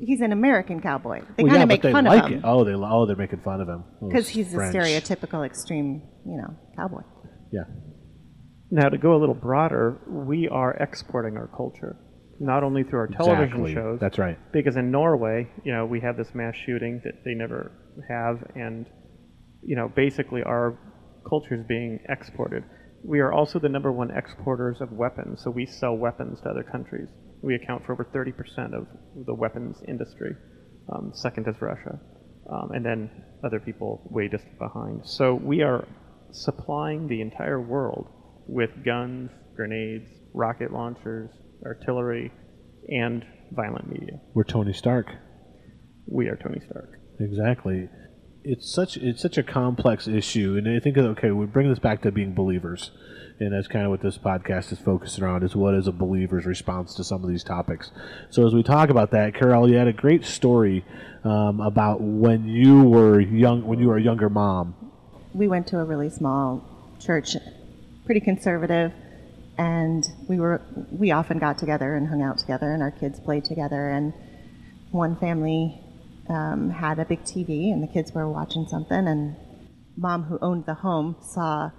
He's 0.00 0.20
an 0.20 0.32
American 0.32 0.80
cowboy. 0.80 1.20
They 1.36 1.44
well, 1.44 1.50
kind 1.50 1.58
yeah, 1.58 1.62
of 1.62 1.68
make 1.68 1.82
but 1.82 1.88
they 1.88 1.92
fun 1.92 2.04
like 2.04 2.24
of 2.24 2.30
him 2.30 2.38
it. 2.38 2.44
Oh, 2.44 2.64
they 2.64 2.72
oh 2.74 3.06
they're 3.06 3.16
making 3.16 3.40
fun 3.40 3.60
of 3.60 3.68
him 3.68 3.84
because 4.08 4.28
he's 4.28 4.52
French. 4.52 4.74
a 4.74 4.78
stereotypical 4.78 5.46
extreme, 5.46 6.02
you 6.26 6.36
know, 6.38 6.56
cowboy. 6.76 7.02
Yeah. 7.52 7.64
Now, 8.70 8.88
to 8.88 8.96
go 8.96 9.14
a 9.14 9.20
little 9.20 9.34
broader, 9.34 10.00
we 10.08 10.48
are 10.48 10.72
exporting 10.72 11.36
our 11.36 11.46
culture, 11.46 11.96
not 12.40 12.64
only 12.64 12.84
through 12.84 13.00
our 13.00 13.06
television 13.06 13.42
Exactly. 13.60 13.74
shows. 13.74 14.00
That's 14.00 14.18
right. 14.18 14.38
Because 14.50 14.76
in 14.76 14.90
Norway, 14.90 15.50
you 15.62 15.72
know, 15.72 15.84
we 15.84 16.00
have 16.00 16.16
this 16.16 16.34
mass 16.34 16.54
shooting 16.56 17.02
that 17.04 17.22
they 17.24 17.34
never 17.34 17.70
have, 18.08 18.42
and 18.56 18.86
you 19.62 19.76
know, 19.76 19.92
basically 19.94 20.42
our 20.42 20.78
culture 21.28 21.54
is 21.54 21.64
being 21.68 22.00
exported. 22.08 22.64
We 23.04 23.20
are 23.20 23.32
also 23.32 23.58
the 23.58 23.68
number 23.68 23.92
one 23.92 24.10
exporters 24.10 24.80
of 24.80 24.90
weapons, 24.90 25.42
so 25.42 25.50
we 25.50 25.66
sell 25.66 25.94
weapons 25.94 26.40
to 26.40 26.48
other 26.48 26.62
countries. 26.62 27.08
We 27.42 27.54
account 27.56 27.84
for 27.84 27.92
over 27.92 28.04
30% 28.04 28.74
of 28.74 28.86
the 29.26 29.34
weapons 29.34 29.76
industry. 29.88 30.34
Um, 30.92 31.12
second 31.14 31.46
is 31.48 31.60
Russia, 31.60 32.00
um, 32.50 32.70
and 32.72 32.84
then 32.84 33.10
other 33.44 33.60
people 33.60 34.08
way 34.10 34.28
distant 34.28 34.58
behind. 34.58 35.02
So 35.04 35.34
we 35.34 35.62
are 35.62 35.86
supplying 36.32 37.08
the 37.08 37.20
entire 37.20 37.60
world 37.60 38.08
with 38.46 38.70
guns, 38.84 39.30
grenades, 39.54 40.08
rocket 40.34 40.72
launchers, 40.72 41.30
artillery, 41.64 42.32
and 42.88 43.24
violent 43.52 43.88
media. 43.88 44.20
We're 44.34 44.44
Tony 44.44 44.72
Stark. 44.72 45.06
we 46.06 46.26
are 46.28 46.36
Tony 46.36 46.60
Stark. 46.68 46.98
Exactly. 47.20 47.88
It's 48.44 48.72
such 48.72 48.96
it's 48.96 49.22
such 49.22 49.38
a 49.38 49.42
complex 49.42 50.08
issue, 50.08 50.56
and 50.56 50.68
I 50.68 50.80
think 50.80 50.98
okay, 50.98 51.30
we 51.30 51.46
bring 51.46 51.68
this 51.68 51.78
back 51.78 52.02
to 52.02 52.10
being 52.10 52.34
believers, 52.34 52.90
and 53.42 53.52
that's 53.52 53.68
kind 53.68 53.84
of 53.84 53.90
what 53.90 54.00
this 54.00 54.18
podcast 54.18 54.72
is 54.72 54.78
focused 54.78 55.18
around: 55.18 55.42
is 55.42 55.54
what 55.54 55.74
is 55.74 55.86
a 55.86 55.92
believer's 55.92 56.46
response 56.46 56.94
to 56.94 57.04
some 57.04 57.22
of 57.22 57.28
these 57.28 57.44
topics. 57.44 57.90
So 58.30 58.46
as 58.46 58.54
we 58.54 58.62
talk 58.62 58.90
about 58.90 59.10
that, 59.10 59.34
Carol, 59.34 59.68
you 59.68 59.76
had 59.76 59.88
a 59.88 59.92
great 59.92 60.24
story 60.24 60.84
um, 61.24 61.60
about 61.60 62.00
when 62.00 62.46
you 62.46 62.84
were 62.84 63.20
young, 63.20 63.66
when 63.66 63.78
you 63.78 63.88
were 63.88 63.96
a 63.96 64.02
younger 64.02 64.28
mom. 64.28 64.74
we 65.34 65.48
went 65.48 65.66
to 65.68 65.78
a 65.80 65.84
really 65.84 66.10
small 66.10 66.64
church, 67.00 67.36
pretty 68.04 68.20
conservative, 68.20 68.92
and 69.58 70.04
we 70.28 70.38
were 70.38 70.62
we 70.90 71.10
often 71.10 71.38
got 71.38 71.58
together 71.58 71.94
and 71.94 72.08
hung 72.08 72.22
out 72.22 72.38
together, 72.38 72.72
and 72.72 72.82
our 72.82 72.90
kids 72.90 73.20
played 73.20 73.44
together. 73.44 73.88
And 73.88 74.12
one 74.90 75.16
family 75.16 75.80
um, 76.28 76.70
had 76.70 76.98
a 76.98 77.04
big 77.04 77.22
TV, 77.24 77.72
and 77.72 77.82
the 77.82 77.88
kids 77.88 78.12
were 78.12 78.28
watching 78.28 78.66
something, 78.68 79.06
and 79.06 79.36
mom, 79.96 80.24
who 80.24 80.38
owned 80.40 80.66
the 80.66 80.74
home, 80.74 81.16
saw 81.20 81.70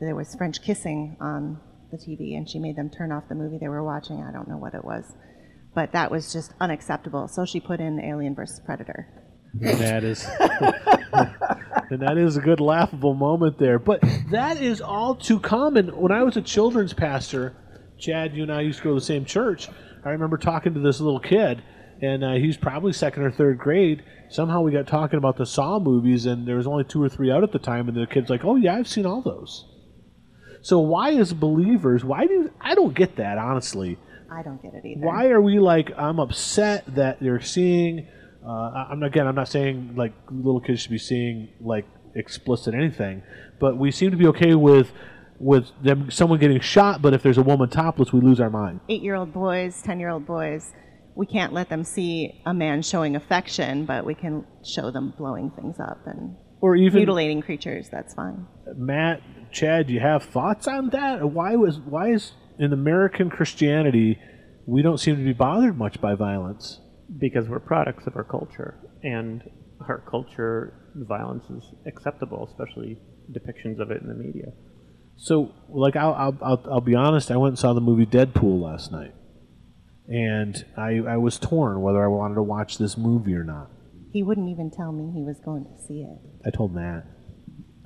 there 0.00 0.16
was 0.16 0.34
French 0.34 0.62
kissing 0.62 1.16
on 1.20 1.60
the 1.90 1.96
TV, 1.96 2.36
and 2.36 2.48
she 2.48 2.58
made 2.58 2.76
them 2.76 2.90
turn 2.90 3.12
off 3.12 3.28
the 3.28 3.34
movie 3.34 3.58
they 3.58 3.68
were 3.68 3.84
watching. 3.84 4.22
I 4.22 4.32
don't 4.32 4.48
know 4.48 4.56
what 4.56 4.74
it 4.74 4.84
was, 4.84 5.04
but 5.74 5.92
that 5.92 6.10
was 6.10 6.32
just 6.32 6.52
unacceptable. 6.60 7.28
So 7.28 7.44
she 7.44 7.60
put 7.60 7.80
in 7.80 8.00
Alien 8.00 8.34
versus 8.34 8.60
Predator. 8.64 9.08
That 9.54 10.04
is 10.04 10.24
and 11.90 12.00
that 12.00 12.16
is 12.16 12.36
a 12.36 12.40
good 12.40 12.60
laughable 12.60 13.14
moment 13.14 13.58
there. 13.58 13.78
But 13.78 14.00
that 14.30 14.62
is 14.62 14.80
all 14.80 15.16
too 15.16 15.40
common. 15.40 15.88
When 15.88 16.12
I 16.12 16.22
was 16.22 16.36
a 16.36 16.42
children's 16.42 16.92
pastor, 16.92 17.54
Chad, 17.98 18.34
you 18.34 18.44
and 18.44 18.52
I 18.52 18.60
used 18.62 18.78
to 18.78 18.84
go 18.84 18.90
to 18.90 18.94
the 18.94 19.00
same 19.00 19.24
church. 19.24 19.68
I 20.04 20.10
remember 20.10 20.38
talking 20.38 20.72
to 20.74 20.80
this 20.80 21.00
little 21.00 21.20
kid, 21.20 21.62
and 22.00 22.24
uh, 22.24 22.32
he's 22.34 22.56
probably 22.56 22.92
second 22.92 23.24
or 23.24 23.30
third 23.30 23.58
grade. 23.58 24.02
Somehow 24.30 24.62
we 24.62 24.72
got 24.72 24.86
talking 24.86 25.18
about 25.18 25.36
the 25.36 25.44
Saw 25.44 25.78
movies, 25.78 26.26
and 26.26 26.46
there 26.46 26.56
was 26.56 26.66
only 26.66 26.84
two 26.84 27.02
or 27.02 27.08
three 27.08 27.30
out 27.30 27.42
at 27.42 27.52
the 27.52 27.58
time, 27.58 27.88
and 27.88 27.96
the 27.96 28.06
kid's 28.06 28.30
like, 28.30 28.44
"Oh 28.44 28.56
yeah, 28.56 28.76
I've 28.76 28.88
seen 28.88 29.04
all 29.04 29.20
those." 29.20 29.66
So 30.62 30.78
why, 30.78 31.12
as 31.14 31.32
believers, 31.32 32.04
why 32.04 32.26
do 32.26 32.50
I 32.60 32.74
don't 32.74 32.94
get 32.94 33.16
that 33.16 33.38
honestly? 33.38 33.98
I 34.32 34.42
don't 34.42 34.62
get 34.62 34.74
it 34.74 34.84
either. 34.86 35.00
why 35.04 35.26
are 35.30 35.40
we 35.40 35.58
like 35.58 35.90
i'm 35.98 36.20
upset 36.20 36.84
that 36.94 37.18
they're 37.20 37.40
seeing 37.40 38.06
uh, 38.46 38.86
i'm 38.90 39.02
again 39.02 39.26
i'm 39.26 39.34
not 39.34 39.48
saying 39.48 39.94
like 39.96 40.12
little 40.30 40.60
kids 40.60 40.82
should 40.82 40.92
be 40.92 40.98
seeing 40.98 41.48
like 41.60 41.84
explicit 42.14 42.72
anything 42.72 43.24
but 43.58 43.76
we 43.76 43.90
seem 43.90 44.12
to 44.12 44.16
be 44.16 44.28
okay 44.28 44.54
with 44.54 44.92
with 45.40 45.72
them 45.82 46.12
someone 46.12 46.38
getting 46.38 46.60
shot 46.60 47.02
but 47.02 47.12
if 47.12 47.24
there's 47.24 47.38
a 47.38 47.42
woman 47.42 47.68
topless 47.68 48.12
we 48.12 48.20
lose 48.20 48.38
our 48.38 48.50
mind 48.50 48.78
eight 48.88 49.02
year 49.02 49.16
old 49.16 49.32
boys, 49.32 49.82
10 49.82 49.98
year 49.98 50.10
old 50.10 50.26
boys, 50.26 50.72
we 51.16 51.26
can't 51.26 51.52
let 51.52 51.68
them 51.68 51.82
see 51.82 52.40
a 52.46 52.54
man 52.54 52.82
showing 52.82 53.16
affection, 53.16 53.84
but 53.84 54.06
we 54.06 54.14
can 54.14 54.46
show 54.64 54.92
them 54.92 55.12
blowing 55.18 55.50
things 55.50 55.80
up 55.80 56.06
and 56.06 56.36
or 56.60 56.76
even 56.76 56.98
mutilating 57.00 57.42
creatures. 57.42 57.88
That's 57.90 58.14
fine. 58.14 58.46
matt 58.76 59.20
chad 59.52 59.86
do 59.86 59.92
you 59.92 60.00
have 60.00 60.22
thoughts 60.22 60.66
on 60.66 60.90
that 60.90 61.30
why 61.30 61.56
was 61.56 61.78
why 61.80 62.10
is 62.10 62.32
in 62.58 62.72
american 62.72 63.30
christianity 63.30 64.18
we 64.66 64.82
don't 64.82 64.98
seem 64.98 65.16
to 65.16 65.24
be 65.24 65.32
bothered 65.32 65.76
much 65.76 66.00
by 66.00 66.14
violence 66.14 66.80
because 67.18 67.48
we're 67.48 67.60
products 67.60 68.06
of 68.06 68.16
our 68.16 68.24
culture, 68.24 68.78
and 69.02 69.42
our 69.88 69.98
culture 70.08 70.92
violence 70.94 71.44
is 71.50 71.64
acceptable, 71.86 72.48
especially 72.50 72.98
depictions 73.32 73.80
of 73.80 73.90
it 73.90 74.00
in 74.02 74.08
the 74.08 74.14
media. 74.14 74.52
So, 75.16 75.52
like, 75.68 75.96
I'll, 75.96 76.14
I'll, 76.14 76.38
I'll, 76.42 76.64
I'll 76.72 76.80
be 76.80 76.94
honest. 76.94 77.30
I 77.30 77.36
went 77.36 77.52
and 77.52 77.58
saw 77.58 77.72
the 77.72 77.80
movie 77.80 78.06
Deadpool 78.06 78.62
last 78.62 78.92
night, 78.92 79.12
and 80.08 80.64
I, 80.76 81.00
I 81.08 81.16
was 81.16 81.38
torn 81.38 81.80
whether 81.80 82.02
I 82.02 82.08
wanted 82.08 82.36
to 82.36 82.42
watch 82.42 82.78
this 82.78 82.96
movie 82.96 83.34
or 83.34 83.44
not. 83.44 83.70
He 84.12 84.22
wouldn't 84.22 84.48
even 84.48 84.70
tell 84.70 84.92
me 84.92 85.12
he 85.12 85.22
was 85.22 85.38
going 85.44 85.64
to 85.64 85.82
see 85.86 86.02
it. 86.02 86.18
I 86.46 86.50
told 86.50 86.74
Matt. 86.74 87.06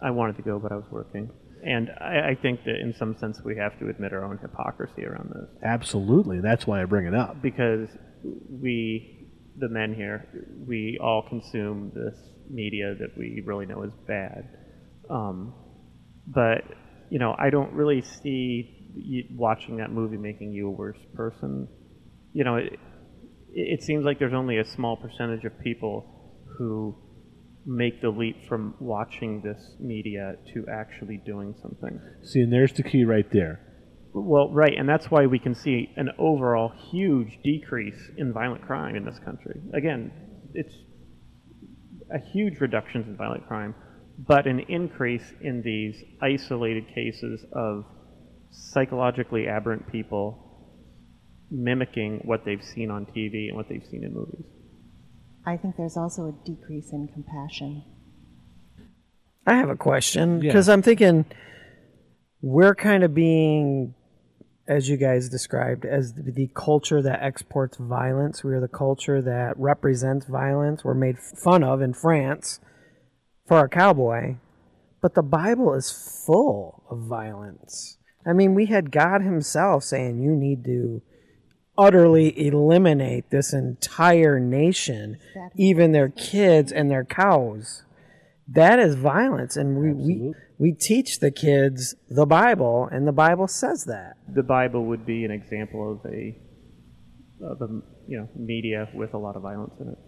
I 0.02 0.10
wanted 0.10 0.36
to 0.36 0.42
go, 0.42 0.58
but 0.58 0.70
I 0.70 0.76
was 0.76 0.84
working. 0.90 1.30
And 1.66 1.90
I, 1.98 2.30
I 2.30 2.34
think 2.40 2.64
that 2.64 2.76
in 2.80 2.94
some 2.98 3.16
sense 3.18 3.40
we 3.42 3.56
have 3.56 3.78
to 3.78 3.88
admit 3.88 4.12
our 4.12 4.24
own 4.24 4.38
hypocrisy 4.38 5.06
around 5.06 5.30
this. 5.30 5.48
Absolutely, 5.62 6.40
that's 6.40 6.66
why 6.66 6.82
I 6.82 6.84
bring 6.84 7.06
it 7.06 7.14
up. 7.14 7.40
Because 7.40 7.88
we, 8.22 9.30
the 9.56 9.68
men 9.68 9.94
here, 9.94 10.26
we 10.66 10.98
all 11.02 11.22
consume 11.28 11.90
this 11.94 12.18
media 12.50 12.94
that 13.00 13.16
we 13.16 13.42
really 13.46 13.66
know 13.66 13.82
is 13.82 13.92
bad. 14.06 14.48
Um, 15.08 15.54
but, 16.26 16.64
you 17.10 17.18
know, 17.18 17.34
I 17.38 17.50
don't 17.50 17.72
really 17.72 18.02
see 18.02 19.28
watching 19.34 19.78
that 19.78 19.90
movie 19.90 20.16
making 20.16 20.52
you 20.52 20.68
a 20.68 20.70
worse 20.70 20.98
person. 21.14 21.68
You 22.32 22.44
know, 22.44 22.56
it, 22.56 22.78
it 23.52 23.82
seems 23.82 24.04
like 24.04 24.18
there's 24.18 24.34
only 24.34 24.58
a 24.58 24.64
small 24.64 24.96
percentage 24.96 25.44
of 25.44 25.58
people 25.60 26.42
who 26.58 26.96
make 27.66 28.00
the 28.00 28.10
leap 28.10 28.46
from 28.46 28.74
watching 28.78 29.40
this 29.42 29.74
media 29.80 30.34
to 30.52 30.66
actually 30.70 31.18
doing 31.24 31.54
something. 31.62 32.00
See, 32.22 32.40
and 32.40 32.52
there's 32.52 32.72
the 32.72 32.82
key 32.82 33.04
right 33.04 33.30
there. 33.32 33.60
Well, 34.12 34.52
right, 34.52 34.74
and 34.76 34.88
that's 34.88 35.10
why 35.10 35.26
we 35.26 35.38
can 35.38 35.54
see 35.54 35.90
an 35.96 36.10
overall 36.18 36.72
huge 36.90 37.38
decrease 37.42 38.10
in 38.16 38.32
violent 38.32 38.62
crime 38.62 38.94
in 38.94 39.04
this 39.04 39.18
country. 39.24 39.60
Again, 39.72 40.12
it's 40.54 40.74
a 42.12 42.18
huge 42.32 42.60
reduction 42.60 43.02
in 43.02 43.16
violent 43.16 43.46
crime, 43.48 43.74
but 44.18 44.46
an 44.46 44.60
increase 44.68 45.32
in 45.40 45.62
these 45.62 46.00
isolated 46.22 46.86
cases 46.94 47.44
of 47.52 47.84
psychologically 48.50 49.48
aberrant 49.48 49.90
people 49.90 50.44
mimicking 51.50 52.20
what 52.24 52.44
they've 52.44 52.62
seen 52.62 52.90
on 52.90 53.06
TV 53.06 53.48
and 53.48 53.56
what 53.56 53.68
they've 53.68 53.86
seen 53.90 54.04
in 54.04 54.14
movies. 54.14 54.44
I 55.47 55.57
think 55.57 55.76
there's 55.76 55.97
also 55.97 56.26
a 56.28 56.47
decrease 56.47 56.92
in 56.92 57.09
compassion. 57.09 57.84
I 59.47 59.55
have 59.55 59.68
a 59.68 59.76
question 59.76 60.40
Yeah. 60.40 60.49
because 60.49 60.68
I'm 60.68 60.82
thinking 60.82 61.26
we're 62.40 62.74
kind 62.74 63.05
of 63.05 63.14
being, 63.14 63.95
as 64.66 64.88
you 64.88 64.97
guys 64.97 65.28
described, 65.28 65.84
as 65.84 66.14
the, 66.14 66.32
the 66.32 66.51
culture 66.55 67.03
that 67.03 67.22
exports 67.22 67.76
violence. 67.76 68.42
We 68.42 68.55
are 68.55 68.61
the 68.61 68.68
culture 68.68 69.20
that 69.20 69.59
represents 69.59 70.26
violence. 70.26 70.82
We're 70.84 70.95
made 70.95 71.18
fun 71.18 71.62
of 71.62 71.82
in 71.82 71.92
France 71.92 72.61
for 73.47 73.59
our 73.59 73.68
cowboy, 73.68 74.36
but 75.03 75.14
the 75.14 75.22
Bible 75.22 75.74
is 75.74 76.22
full 76.24 76.84
of 76.90 77.01
violence. 77.01 77.99
I 78.26 78.32
mean, 78.32 78.55
we 78.55 78.66
had 78.66 78.90
God 78.90 79.20
Himself 79.20 79.84
saying, 79.84 80.22
"You 80.22 80.34
need 80.34 80.64
to." 80.64 81.03
Utterly 81.76 82.46
eliminate 82.46 83.30
this 83.30 83.52
entire 83.52 84.38
nation, 84.38 85.18
even 85.56 85.92
their 85.92 86.08
kids 86.08 86.72
and 86.72 86.90
their 86.90 87.04
cows. 87.04 87.82
That 88.46 88.78
is 88.78 88.94
violence, 88.94 89.56
and 89.56 89.78
we, 89.78 89.92
we 89.92 90.34
we 90.58 90.72
teach 90.72 91.20
the 91.20 91.30
kids 91.30 91.94
the 92.08 92.26
Bible, 92.26 92.88
and 92.92 93.08
the 93.08 93.12
Bible 93.12 93.48
says 93.48 93.84
that. 93.84 94.16
The 94.28 94.42
Bible 94.42 94.84
would 94.84 95.06
be 95.06 95.24
an 95.24 95.30
example 95.30 95.92
of 95.92 96.12
a 96.12 96.36
of 97.42 97.62
a 97.62 97.68
you 98.06 98.18
know 98.18 98.28
media 98.36 98.88
with 98.94 99.14
a 99.14 99.18
lot 99.18 99.36
of 99.36 99.42
violence 99.42 99.74
in 99.80 99.88
it. 99.88 99.98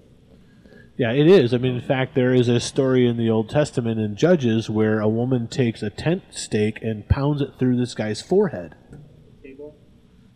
Yeah, 0.98 1.12
it 1.12 1.26
is. 1.26 1.52
I 1.52 1.58
mean, 1.58 1.74
in 1.74 1.82
fact, 1.82 2.14
there 2.14 2.32
is 2.32 2.48
a 2.48 2.58
story 2.58 3.06
in 3.06 3.18
the 3.18 3.28
Old 3.28 3.50
Testament 3.50 4.00
in 4.00 4.16
Judges 4.16 4.70
where 4.70 5.00
a 5.00 5.08
woman 5.08 5.46
takes 5.46 5.82
a 5.82 5.90
tent 5.90 6.22
stake 6.30 6.78
and 6.80 7.06
pounds 7.06 7.42
it 7.42 7.50
through 7.58 7.76
this 7.76 7.94
guy's 7.94 8.22
forehead. 8.22 8.74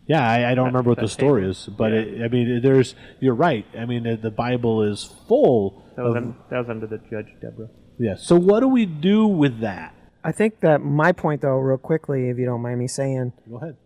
Yeah, 0.07 0.27
I, 0.29 0.51
I 0.51 0.55
don't 0.55 0.65
remember 0.67 0.89
what 0.89 0.99
the 0.99 1.07
story 1.07 1.41
table. 1.41 1.51
is, 1.51 1.65
but 1.67 1.91
Yeah. 1.91 1.99
it, 1.99 2.21
I 2.25 2.27
mean, 2.27 2.61
there's. 2.61 2.95
You're 3.19 3.35
right. 3.35 3.65
I 3.77 3.85
mean, 3.85 4.03
the- 4.03 4.17
the 4.17 4.31
Bible 4.31 4.83
is 4.83 5.03
full. 5.27 5.83
That 5.95 6.03
was, 6.03 6.11
of, 6.11 6.17
un, 6.23 6.35
that 6.49 6.57
was 6.59 6.69
under 6.69 6.87
the 6.87 6.97
judge 7.09 7.27
Deborah. 7.41 7.69
yeah. 7.99 8.15
So 8.15 8.35
what 8.35 8.61
do 8.61 8.67
we 8.67 8.85
do 8.85 9.27
with 9.27 9.59
that? 9.61 9.93
I 10.23 10.31
think 10.31 10.59
that 10.61 10.81
my 10.81 11.11
point, 11.11 11.41
though, 11.41 11.57
real 11.57 11.77
quickly, 11.77 12.29
if 12.29 12.37
you 12.37 12.45
don't 12.45 12.61
mind 12.61 12.79
me 12.79 12.87
saying, 12.87 13.33
Go 13.49 13.57
ahead. 13.57 13.77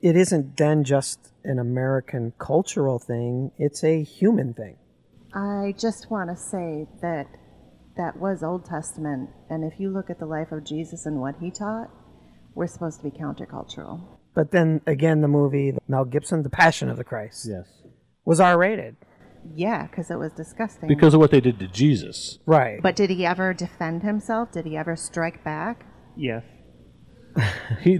it 0.00 0.16
isn't 0.16 0.56
then 0.56 0.84
just 0.84 1.32
an 1.44 1.58
American 1.58 2.32
cultural 2.38 2.98
thing; 2.98 3.50
it's 3.58 3.82
a 3.84 4.02
human 4.02 4.54
thing. 4.54 4.76
I 5.34 5.74
just 5.78 6.10
want 6.10 6.30
to 6.30 6.36
say 6.36 6.86
that 7.00 7.26
that 7.96 8.18
was 8.18 8.42
Old 8.42 8.64
Testament, 8.64 9.30
and 9.50 9.64
if 9.64 9.78
you 9.80 9.90
look 9.90 10.08
at 10.10 10.18
the 10.18 10.26
life 10.26 10.52
of 10.52 10.64
Jesus 10.64 11.04
and 11.06 11.20
what 11.20 11.36
he 11.40 11.50
taught, 11.50 11.88
we're 12.54 12.66
supposed 12.66 13.00
to 13.02 13.04
be 13.10 13.16
countercultural. 13.16 14.00
But 14.34 14.50
then 14.50 14.80
again, 14.86 15.20
the 15.20 15.28
movie 15.28 15.76
Mel 15.88 16.04
Gibson, 16.04 16.42
The 16.42 16.50
Passion 16.50 16.88
of 16.88 16.96
the 16.96 17.04
Christ, 17.04 17.46
Yes. 17.48 17.66
was 18.24 18.40
R-rated. 18.40 18.96
Yeah, 19.54 19.86
because 19.88 20.10
it 20.10 20.18
was 20.18 20.32
disgusting. 20.32 20.88
Because 20.88 21.14
of 21.14 21.20
what 21.20 21.30
they 21.32 21.40
did 21.40 21.58
to 21.58 21.66
Jesus. 21.68 22.38
Right. 22.46 22.80
but 22.80 22.94
did 22.96 23.10
he 23.10 23.26
ever 23.26 23.52
defend 23.52 24.02
himself? 24.04 24.52
Did 24.52 24.66
he 24.66 24.76
ever 24.76 24.94
strike 24.96 25.42
back? 25.44 25.84
Yes, 26.16 26.44
He. 27.80 27.98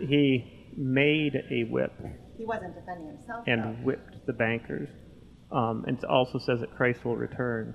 he 0.00 0.72
made 0.76 1.34
a 1.50 1.64
whip 1.70 1.92
He 2.38 2.44
wasn't 2.46 2.74
defending 2.74 3.08
himself. 3.08 3.44
and 3.46 3.84
whipped 3.84 4.26
the 4.26 4.32
bankers. 4.32 4.88
Um, 5.52 5.84
and 5.88 5.98
it 5.98 6.04
also 6.04 6.38
says 6.38 6.60
that 6.60 6.76
Christ 6.76 7.04
will 7.04 7.16
return 7.16 7.74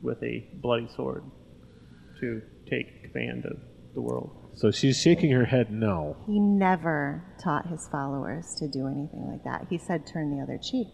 with 0.00 0.22
a 0.22 0.48
bloody 0.62 0.88
sword 0.94 1.24
to 2.20 2.40
take 2.70 3.10
command 3.12 3.44
of 3.46 3.56
the 3.94 4.00
world. 4.00 4.39
So 4.60 4.70
she's 4.70 5.00
shaking 5.00 5.30
her 5.30 5.46
head 5.46 5.72
no. 5.72 6.18
He 6.26 6.38
never 6.38 7.24
taught 7.42 7.68
his 7.68 7.88
followers 7.88 8.54
to 8.58 8.68
do 8.68 8.88
anything 8.88 9.26
like 9.26 9.42
that. 9.44 9.68
He 9.70 9.78
said, 9.78 10.06
turn 10.06 10.36
the 10.36 10.42
other 10.42 10.58
cheek. 10.62 10.88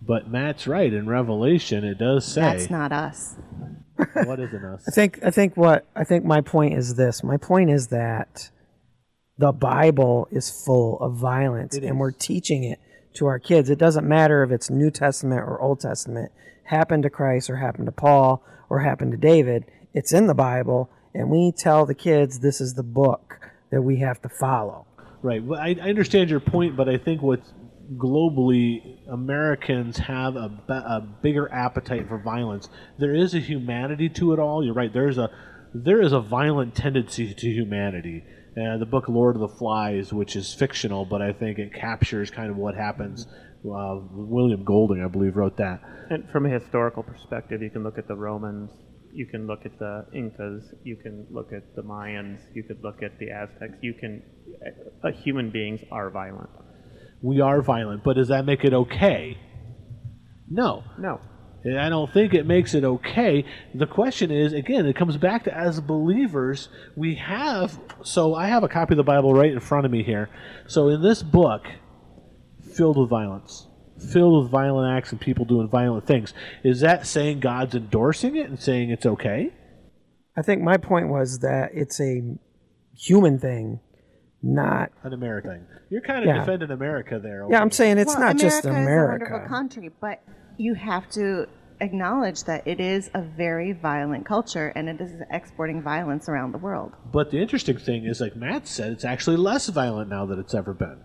But 0.00 0.30
Matt's 0.30 0.66
right. 0.66 0.90
In 0.90 1.06
Revelation, 1.06 1.84
it 1.84 1.98
does 1.98 2.24
say 2.24 2.40
That's 2.40 2.70
not 2.70 2.90
us. 2.90 3.34
what 4.24 4.40
isn't 4.40 4.64
us. 4.64 4.82
I 4.88 4.92
think 4.92 5.22
I 5.22 5.30
think 5.30 5.58
what 5.58 5.86
I 5.94 6.04
think 6.04 6.24
my 6.24 6.40
point 6.40 6.72
is 6.72 6.94
this. 6.94 7.22
My 7.22 7.36
point 7.36 7.68
is 7.68 7.88
that 7.88 8.50
the 9.36 9.52
Bible 9.52 10.26
is 10.30 10.50
full 10.64 10.98
of 11.00 11.16
violence 11.16 11.76
and 11.76 12.00
we're 12.00 12.12
teaching 12.12 12.64
it 12.64 12.80
to 13.16 13.26
our 13.26 13.38
kids. 13.38 13.68
It 13.68 13.78
doesn't 13.78 14.08
matter 14.08 14.42
if 14.42 14.50
it's 14.52 14.70
New 14.70 14.90
Testament 14.90 15.42
or 15.42 15.60
Old 15.60 15.80
Testament, 15.80 16.32
happened 16.64 17.02
to 17.02 17.10
Christ 17.10 17.50
or 17.50 17.56
happened 17.56 17.86
to 17.88 17.92
Paul 17.92 18.42
or 18.70 18.80
happened 18.80 19.12
to 19.12 19.18
David. 19.18 19.66
It's 19.92 20.14
in 20.14 20.28
the 20.28 20.34
Bible 20.34 20.90
and 21.14 21.30
we 21.30 21.52
tell 21.56 21.86
the 21.86 21.94
kids 21.94 22.40
this 22.40 22.60
is 22.60 22.74
the 22.74 22.82
book 22.82 23.40
that 23.70 23.82
we 23.82 23.98
have 23.98 24.20
to 24.22 24.28
follow. 24.28 24.86
Right. 25.22 25.42
Well, 25.42 25.60
I, 25.60 25.76
I 25.80 25.88
understand 25.88 26.30
your 26.30 26.40
point, 26.40 26.76
but 26.76 26.88
I 26.88 26.96
think 26.96 27.22
what's 27.22 27.52
globally 27.96 28.98
Americans 29.08 29.98
have 29.98 30.36
a, 30.36 30.50
a 30.68 31.00
bigger 31.22 31.50
appetite 31.52 32.08
for 32.08 32.18
violence. 32.18 32.68
There 32.98 33.14
is 33.14 33.34
a 33.34 33.40
humanity 33.40 34.08
to 34.10 34.32
it 34.32 34.38
all. 34.38 34.64
You're 34.64 34.74
right. 34.74 34.92
There's 34.92 35.18
a 35.18 35.30
there 35.72 36.00
is 36.02 36.12
a 36.12 36.20
violent 36.20 36.74
tendency 36.74 37.32
to 37.32 37.48
humanity. 37.48 38.24
Uh, 38.60 38.76
the 38.78 38.86
book 38.86 39.08
Lord 39.08 39.36
of 39.36 39.40
the 39.40 39.48
Flies, 39.48 40.12
which 40.12 40.34
is 40.34 40.52
fictional, 40.52 41.04
but 41.04 41.22
I 41.22 41.32
think 41.32 41.58
it 41.58 41.72
captures 41.72 42.30
kind 42.30 42.50
of 42.50 42.56
what 42.56 42.74
happens. 42.74 43.26
Uh, 43.64 44.00
William 44.10 44.64
Golding, 44.64 45.04
I 45.04 45.06
believe, 45.06 45.36
wrote 45.36 45.56
that. 45.58 45.80
And 46.10 46.28
from 46.30 46.46
a 46.46 46.48
historical 46.48 47.04
perspective, 47.04 47.62
you 47.62 47.70
can 47.70 47.84
look 47.84 47.98
at 47.98 48.08
the 48.08 48.16
Romans, 48.16 48.70
you 49.12 49.26
can 49.26 49.46
look 49.46 49.64
at 49.64 49.78
the 49.78 50.06
Incas, 50.14 50.74
you 50.84 50.96
can 50.96 51.26
look 51.30 51.52
at 51.52 51.74
the 51.74 51.82
Mayans, 51.82 52.40
you 52.54 52.62
could 52.62 52.82
look 52.82 53.02
at 53.02 53.18
the 53.18 53.30
Aztecs. 53.30 53.74
You 53.80 53.94
can, 53.94 54.22
uh, 55.04 55.10
human 55.10 55.50
beings 55.50 55.80
are 55.90 56.10
violent. 56.10 56.50
We 57.22 57.40
are 57.40 57.60
violent, 57.60 58.02
but 58.04 58.14
does 58.14 58.28
that 58.28 58.44
make 58.44 58.64
it 58.64 58.72
okay? 58.72 59.36
No. 60.48 60.82
No, 60.98 61.20
I 61.64 61.90
don't 61.90 62.10
think 62.10 62.32
it 62.32 62.46
makes 62.46 62.74
it 62.74 62.84
okay. 62.84 63.44
The 63.74 63.86
question 63.86 64.30
is, 64.30 64.52
again, 64.54 64.86
it 64.86 64.96
comes 64.96 65.18
back 65.18 65.44
to 65.44 65.56
as 65.56 65.80
believers, 65.80 66.70
we 66.96 67.16
have. 67.16 67.78
So 68.02 68.34
I 68.34 68.46
have 68.46 68.64
a 68.64 68.68
copy 68.68 68.94
of 68.94 68.96
the 68.96 69.02
Bible 69.02 69.34
right 69.34 69.52
in 69.52 69.60
front 69.60 69.84
of 69.84 69.92
me 69.92 70.02
here. 70.02 70.30
So 70.66 70.88
in 70.88 71.02
this 71.02 71.22
book, 71.22 71.62
filled 72.74 72.96
with 72.96 73.10
violence, 73.10 73.66
filled 74.00 74.42
with 74.42 74.50
violent 74.50 74.96
acts 74.96 75.12
and 75.12 75.20
people 75.20 75.44
doing 75.44 75.68
violent 75.68 76.06
things, 76.06 76.32
is 76.64 76.80
that 76.80 77.06
saying 77.06 77.40
God's 77.40 77.74
endorsing 77.74 78.36
it 78.36 78.48
and 78.48 78.60
saying 78.60 78.90
it's 78.90 79.06
okay? 79.06 79.52
I 80.36 80.42
think 80.42 80.62
my 80.62 80.76
point 80.76 81.08
was 81.08 81.40
that 81.40 81.70
it's 81.74 82.00
a 82.00 82.22
human 82.96 83.38
thing, 83.38 83.80
not 84.42 84.90
An 85.02 85.12
American 85.12 85.50
thing. 85.50 85.66
You're 85.90 86.02
kind 86.02 86.20
of 86.20 86.26
Yeah. 86.26 86.40
defending 86.40 86.70
America 86.70 87.18
there. 87.18 87.46
Yeah, 87.50 87.60
I'm 87.60 87.70
saying 87.70 87.98
it's 87.98 88.14
well, 88.14 88.20
not 88.20 88.36
America 88.36 88.44
just 88.44 88.58
is 88.64 88.66
a 88.66 88.72
wonderful 88.72 89.40
country, 89.48 89.90
but 90.00 90.22
you 90.56 90.74
have 90.74 91.08
to 91.10 91.46
acknowledge 91.80 92.44
that 92.44 92.66
it 92.66 92.78
is 92.80 93.10
a 93.14 93.22
very 93.22 93.72
violent 93.72 94.26
culture 94.26 94.68
and 94.76 94.88
it 94.88 95.00
is 95.00 95.12
exporting 95.30 95.82
violence 95.82 96.28
around 96.28 96.52
the 96.52 96.58
world. 96.58 96.92
But 97.10 97.30
the 97.30 97.38
interesting 97.38 97.78
thing 97.78 98.04
is, 98.04 98.20
like 98.20 98.36
Matt 98.36 98.66
said, 98.68 98.92
it's 98.92 99.04
actually 99.04 99.36
less 99.36 99.68
violent 99.68 100.10
now 100.10 100.26
than 100.26 100.38
it's 100.38 100.54
ever 100.54 100.74
been. 100.74 100.98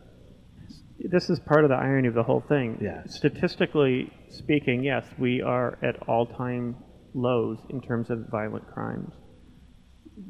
This 1.09 1.29
is 1.29 1.39
part 1.39 1.63
of 1.63 1.69
the 1.69 1.75
irony 1.75 2.07
of 2.07 2.13
the 2.13 2.23
whole 2.23 2.43
thing. 2.47 2.77
Yeah. 2.81 3.03
Statistically 3.07 4.11
speaking, 4.29 4.83
yes, 4.83 5.05
we 5.17 5.41
are 5.41 5.77
at 5.83 6.07
all-time 6.07 6.75
lows 7.13 7.59
in 7.69 7.81
terms 7.81 8.09
of 8.09 8.27
violent 8.29 8.67
crimes. 8.67 9.13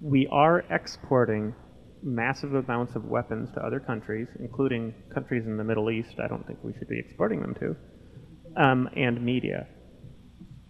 We 0.01 0.27
are 0.31 0.63
exporting 0.69 1.55
massive 2.03 2.53
amounts 2.53 2.95
of 2.95 3.05
weapons 3.05 3.49
to 3.53 3.61
other 3.61 3.79
countries, 3.79 4.27
including 4.39 4.93
countries 5.13 5.45
in 5.45 5.57
the 5.57 5.63
Middle 5.63 5.89
East. 5.89 6.19
I 6.23 6.27
don't 6.27 6.45
think 6.45 6.59
we 6.63 6.73
should 6.77 6.87
be 6.87 6.99
exporting 6.99 7.41
them 7.41 7.55
to, 7.55 7.75
um, 8.61 8.89
and 8.95 9.23
media. 9.23 9.67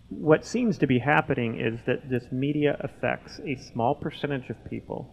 What 0.10 0.46
seems 0.46 0.78
to 0.78 0.88
be 0.88 1.00
happening 1.00 1.60
is 1.60 1.80
that 1.88 2.10
this 2.10 2.24
media 2.32 2.78
affects 2.80 3.40
a 3.40 3.56
small 3.74 3.96
percentage 3.96 4.50
of 4.50 4.56
people 4.70 5.10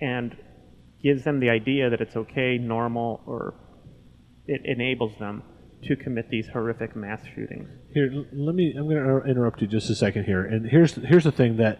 and 0.00 0.34
gives 1.02 1.24
them 1.24 1.38
the 1.38 1.50
idea 1.50 1.90
that 1.90 2.00
it's 2.00 2.16
okay, 2.16 2.58
normal, 2.58 3.22
or 3.26 3.54
it 4.46 4.62
enables 4.64 5.18
them 5.18 5.42
to 5.84 5.96
commit 5.96 6.30
these 6.30 6.48
horrific 6.48 6.96
mass 6.96 7.20
shootings. 7.34 7.68
Here, 7.92 8.10
let 8.32 8.54
me. 8.54 8.74
I'm 8.76 8.88
going 8.88 8.96
to 8.96 9.28
interrupt 9.28 9.60
you 9.60 9.66
just 9.66 9.90
a 9.90 9.94
second 9.94 10.24
here. 10.24 10.44
And 10.44 10.66
here's 10.66 10.94
here's 10.94 11.24
the 11.24 11.32
thing 11.32 11.58
that, 11.58 11.78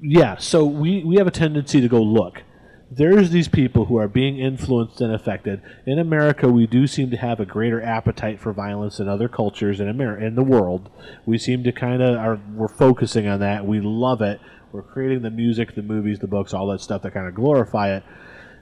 yeah. 0.00 0.36
So 0.36 0.64
we 0.64 1.02
we 1.04 1.16
have 1.16 1.26
a 1.26 1.32
tendency 1.32 1.80
to 1.80 1.88
go 1.88 2.02
look. 2.02 2.42
There's 2.90 3.30
these 3.30 3.48
people 3.48 3.86
who 3.86 3.96
are 3.96 4.06
being 4.06 4.38
influenced 4.38 5.00
and 5.00 5.12
affected. 5.12 5.62
In 5.86 5.98
America, 5.98 6.48
we 6.48 6.66
do 6.66 6.86
seem 6.86 7.10
to 7.10 7.16
have 7.16 7.40
a 7.40 7.46
greater 7.46 7.82
appetite 7.82 8.38
for 8.38 8.52
violence 8.52 8.98
than 8.98 9.08
other 9.08 9.28
cultures 9.28 9.80
in 9.80 9.88
America 9.88 10.24
in 10.24 10.34
the 10.34 10.44
world. 10.44 10.90
We 11.26 11.38
seem 11.38 11.64
to 11.64 11.72
kind 11.72 12.02
of 12.02 12.16
are 12.16 12.40
we're 12.52 12.68
focusing 12.68 13.26
on 13.26 13.40
that. 13.40 13.66
We 13.66 13.80
love 13.80 14.20
it. 14.20 14.40
We're 14.72 14.82
creating 14.82 15.22
the 15.22 15.30
music, 15.30 15.74
the 15.74 15.82
movies, 15.82 16.18
the 16.18 16.26
books, 16.26 16.52
all 16.52 16.66
that 16.68 16.80
stuff 16.80 17.02
that 17.02 17.14
kind 17.14 17.26
of 17.26 17.34
glorify 17.34 17.96
it. 17.96 18.04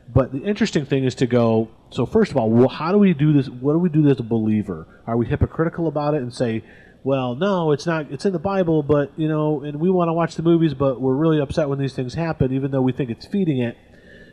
But 0.09 0.32
the 0.32 0.42
interesting 0.42 0.84
thing 0.84 1.05
is 1.05 1.14
to 1.16 1.26
go. 1.26 1.70
So 1.90 2.07
first 2.07 2.30
of 2.30 2.36
all, 2.36 2.50
well, 2.50 2.68
how 2.68 2.92
do 2.92 2.98
we 2.98 3.14
do 3.14 3.32
this? 3.32 3.48
What 3.48 3.72
do 3.72 3.78
we 3.78 3.88
do 3.88 4.09
as 4.09 4.20
a 4.20 4.22
believer? 4.22 5.03
Are 5.07 5.16
we 5.16 5.26
hypocritical 5.26 5.86
about 5.88 6.14
it 6.14 6.22
and 6.22 6.32
say, 6.32 6.64
"Well, 7.05 7.34
no, 7.34 7.72
it's 7.72 7.86
not. 7.86 8.11
It's 8.11 8.24
in 8.24 8.32
the 8.32 8.38
Bible, 8.38 8.82
but 8.82 9.12
you 9.16 9.28
know, 9.28 9.62
and 9.62 9.80
we 9.80 9.90
want 9.90 10.09
to 10.09 10.12
watch 10.12 10.34
the 10.34 10.42
movies, 10.42 10.74
but 10.74 11.00
we're 11.00 11.16
really 11.16 11.40
upset 11.40 11.68
when 11.68 11.78
these 11.78 11.94
things 11.94 12.14
happen, 12.14 12.53
even 12.53 12.70
though 12.70 12.82
we 12.82 12.92
think 12.92 13.11
it's 13.11 13.26
feeding 13.26 13.61
it." 13.61 13.76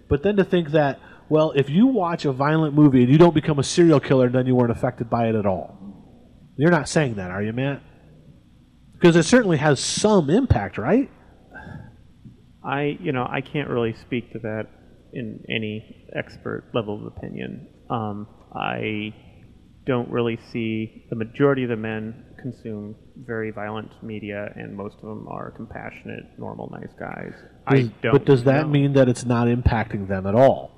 But 0.10 0.24
then 0.24 0.36
to 0.38 0.44
think 0.44 0.72
that, 0.72 1.00
well, 1.30 1.52
if 1.52 1.70
you 1.70 1.86
watch 1.88 2.26
a 2.26 2.32
violent 2.32 2.74
movie 2.74 3.04
and 3.04 3.12
you 3.12 3.18
don't 3.18 3.36
become 3.36 3.60
a 3.60 3.64
serial 3.64 4.00
killer, 4.00 4.28
then 4.30 4.48
you 4.48 4.56
weren't 4.56 4.72
affected 4.72 5.10
by 5.10 5.28
it 5.28 5.36
at 5.36 5.46
all. 5.46 5.78
You're 6.58 6.72
not 6.72 6.90
saying 6.90 7.16
that, 7.16 7.30
are 7.32 7.44
you, 7.44 7.54
Matt? 7.54 7.82
Because 8.94 9.16
it 9.16 9.24
certainly 9.24 9.58
has 9.58 9.80
some 9.80 10.30
impact, 10.30 10.78
right? 10.78 11.10
I, 12.62 12.98
you 13.00 13.14
know, 13.14 13.26
I 13.30 13.42
can't 13.42 13.70
really 13.70 13.94
speak 13.94 14.34
to 14.34 14.40
that 14.40 14.68
in 15.14 15.44
any 15.50 16.08
expert 16.14 16.66
level 16.74 16.96
of 16.96 17.06
opinion. 17.06 17.68
Um, 17.90 18.28
I 18.54 19.14
don't 19.86 20.10
really 20.10 20.38
see 20.52 21.06
the 21.10 21.16
majority 21.16 21.64
of 21.64 21.70
the 21.70 21.76
men 21.76 22.26
consume 22.40 22.96
very 23.18 23.52
violent 23.52 23.92
media, 24.04 24.52
and 24.56 24.76
most 24.76 24.96
of 24.96 25.02
them 25.02 25.28
are 25.28 25.52
compassionate, 25.52 26.26
normal, 26.38 26.70
nice 26.72 26.94
guys. 26.98 27.34
I 27.68 27.92
don't. 28.02 28.12
but 28.12 28.26
does 28.26 28.44
that 28.44 28.68
know. 28.68 28.72
mean 28.72 28.94
that 28.94 29.10
it's 29.10 29.26
not 29.26 29.48
impacting 29.48 30.08
them 30.08 30.26
at 30.28 30.36
all, 30.36 30.72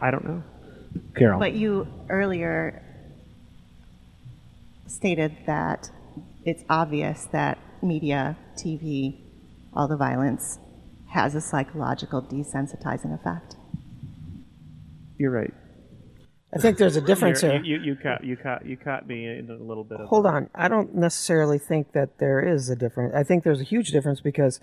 I 0.00 0.10
don't 0.10 0.24
know. 0.24 0.42
Carol? 1.16 1.38
But 1.38 1.54
you 1.54 1.86
earlier 2.08 2.82
stated 4.86 5.36
that 5.46 5.90
it's 6.44 6.64
obvious 6.68 7.26
that 7.32 7.58
media, 7.82 8.36
TV, 8.56 9.18
all 9.74 9.88
the 9.88 9.96
violence 9.96 10.58
has 11.10 11.34
a 11.34 11.40
psychological 11.40 12.22
desensitizing 12.22 13.14
effect. 13.14 13.56
You're 15.18 15.30
right. 15.30 15.54
I 16.54 16.58
think 16.58 16.78
there's 16.78 16.96
a 16.96 17.00
difference 17.00 17.42
You're- 17.42 17.56
here. 17.56 17.64
You, 17.64 17.76
you, 17.76 17.84
you 17.84 17.96
caught 17.96 18.24
you 18.24 18.36
caught 18.36 18.66
you 18.66 18.76
caught 18.76 19.06
me 19.06 19.26
in 19.26 19.50
a 19.50 19.62
little 19.62 19.84
bit 19.84 20.00
of. 20.00 20.08
Hold 20.08 20.26
on. 20.26 20.48
I 20.54 20.68
don't 20.68 20.94
necessarily 20.94 21.58
think 21.58 21.92
that 21.92 22.18
there 22.18 22.40
is 22.40 22.70
a 22.70 22.76
difference. 22.76 23.14
I 23.14 23.22
think 23.22 23.44
there's 23.44 23.60
a 23.60 23.64
huge 23.64 23.88
difference 23.90 24.20
because 24.20 24.60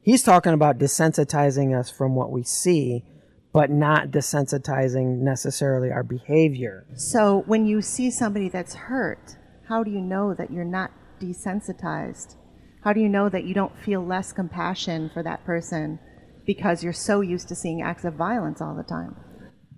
he's 0.00 0.22
talking 0.22 0.52
about 0.52 0.78
desensitizing 0.78 1.78
us 1.78 1.90
from 1.90 2.16
what 2.16 2.32
we 2.32 2.42
see, 2.42 3.04
but 3.52 3.70
not 3.70 4.10
desensitizing 4.10 5.18
necessarily 5.18 5.92
our 5.92 6.02
behavior. 6.02 6.86
So 6.96 7.44
when 7.46 7.66
you 7.66 7.82
see 7.82 8.10
somebody 8.10 8.48
that's 8.48 8.74
hurt, 8.74 9.36
how 9.68 9.84
do 9.84 9.90
you 9.92 10.00
know 10.00 10.34
that 10.34 10.50
you're 10.50 10.64
not 10.64 10.90
desensitized? 11.20 12.34
How 12.88 12.94
do 12.94 13.00
you 13.00 13.08
know 13.10 13.28
that 13.28 13.44
you 13.44 13.52
don't 13.52 13.78
feel 13.78 14.02
less 14.02 14.32
compassion 14.32 15.10
for 15.12 15.22
that 15.22 15.44
person 15.44 15.98
because 16.46 16.82
you're 16.82 16.94
so 16.94 17.20
used 17.20 17.46
to 17.48 17.54
seeing 17.54 17.82
acts 17.82 18.06
of 18.06 18.14
violence 18.14 18.62
all 18.62 18.74
the 18.74 18.82
time? 18.82 19.14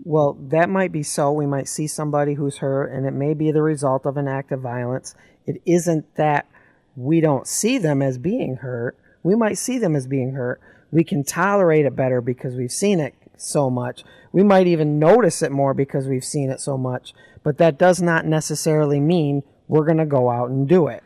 Well, 0.04 0.38
that 0.52 0.70
might 0.70 0.92
be 0.92 1.02
so. 1.02 1.32
We 1.32 1.44
might 1.44 1.66
see 1.66 1.88
somebody 1.88 2.34
who's 2.34 2.58
hurt, 2.58 2.92
and 2.92 3.06
it 3.06 3.11
may 3.11 3.34
be 3.34 3.50
the 3.50 3.62
result 3.62 4.06
of 4.06 4.16
an 4.16 4.28
act 4.28 4.52
of 4.52 4.61
violence. 4.61 5.16
It 5.44 5.61
isn't 5.66 6.14
that 6.14 6.46
we 6.94 7.20
don't 7.20 7.48
see 7.48 7.78
them 7.78 8.00
as 8.00 8.16
being 8.16 8.58
hurt. 8.58 8.96
We 9.24 9.34
might 9.34 9.58
see 9.58 9.78
them 9.78 9.96
as 9.96 10.06
being 10.06 10.34
hurt. 10.34 10.61
We 10.92 11.02
can 11.02 11.24
tolerate 11.24 11.86
it 11.86 11.96
better 11.96 12.20
because 12.20 12.54
we've 12.54 12.70
seen 12.70 13.00
it 13.00 13.14
so 13.36 13.70
much. 13.70 14.04
We 14.30 14.44
might 14.44 14.68
even 14.68 15.00
notice 15.00 15.42
it 15.42 15.50
more 15.50 15.74
because 15.74 16.06
we've 16.06 16.22
seen 16.22 16.48
it 16.48 16.61
so 16.61 16.78
much. 16.78 17.12
But 17.42 17.58
that 17.58 17.76
does 17.76 18.00
not 18.00 18.24
necessarily 18.24 19.00
mean 19.00 19.42
we're 19.66 19.84
going 19.84 19.98
to 19.98 20.06
go 20.06 20.30
out 20.30 20.50
and 20.50 20.68
do 20.68 20.86
it. 20.86 21.02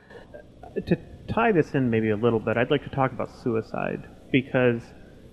to 0.86 0.98
tie 1.28 1.52
this 1.52 1.70
in 1.74 1.90
maybe 1.90 2.10
a 2.10 2.16
little 2.16 2.40
bit, 2.40 2.56
I'd 2.56 2.70
like 2.70 2.84
to 2.84 2.90
talk 2.90 3.12
about 3.12 3.30
suicide 3.42 4.08
because 4.30 4.82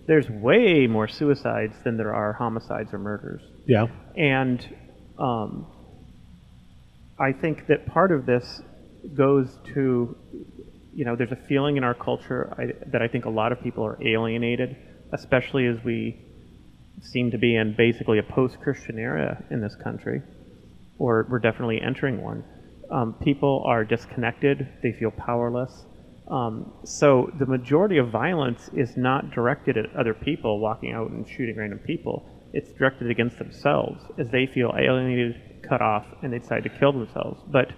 there's 0.07 0.29
way 0.29 0.87
more 0.87 1.07
suicides 1.07 1.75
than 1.83 1.97
there 1.97 2.13
are 2.13 2.33
homicides 2.33 2.93
or 2.93 2.99
murders. 2.99 3.41
yeah. 3.65 3.87
And 4.15 4.75
um, 5.17 5.67
I 7.19 7.33
think 7.33 7.67
that 7.67 7.85
part 7.85 8.11
of 8.11 8.25
this 8.25 8.61
goes 9.15 9.57
to, 9.73 10.17
you 10.93 11.05
know, 11.05 11.15
there's 11.15 11.31
a 11.31 11.39
feeling 11.47 11.77
in 11.77 11.83
our 11.83 11.93
culture 11.93 12.53
I, 12.57 12.89
that 12.91 13.01
I 13.01 13.07
think 13.07 13.25
a 13.25 13.29
lot 13.29 13.51
of 13.51 13.61
people 13.61 13.85
are 13.85 13.97
alienated, 14.05 14.75
especially 15.13 15.67
as 15.67 15.77
we 15.83 16.19
seem 17.01 17.31
to 17.31 17.37
be 17.37 17.55
in 17.55 17.75
basically 17.77 18.19
a 18.19 18.23
post 18.23 18.59
Christian 18.61 18.97
era 18.97 19.43
in 19.49 19.61
this 19.61 19.75
country, 19.75 20.21
or 20.99 21.27
we're 21.29 21.39
definitely 21.39 21.81
entering 21.81 22.21
one. 22.21 22.43
Um, 22.91 23.13
people 23.23 23.63
are 23.65 23.83
disconnected. 23.85 24.67
They 24.83 24.91
feel 24.91 25.11
powerless. 25.11 25.85
Um, 26.27 26.73
so 26.83 27.31
the 27.39 27.45
majority 27.45 27.97
of 27.97 28.09
violence 28.09 28.69
is 28.73 28.95
not 28.95 29.31
directed 29.31 29.77
at 29.77 29.95
other 29.95 30.13
people 30.13 30.59
walking 30.59 30.93
out 30.93 31.09
and 31.11 31.27
shooting 31.27 31.57
random 31.57 31.79
people. 31.79 32.25
It's 32.53 32.71
directed 32.73 33.09
against 33.09 33.37
themselves 33.37 34.03
as 34.17 34.29
they 34.29 34.45
feel 34.45 34.73
alienated, 34.77 35.63
cut 35.67 35.81
off, 35.81 36.05
and 36.21 36.33
they 36.33 36.39
decide 36.39 36.63
to 36.63 36.69
kill 36.69 36.91
themselves. 36.91 37.41
But 37.47 37.71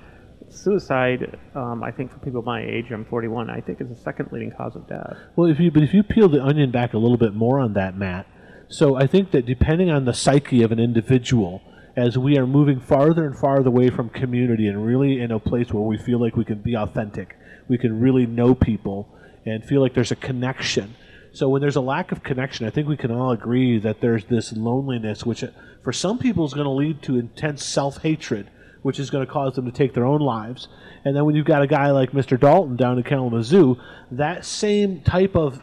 suicide, 0.50 1.40
um, 1.56 1.84
I 1.84 1.92
think 1.92 2.12
for 2.12 2.20
people 2.20 2.42
my 2.42 2.64
age, 2.64 2.92
I'm 2.92 3.06
41, 3.06 3.50
I 3.50 3.62
think 3.62 3.82
is 3.82 3.90
the 3.90 3.96
second 3.96 4.32
leading 4.32 4.52
cause 4.52 4.76
of 4.76 4.88
death. 4.88 5.18
Well, 5.36 5.50
if 5.50 5.60
you 5.60 5.72
but 5.72 5.84
if 5.84 5.94
you 5.94 6.04
peel 6.04 6.30
the 6.30 6.44
onion 6.44 6.72
back 6.72 6.94
a 6.94 6.98
little 6.98 7.18
bit 7.18 7.34
more 7.34 7.60
on 7.60 7.74
that, 7.74 7.98
Matt. 7.98 8.28
So 8.68 8.96
I 8.96 9.08
think 9.08 9.32
that 9.32 9.46
depending 9.46 9.90
on 9.92 10.06
the 10.06 10.14
psyche 10.14 10.64
of 10.64 10.72
an 10.72 10.80
individual, 10.80 11.62
as 11.96 12.18
we 12.18 12.38
are 12.38 12.48
moving 12.48 12.80
farther 12.80 13.26
and 13.26 13.38
farther 13.38 13.68
away 13.68 13.90
from 13.90 14.10
community 14.10 14.68
and 14.68 14.86
really 14.86 15.22
in 15.22 15.32
a 15.32 15.40
place 15.40 15.72
where 15.72 15.84
we 15.84 15.98
feel 15.98 16.20
like 16.20 16.36
we 16.36 16.46
can 16.46 16.62
be 16.62 16.76
authentic, 16.76 17.36
we 17.68 17.78
can 17.78 18.00
really 18.00 18.26
know 18.26 18.56
people 18.56 19.08
and 19.46 19.64
feel 19.64 19.82
like 19.82 19.94
there's 19.94 20.12
a 20.12 20.16
connection. 20.16 20.96
So 21.34 21.50
when 21.50 21.62
there's 21.62 21.76
a 21.76 21.82
lack 21.82 22.12
of 22.12 22.24
connection, 22.24 22.66
I 22.66 22.70
think 22.70 22.88
we 22.88 22.98
can 22.98 23.12
all 23.12 23.32
agree 23.32 23.80
that 23.80 24.02
there's 24.02 24.26
this 24.26 24.54
loneliness, 24.54 25.26
which 25.26 25.44
uh, 25.44 25.48
for 25.84 25.92
some 25.92 26.18
people 26.18 26.46
is 26.46 26.54
going 26.54 26.66
to 26.66 26.72
lead 26.72 27.02
to 27.04 27.18
intense 27.18 27.66
self-hatred, 27.66 28.50
which 28.82 29.00
is 29.00 29.10
going 29.10 29.26
to 29.26 29.32
cause 29.32 29.56
them 29.56 29.66
to 29.66 29.72
take 29.72 29.94
their 29.94 30.06
own 30.06 30.22
lives. 30.22 30.68
And 31.06 31.16
then 31.16 31.26
when 31.26 31.36
you've 31.36 31.46
got 31.46 31.62
a 31.62 31.68
guy 31.68 31.92
like 31.92 32.12
Mr. 32.12 32.40
Dalton 32.40 32.76
down 32.76 32.98
in 32.98 33.04
Kalamazoo, 33.04 33.78
that 34.12 34.46
same 34.46 35.02
type 35.02 35.36
of 35.36 35.62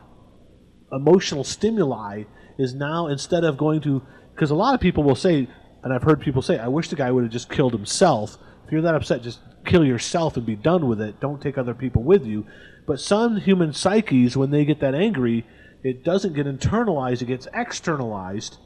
emotional 0.92 1.44
stimuli 1.44 2.24
is 2.58 2.74
now 2.74 3.06
instead 3.06 3.44
of 3.44 3.56
going 3.56 3.80
to 3.80 4.02
because 4.34 4.50
a 4.50 4.54
lot 4.54 4.74
of 4.74 4.80
people 4.80 5.04
will 5.04 5.14
say 5.14 5.48
and 5.82 5.92
i've 5.92 6.02
heard 6.02 6.20
people 6.20 6.42
say 6.42 6.58
i 6.58 6.68
wish 6.68 6.88
the 6.88 6.96
guy 6.96 7.10
would 7.10 7.24
have 7.24 7.32
just 7.32 7.50
killed 7.50 7.72
himself. 7.72 8.38
If 8.64 8.72
you're 8.72 8.82
that 8.82 8.94
upset 8.94 9.22
just 9.22 9.40
kill 9.64 9.84
yourself 9.84 10.36
and 10.36 10.46
be 10.46 10.56
done 10.56 10.88
with 10.88 11.00
it. 11.00 11.20
Don't 11.20 11.40
take 11.40 11.58
other 11.58 11.74
people 11.74 12.02
with 12.02 12.24
you. 12.24 12.46
But 12.86 13.00
some 13.00 13.36
human 13.36 13.72
psyches 13.72 14.36
when 14.36 14.50
they 14.50 14.64
get 14.64 14.80
that 14.80 14.94
angry 14.94 15.46
it 15.82 16.04
doesn't 16.04 16.34
get 16.34 16.46
internalized 16.46 17.22
it 17.22 17.26
gets 17.26 17.48
externalized. 17.52 18.58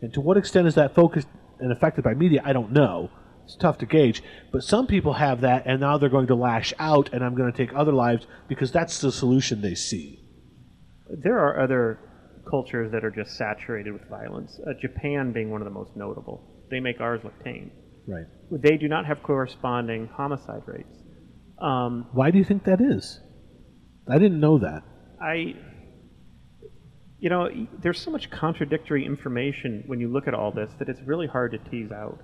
And 0.00 0.12
to 0.14 0.20
what 0.20 0.36
extent 0.36 0.66
is 0.66 0.74
that 0.76 0.94
focused 0.94 1.28
and 1.58 1.72
affected 1.72 2.04
by 2.04 2.14
media? 2.14 2.42
I 2.44 2.52
don't 2.52 2.72
know. 2.72 3.10
It's 3.44 3.56
tough 3.56 3.78
to 3.78 3.86
gauge. 3.86 4.22
But 4.52 4.62
some 4.62 4.86
people 4.86 5.14
have 5.14 5.40
that 5.40 5.64
and 5.66 5.80
now 5.80 5.98
they're 5.98 6.08
going 6.08 6.28
to 6.28 6.34
lash 6.34 6.72
out 6.78 7.10
and 7.12 7.24
i'm 7.24 7.34
going 7.34 7.50
to 7.50 7.56
take 7.56 7.74
other 7.74 7.92
lives 7.92 8.26
because 8.48 8.70
that's 8.70 9.00
the 9.00 9.12
solution 9.12 9.60
they 9.60 9.74
see. 9.74 10.20
There 11.10 11.38
are 11.38 11.60
other 11.60 11.98
cultures 12.50 12.90
that 12.92 13.04
are 13.04 13.10
just 13.10 13.36
saturated 13.36 13.92
with 13.92 14.08
violence. 14.08 14.58
Uh, 14.66 14.72
Japan 14.80 15.32
being 15.32 15.50
one 15.50 15.60
of 15.62 15.64
the 15.66 15.70
most 15.80 15.96
notable. 15.96 16.66
They 16.70 16.80
make 16.80 17.00
ours 17.00 17.20
look 17.24 17.42
tame. 17.44 17.70
right 18.06 18.26
They 18.50 18.76
do 18.76 18.88
not 18.88 19.06
have 19.06 19.22
corresponding 19.22 20.08
homicide 20.08 20.62
rates. 20.66 20.96
Um, 21.60 22.08
Why 22.12 22.30
do 22.30 22.38
you 22.38 22.44
think 22.44 22.64
that 22.64 22.80
is? 22.80 23.20
I 24.08 24.18
didn't 24.18 24.40
know 24.40 24.58
that. 24.58 24.82
I, 25.22 25.54
you 27.18 27.28
know, 27.28 27.48
there's 27.82 28.00
so 28.00 28.10
much 28.10 28.30
contradictory 28.30 29.04
information 29.04 29.84
when 29.86 30.00
you 30.00 30.08
look 30.10 30.26
at 30.26 30.34
all 30.34 30.52
this 30.52 30.70
that 30.78 30.88
it's 30.88 31.00
really 31.02 31.26
hard 31.26 31.52
to 31.52 31.58
tease 31.70 31.92
out. 31.92 32.18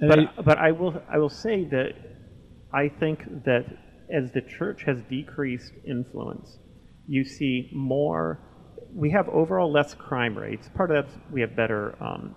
And 0.00 0.08
But, 0.10 0.18
I- 0.18 0.42
but 0.42 0.58
I 0.58 0.72
will 0.72 1.02
I 1.08 1.18
will 1.18 1.30
say 1.30 1.64
that 1.64 1.92
I 2.72 2.88
think 2.88 3.44
that 3.44 3.64
as 4.12 4.32
the 4.32 4.42
church 4.42 4.82
has 4.84 4.98
decreased 5.08 5.72
influence, 5.86 6.58
you 7.06 7.24
see 7.24 7.70
more. 7.74 8.40
We 8.94 9.10
have 9.10 9.28
overall 9.28 9.70
less 9.72 9.94
crime 9.94 10.36
rates. 10.38 10.68
Part 10.74 10.90
of 10.90 11.04
that's 11.04 11.18
we 11.30 11.40
have 11.40 11.56
better 11.56 11.96
um, 12.02 12.36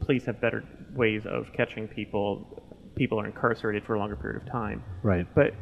police 0.00 0.24
have 0.26 0.40
better 0.40 0.64
ways 0.94 1.22
of 1.26 1.46
catching 1.56 1.88
people. 1.88 2.62
People 2.96 3.20
are 3.20 3.26
incarcerated 3.26 3.84
for 3.84 3.94
a 3.94 3.98
longer 3.98 4.16
period 4.16 4.42
of 4.42 4.50
time. 4.50 4.82
Right. 5.02 5.26
But 5.34 5.54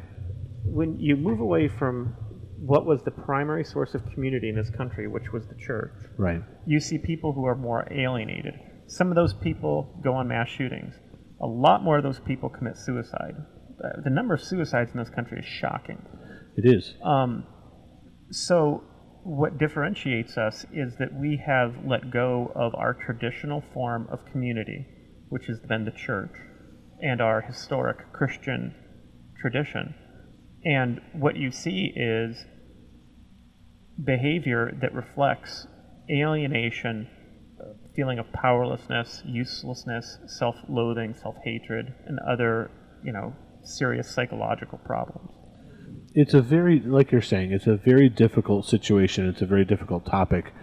when 0.65 0.99
you 0.99 1.15
move 1.15 1.39
away 1.39 1.67
from 1.67 2.15
what 2.57 2.85
was 2.85 3.03
the 3.03 3.11
primary 3.11 3.63
source 3.63 3.93
of 3.95 4.05
community 4.13 4.49
in 4.49 4.55
this 4.55 4.69
country, 4.69 5.07
which 5.07 5.31
was 5.31 5.47
the 5.47 5.55
church, 5.55 5.93
Right. 6.17 6.41
you 6.65 6.79
see 6.81 6.97
people 6.97 7.31
who 7.33 7.45
are 7.45 7.55
more 7.55 7.87
alienated. 7.91 8.53
Some 8.87 9.09
of 9.09 9.15
those 9.15 9.33
people 9.33 9.99
go 10.03 10.13
on 10.13 10.27
mass 10.27 10.49
shootings. 10.49 10.95
A 11.41 11.47
lot 11.47 11.83
more 11.83 11.97
of 11.97 12.03
those 12.03 12.19
people 12.19 12.49
commit 12.49 12.75
suicide. 12.75 13.35
Uh, 13.81 14.01
the 14.03 14.09
number 14.09 14.33
of 14.33 14.41
suicides 14.41 14.91
in 14.91 14.97
this 14.99 15.09
country 15.09 15.39
is 15.39 15.45
shocking. 15.45 16.01
It 16.57 16.65
is. 16.65 16.95
Um, 17.03 17.45
So, 18.31 18.83
what 19.23 19.57
differentiates 19.57 20.37
us 20.37 20.65
is 20.71 20.95
that 20.97 21.13
we 21.13 21.37
have 21.45 21.85
let 21.85 22.11
go 22.11 22.51
of 22.55 22.73
our 22.75 22.93
traditional 22.93 23.63
form 23.73 24.07
of 24.11 24.25
community, 24.31 24.85
which 25.29 25.47
has 25.47 25.59
been 25.59 25.85
the 25.85 25.91
church, 25.91 26.33
and 27.01 27.21
our 27.21 27.41
historic 27.41 28.11
Christian 28.13 28.73
tradition. 29.39 29.93
And 30.65 31.01
what 31.13 31.37
you 31.37 31.51
see 31.51 31.93
is 31.95 32.45
behavior 34.03 34.77
that 34.81 34.93
reflects 34.93 35.67
alienation, 36.09 37.07
feeling 37.95 38.19
of 38.19 38.31
powerlessness, 38.31 39.21
uselessness, 39.25 40.17
self-loathing, 40.27 41.13
self-hatred, 41.13 41.93
and 42.07 42.19
other, 42.19 42.71
you 43.03 43.11
know, 43.11 43.33
serious 43.63 44.09
psychological 44.09 44.77
problems. 44.79 45.31
It's 46.19 46.33
a 46.33 46.41
very 46.41 46.79
like 46.79 47.11
you're 47.11 47.21
saying 47.21 47.51
it's 47.53 47.67
a 47.67 47.77
very 47.77 48.09
difficult 48.09 48.65
situation. 48.65 49.27
It's 49.27 49.41
a 49.41 49.45
very 49.45 49.65
difficult 49.65 50.05
topic. 50.05 50.53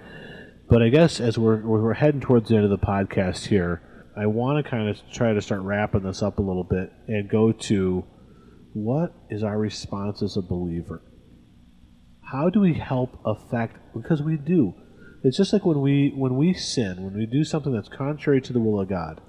But 0.69 0.83
i 0.83 0.89
guess 0.89 1.21
as 1.21 1.39
we're 1.39 1.63
we're 1.65 1.95
heading 1.95 2.21
towards 2.21 2.49
the 2.49 2.57
end 2.57 2.65
of 2.65 2.71
the 2.71 2.79
podcast 2.79 3.47
here 3.47 4.11
i 4.17 4.27
want 4.27 4.65
to 4.65 4.69
kind 4.69 4.89
of 4.89 4.99
try 5.13 5.33
to 5.33 5.41
start 5.41 5.61
wrapping 5.61 6.03
this 6.03 6.25
up 6.25 6.39
a 6.39 6.43
little 6.43 6.65
bit 6.65 6.93
and 7.07 7.31
go 7.31 7.53
to 7.53 8.05
what 8.77 9.15
is 9.31 9.43
our 9.43 9.59
response 9.59 10.23
as 10.23 10.37
a 10.37 10.43
believer? 10.43 11.03
How 12.31 12.51
do 12.51 12.61
we 12.61 12.75
help 12.75 13.19
affect 13.25 13.79
because 13.95 14.21
we 14.21 14.37
do. 14.37 14.75
It's 15.23 15.39
just 15.39 15.53
like 15.53 15.65
when 15.65 15.81
we 15.81 16.13
when 16.15 16.37
we 16.37 16.53
sin 16.53 17.03
when 17.03 17.17
we 17.17 17.27
do 17.27 17.43
something 17.43 17.73
that's 17.73 17.89
contrary 17.89 18.41
to 18.43 18.53
the 18.53 18.61
will 18.61 18.81
of 18.81 18.89
god 18.89 19.21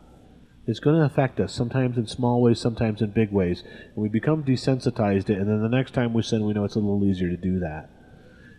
it's 0.68 0.82
going 0.82 0.98
to 0.98 1.06
affect 1.06 1.40
us 1.40 1.54
sometimes 1.54 1.98
in 1.98 2.08
small 2.08 2.42
ways, 2.42 2.60
sometimes 2.60 3.02
in 3.02 3.12
big 3.12 3.32
ways. 3.32 3.64
And 3.64 3.96
we 3.96 4.10
become 4.10 4.44
desensitized 4.44 5.30
it, 5.30 5.40
and 5.40 5.48
then 5.48 5.62
the 5.62 5.76
next 5.76 5.94
time 5.94 6.14
we 6.14 6.22
sin, 6.22 6.46
we 6.46 6.54
know 6.54 6.66
it's 6.66 6.76
a 6.76 6.80
little 6.80 7.06
easier 7.06 7.30
to 7.30 7.38
do 7.38 7.60
that. 7.60 7.90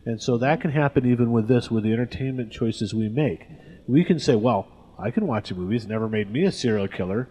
And 0.07 0.23
so 0.23 0.39
that 0.39 0.63
can 0.63 0.71
happen 0.71 1.05
even 1.05 1.33
with 1.33 1.49
this, 1.49 1.71
with 1.71 1.85
the 1.85 1.93
entertainment 1.93 2.51
choices 2.51 2.95
we 2.95 3.11
make. 3.11 3.45
We 3.87 4.05
can 4.05 4.19
say, 4.19 4.37
well, 4.37 4.67
I 4.99 5.11
can 5.11 5.27
watch 5.27 5.51
a 5.51 5.55
movie, 5.55 5.77
it's 5.77 5.85
never 5.85 6.09
made 6.09 6.33
me 6.33 6.45
a 6.45 6.53
serial 6.53 6.89
killer. 6.89 7.29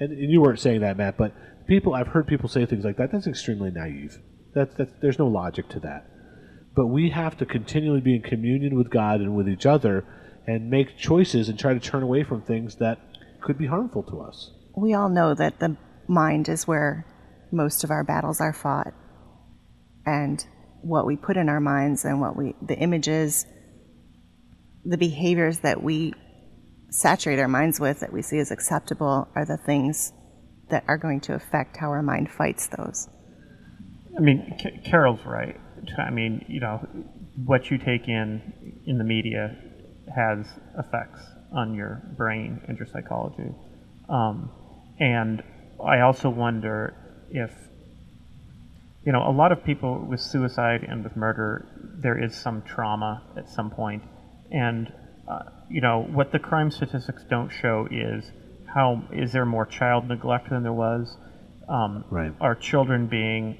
And, 0.00 0.10
and 0.10 0.30
you 0.30 0.40
weren't 0.40 0.58
saying 0.58 0.80
that, 0.80 0.96
Matt, 0.96 1.16
but 1.16 1.32
people, 1.68 1.94
I've 1.94 2.08
heard 2.08 2.26
people 2.26 2.48
say 2.48 2.66
things 2.66 2.84
like 2.84 2.96
that. 2.96 3.12
That's 3.12 3.28
extremely 3.28 3.70
naive. 3.70 4.18
That's, 4.54 4.74
that's, 4.74 4.92
there's 5.00 5.20
no 5.20 5.28
logic 5.28 5.68
to 5.68 5.80
that. 5.80 6.10
But 6.74 6.86
we 6.86 7.10
have 7.10 7.36
to 7.38 7.46
continually 7.46 8.00
be 8.00 8.16
in 8.16 8.22
communion 8.22 8.76
with 8.76 8.90
God 8.90 9.20
and 9.20 9.36
with 9.36 9.48
each 9.48 9.66
other 9.66 10.04
and 10.46 10.68
make 10.68 10.98
choices 10.98 11.48
and 11.48 11.56
try 11.56 11.74
to 11.74 11.80
turn 11.80 12.02
away 12.02 12.24
from 12.24 12.42
things 12.42 12.76
that 12.76 12.98
could 13.40 13.58
be 13.58 13.66
harmful 13.66 14.02
to 14.04 14.20
us. 14.20 14.50
we 14.76 14.94
all 14.94 15.08
know 15.08 15.34
that 15.34 15.58
the 15.60 15.76
mind 16.08 16.48
is 16.48 16.66
where 16.66 17.06
most 17.52 17.84
of 17.84 17.90
our 17.90 18.04
battles 18.04 18.40
are 18.40 18.52
fought 18.52 18.92
and 20.06 20.44
what 20.82 21.04
we 21.06 21.16
put 21.16 21.36
in 21.36 21.48
our 21.48 21.60
minds 21.60 22.04
and 22.04 22.20
what 22.20 22.36
we 22.36 22.54
the 22.62 22.76
images 22.78 23.46
the 24.84 24.96
behaviors 24.96 25.60
that 25.60 25.82
we 25.82 26.12
saturate 26.90 27.38
our 27.38 27.48
minds 27.48 27.78
with 27.78 28.00
that 28.00 28.12
we 28.12 28.22
see 28.22 28.38
as 28.38 28.50
acceptable 28.50 29.28
are 29.34 29.44
the 29.44 29.56
things 29.58 30.12
that 30.70 30.82
are 30.88 30.96
going 30.98 31.20
to 31.20 31.34
affect 31.34 31.76
how 31.76 31.88
our 31.88 32.02
mind 32.02 32.30
fights 32.30 32.68
those 32.78 33.08
I 34.16 34.20
mean, 34.20 34.56
Ca- 34.60 34.80
Carol's 34.90 35.24
right. 35.24 35.56
I 35.96 36.10
mean, 36.10 36.44
you 36.48 36.58
know, 36.60 36.84
what 37.44 37.70
you 37.70 37.78
take 37.78 38.08
in 38.08 38.82
in 38.84 38.98
the 38.98 39.04
media 39.04 39.56
has 40.14 40.46
effects 40.76 41.20
on 41.52 41.74
your 41.74 42.02
brain 42.16 42.60
and 42.68 42.78
your 42.78 42.86
psychology. 42.86 43.54
Um, 44.08 44.50
and 44.98 45.42
I 45.84 46.00
also 46.00 46.28
wonder 46.28 46.94
if, 47.30 47.50
you 49.04 49.12
know, 49.12 49.26
a 49.26 49.32
lot 49.32 49.52
of 49.52 49.64
people 49.64 50.04
with 50.08 50.20
suicide 50.20 50.84
and 50.86 51.02
with 51.02 51.16
murder, 51.16 51.66
there 52.02 52.22
is 52.22 52.34
some 52.34 52.62
trauma 52.62 53.22
at 53.36 53.48
some 53.48 53.70
point. 53.70 54.02
And, 54.50 54.92
uh, 55.28 55.44
you 55.68 55.80
know, 55.80 56.02
what 56.02 56.32
the 56.32 56.38
crime 56.38 56.70
statistics 56.70 57.24
don't 57.28 57.50
show 57.50 57.88
is 57.90 58.30
how 58.66 59.02
is 59.12 59.32
there 59.32 59.46
more 59.46 59.66
child 59.66 60.06
neglect 60.08 60.50
than 60.50 60.62
there 60.62 60.72
was? 60.72 61.16
Um, 61.68 62.04
Right. 62.10 62.32
Are 62.40 62.54
children 62.54 63.06
being 63.06 63.56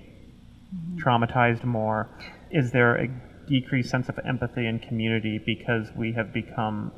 traumatized 0.96 1.64
more? 1.64 2.08
Is 2.50 2.72
there 2.72 2.96
a 2.96 3.08
decreased 3.48 3.90
sense 3.90 4.08
of 4.08 4.18
empathy 4.24 4.66
and 4.66 4.80
community 4.80 5.40
because 5.44 5.90
we 5.96 6.12
have 6.12 6.32
become 6.32 6.92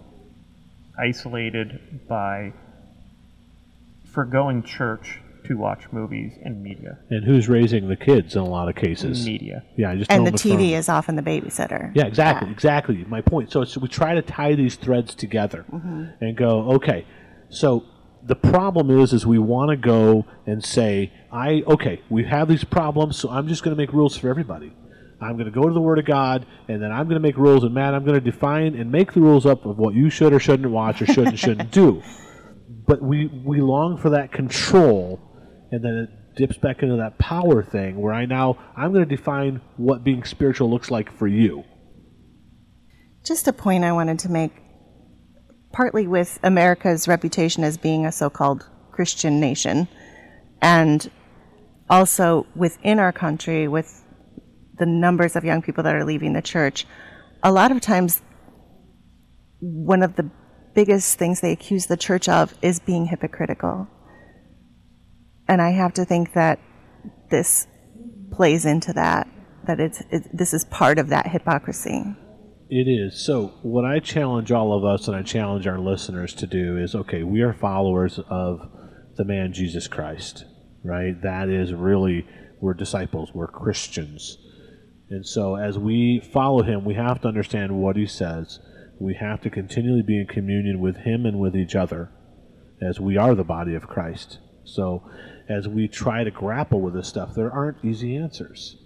isolated 0.98 2.06
by 2.08 2.52
foregoing 4.12 4.62
church 4.62 5.20
to 5.44 5.56
watch 5.56 5.84
movies 5.90 6.32
and 6.44 6.62
media? 6.62 6.98
And 7.10 7.24
who's 7.24 7.48
raising 7.48 7.88
the 7.88 7.96
kids 7.96 8.36
in 8.36 8.42
a 8.42 8.46
lot 8.48 8.68
of 8.68 8.74
cases? 8.76 9.24
Media. 9.26 9.64
Yeah, 9.76 9.90
I 9.90 9.96
just 9.96 10.10
and 10.12 10.26
the 10.26 10.30
tv 10.32 10.52
from- 10.54 10.60
is 10.60 10.88
often 10.88 11.16
the 11.16 11.22
babysitter 11.22 11.90
Yeah, 11.94 12.04
exactly, 12.06 12.50
exactly. 12.50 13.04
My 13.08 13.20
point. 13.20 13.50
So 13.50 13.62
it's, 13.62 13.76
we 13.76 13.88
try 13.88 14.14
to 14.14 14.22
tie 14.22 14.54
these 14.54 14.76
threads 14.76 15.14
together 15.14 15.64
Mm-hmm. 15.72 16.04
and 16.24 16.36
go, 16.36 16.72
okay, 16.74 17.06
so 17.48 17.84
the 18.24 18.36
problem 18.36 18.88
is 19.00 19.12
is 19.12 19.26
we 19.26 19.38
want 19.38 19.70
to 19.70 19.76
go 19.76 20.24
and 20.46 20.62
say 20.64 21.12
i 21.32 21.60
okay 21.66 22.00
we 22.08 22.22
have 22.22 22.46
these 22.46 22.62
problems 22.62 23.16
so 23.16 23.28
i'm 23.28 23.48
just 23.48 23.64
going 23.64 23.76
to 23.76 23.82
make 23.82 23.92
rules 23.92 24.16
for 24.16 24.28
everybody 24.30 24.72
i'm 25.22 25.34
going 25.34 25.46
to 25.46 25.50
go 25.50 25.66
to 25.66 25.74
the 25.74 25.80
word 25.80 25.98
of 25.98 26.04
god 26.04 26.46
and 26.68 26.82
then 26.82 26.92
i'm 26.92 27.04
going 27.04 27.14
to 27.14 27.20
make 27.20 27.36
rules 27.36 27.64
and 27.64 27.74
man 27.74 27.94
i'm 27.94 28.04
going 28.04 28.18
to 28.18 28.30
define 28.30 28.74
and 28.74 28.90
make 28.90 29.12
the 29.12 29.20
rules 29.20 29.46
up 29.46 29.64
of 29.64 29.78
what 29.78 29.94
you 29.94 30.10
should 30.10 30.32
or 30.32 30.40
shouldn't 30.40 30.70
watch 30.70 31.00
or 31.00 31.06
should 31.06 31.28
and 31.28 31.38
shouldn't 31.38 31.70
do. 31.70 32.02
But 32.84 33.00
we 33.00 33.28
we 33.28 33.60
long 33.60 33.96
for 33.96 34.10
that 34.10 34.32
control 34.32 35.20
and 35.70 35.84
then 35.84 35.94
it 35.94 36.36
dips 36.36 36.56
back 36.58 36.82
into 36.82 36.96
that 36.96 37.16
power 37.16 37.62
thing 37.62 38.00
where 38.00 38.12
i 38.12 38.26
now 38.26 38.58
i'm 38.76 38.92
going 38.92 39.08
to 39.08 39.16
define 39.16 39.60
what 39.76 40.02
being 40.02 40.24
spiritual 40.24 40.68
looks 40.68 40.90
like 40.90 41.16
for 41.16 41.28
you. 41.28 41.62
Just 43.24 43.46
a 43.46 43.52
point 43.52 43.84
I 43.84 43.92
wanted 43.92 44.18
to 44.20 44.28
make, 44.28 44.50
partly 45.70 46.08
with 46.08 46.40
America's 46.42 47.06
reputation 47.06 47.62
as 47.62 47.76
being 47.76 48.04
a 48.04 48.10
so 48.10 48.28
called 48.28 48.68
Christian 48.90 49.38
nation, 49.38 49.86
and 50.60 51.08
also 51.88 52.46
within 52.56 52.98
our 52.98 53.12
country, 53.12 53.68
with 53.68 54.01
the 54.78 54.86
numbers 54.86 55.36
of 55.36 55.44
young 55.44 55.62
people 55.62 55.84
that 55.84 55.94
are 55.94 56.04
leaving 56.04 56.32
the 56.32 56.42
church, 56.42 56.86
a 57.42 57.52
lot 57.52 57.70
of 57.70 57.80
times 57.80 58.22
one 59.60 60.02
of 60.02 60.16
the 60.16 60.30
biggest 60.74 61.18
things 61.18 61.40
they 61.40 61.52
accuse 61.52 61.86
the 61.86 61.96
church 61.96 62.28
of 62.28 62.54
is 62.62 62.80
being 62.80 63.06
hypocritical. 63.06 63.86
And 65.48 65.60
I 65.60 65.70
have 65.70 65.92
to 65.94 66.04
think 66.04 66.32
that 66.34 66.58
this 67.30 67.66
plays 68.30 68.64
into 68.64 68.92
that, 68.94 69.28
that 69.66 69.80
it's, 69.80 70.02
it, 70.10 70.36
this 70.36 70.54
is 70.54 70.64
part 70.64 70.98
of 70.98 71.08
that 71.08 71.28
hypocrisy. 71.28 72.04
It 72.68 72.88
is. 72.88 73.22
So, 73.22 73.48
what 73.62 73.84
I 73.84 73.98
challenge 73.98 74.50
all 74.50 74.72
of 74.72 74.82
us 74.82 75.06
and 75.06 75.14
I 75.14 75.22
challenge 75.22 75.66
our 75.66 75.78
listeners 75.78 76.32
to 76.34 76.46
do 76.46 76.78
is 76.78 76.94
okay, 76.94 77.22
we 77.22 77.42
are 77.42 77.52
followers 77.52 78.18
of 78.30 78.66
the 79.16 79.26
man 79.26 79.52
Jesus 79.52 79.88
Christ, 79.88 80.46
right? 80.82 81.20
That 81.22 81.50
is 81.50 81.74
really, 81.74 82.26
we're 82.62 82.72
disciples, 82.72 83.30
we're 83.34 83.48
Christians. 83.48 84.38
And 85.12 85.26
so, 85.26 85.56
as 85.56 85.78
we 85.78 86.20
follow 86.32 86.62
him, 86.62 86.86
we 86.86 86.94
have 86.94 87.20
to 87.20 87.28
understand 87.28 87.78
what 87.78 87.96
he 87.96 88.06
says. 88.06 88.60
We 88.98 89.12
have 89.20 89.42
to 89.42 89.50
continually 89.50 90.00
be 90.00 90.18
in 90.18 90.26
communion 90.26 90.80
with 90.80 90.96
him 90.96 91.26
and 91.26 91.38
with 91.38 91.54
each 91.54 91.74
other, 91.74 92.10
as 92.80 92.98
we 92.98 93.18
are 93.18 93.34
the 93.34 93.44
body 93.44 93.74
of 93.74 93.86
Christ. 93.86 94.38
So, 94.64 95.06
as 95.50 95.68
we 95.68 95.86
try 95.86 96.24
to 96.24 96.30
grapple 96.30 96.80
with 96.80 96.94
this 96.94 97.08
stuff, 97.08 97.34
there 97.34 97.52
aren't 97.52 97.84
easy 97.84 98.16
answers. 98.16 98.78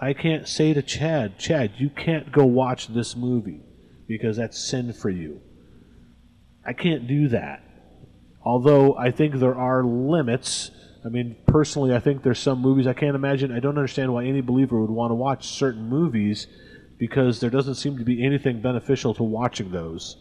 I 0.00 0.14
can't 0.14 0.48
say 0.48 0.72
to 0.72 0.80
Chad, 0.80 1.38
Chad, 1.38 1.72
you 1.76 1.90
can't 1.90 2.32
go 2.32 2.46
watch 2.46 2.88
this 2.88 3.14
movie 3.14 3.60
because 4.08 4.38
that's 4.38 4.58
sin 4.58 4.94
for 4.94 5.10
you. 5.10 5.42
I 6.66 6.72
can't 6.72 7.06
do 7.06 7.28
that. 7.28 7.62
Although 8.42 8.96
I 8.96 9.10
think 9.10 9.34
there 9.34 9.54
are 9.54 9.84
limits. 9.84 10.70
I 11.06 11.08
mean, 11.08 11.36
personally, 11.46 11.94
I 11.94 12.00
think 12.00 12.24
there's 12.24 12.40
some 12.40 12.60
movies 12.60 12.88
I 12.88 12.92
can't 12.92 13.14
imagine. 13.14 13.52
I 13.52 13.60
don't 13.60 13.78
understand 13.78 14.12
why 14.12 14.24
any 14.24 14.40
believer 14.40 14.80
would 14.80 14.90
want 14.90 15.12
to 15.12 15.14
watch 15.14 15.46
certain 15.46 15.88
movies 15.88 16.48
because 16.98 17.38
there 17.38 17.50
doesn't 17.50 17.76
seem 17.76 17.96
to 17.98 18.04
be 18.04 18.24
anything 18.24 18.60
beneficial 18.60 19.14
to 19.14 19.22
watching 19.22 19.70
those. 19.70 20.16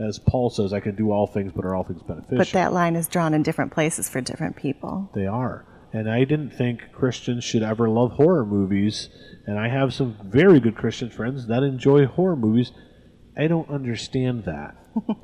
As 0.00 0.18
Paul 0.18 0.50
says, 0.50 0.72
I 0.72 0.80
can 0.80 0.96
do 0.96 1.12
all 1.12 1.28
things, 1.28 1.52
but 1.54 1.64
are 1.64 1.76
all 1.76 1.84
things 1.84 2.02
beneficial? 2.02 2.38
But 2.38 2.48
that 2.48 2.72
line 2.72 2.96
is 2.96 3.06
drawn 3.06 3.34
in 3.34 3.44
different 3.44 3.72
places 3.72 4.08
for 4.08 4.20
different 4.20 4.56
people. 4.56 5.10
They 5.14 5.26
are. 5.26 5.64
And 5.92 6.10
I 6.10 6.24
didn't 6.24 6.50
think 6.50 6.92
Christians 6.92 7.44
should 7.44 7.62
ever 7.62 7.88
love 7.88 8.12
horror 8.12 8.44
movies. 8.44 9.08
And 9.46 9.58
I 9.58 9.68
have 9.68 9.94
some 9.94 10.16
very 10.24 10.58
good 10.58 10.74
Christian 10.74 11.08
friends 11.08 11.46
that 11.46 11.62
enjoy 11.62 12.06
horror 12.06 12.36
movies. 12.36 12.72
I 13.38 13.46
don't 13.46 13.70
understand 13.70 14.44
that. 14.44 14.76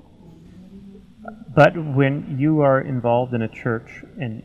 But 1.55 1.77
when 1.77 2.39
you 2.39 2.61
are 2.63 2.81
involved 2.81 3.35
in 3.35 3.43
a 3.43 3.49
church 3.49 4.05
and 4.19 4.43